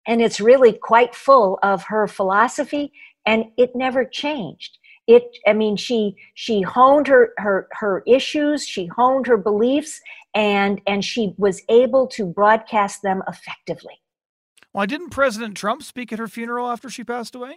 and 0.06 0.22
it's 0.22 0.40
really 0.40 0.72
quite 0.72 1.14
full 1.16 1.58
of 1.64 1.82
her 1.84 2.06
philosophy, 2.06 2.92
and 3.26 3.46
it 3.56 3.74
never 3.74 4.04
changed 4.04 4.78
it 5.14 5.36
i 5.46 5.52
mean 5.52 5.76
she 5.76 6.14
she 6.34 6.62
honed 6.62 7.06
her 7.06 7.32
her 7.38 7.68
her 7.72 8.02
issues 8.06 8.66
she 8.66 8.86
honed 8.86 9.26
her 9.26 9.36
beliefs 9.36 10.00
and 10.34 10.80
and 10.86 11.04
she 11.04 11.34
was 11.36 11.62
able 11.68 12.06
to 12.06 12.26
broadcast 12.26 13.02
them 13.02 13.22
effectively. 13.28 14.00
Why 14.72 14.86
didn't 14.86 15.10
president 15.10 15.56
trump 15.56 15.82
speak 15.82 16.12
at 16.12 16.18
her 16.18 16.28
funeral 16.28 16.68
after 16.68 16.88
she 16.88 17.04
passed 17.04 17.34
away? 17.34 17.56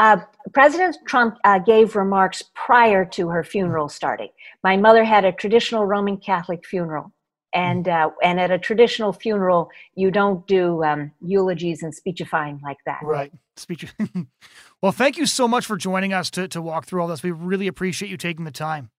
Uh, 0.00 0.18
President 0.54 0.96
Trump 1.08 1.38
uh, 1.42 1.58
gave 1.58 1.96
remarks 1.96 2.44
prior 2.54 3.04
to 3.04 3.28
her 3.30 3.42
funeral 3.42 3.88
starting. 3.88 4.28
My 4.62 4.76
mother 4.76 5.02
had 5.02 5.24
a 5.24 5.32
traditional 5.32 5.86
Roman 5.86 6.18
Catholic 6.18 6.64
funeral, 6.64 7.12
and 7.54 7.88
uh, 7.88 8.10
and 8.22 8.40
at 8.40 8.50
a 8.50 8.58
traditional 8.58 9.12
funeral, 9.12 9.70
you 9.94 10.10
don't 10.10 10.46
do 10.46 10.84
um, 10.84 11.12
eulogies 11.20 11.82
and 11.82 11.94
speechifying 11.94 12.60
like 12.62 12.78
that. 12.86 13.00
Right, 13.02 13.32
speech. 13.56 13.86
well, 14.82 14.92
thank 14.92 15.16
you 15.16 15.26
so 15.26 15.48
much 15.48 15.66
for 15.66 15.76
joining 15.76 16.12
us 16.12 16.30
to 16.30 16.48
to 16.48 16.62
walk 16.62 16.86
through 16.86 17.00
all 17.00 17.08
this. 17.08 17.22
We 17.22 17.30
really 17.30 17.66
appreciate 17.66 18.10
you 18.10 18.16
taking 18.16 18.44
the 18.44 18.50
time. 18.50 18.90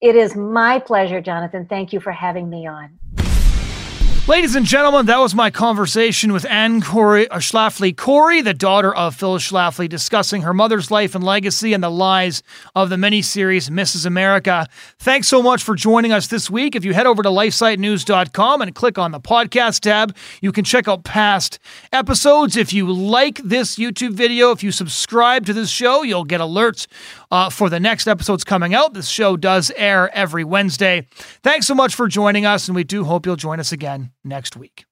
It 0.00 0.14
is 0.14 0.36
my 0.36 0.78
pleasure, 0.78 1.20
Jonathon. 1.20 1.66
Thank 1.66 1.92
you 1.92 1.98
for 1.98 2.12
having 2.12 2.48
me 2.48 2.68
on. 2.68 2.98
Ladies 4.28 4.56
and 4.56 4.66
gentlemen, 4.66 5.06
that 5.06 5.20
was 5.20 5.34
my 5.34 5.50
conversation 5.50 6.34
with 6.34 6.44
Anne 6.44 6.82
Cori 6.82 7.26
uh, 7.28 7.38
Schlafly 7.38 7.96
Cori, 7.96 8.42
the 8.42 8.52
daughter 8.52 8.94
of 8.94 9.16
Phyllis 9.16 9.50
Schlafly, 9.50 9.88
discussing 9.88 10.42
her 10.42 10.52
mother's 10.52 10.90
life 10.90 11.14
and 11.14 11.24
legacy 11.24 11.72
and 11.72 11.82
the 11.82 11.90
lies 11.90 12.42
of 12.74 12.90
the 12.90 12.96
miniseries 12.96 13.70
Mrs. 13.70 14.04
America. 14.04 14.68
Thanks 14.98 15.28
so 15.28 15.42
much 15.42 15.62
for 15.62 15.74
joining 15.74 16.12
us 16.12 16.26
this 16.26 16.50
week. 16.50 16.76
If 16.76 16.84
you 16.84 16.92
head 16.92 17.06
over 17.06 17.22
to 17.22 17.30
lifesitenews.com 17.30 18.60
and 18.60 18.74
click 18.74 18.98
on 18.98 19.12
the 19.12 19.20
podcast 19.20 19.80
tab, 19.80 20.14
you 20.42 20.52
can 20.52 20.62
check 20.62 20.88
out 20.88 21.04
past 21.04 21.58
episodes. 21.90 22.54
If 22.54 22.70
you 22.74 22.92
like 22.92 23.40
this 23.42 23.76
YouTube 23.76 24.12
video, 24.12 24.50
if 24.50 24.62
you 24.62 24.72
subscribe 24.72 25.46
to 25.46 25.54
this 25.54 25.70
show, 25.70 26.02
you'll 26.02 26.24
get 26.24 26.42
alerts 26.42 26.86
uh, 27.30 27.50
for 27.50 27.70
the 27.70 27.80
next 27.80 28.06
episodes 28.06 28.44
coming 28.44 28.74
out. 28.74 28.94
This 28.94 29.08
show 29.08 29.36
does 29.36 29.70
air 29.76 30.14
every 30.16 30.44
Wednesday. 30.44 31.06
Thanks 31.42 31.66
so 31.66 31.74
much 31.74 31.94
for 31.94 32.08
joining 32.08 32.46
us, 32.46 32.68
and 32.68 32.74
we 32.76 32.84
do 32.84 33.04
hope 33.04 33.26
you'll 33.26 33.36
join 33.36 33.60
us 33.60 33.72
again 33.72 34.12
next 34.24 34.56
week. 34.56 34.87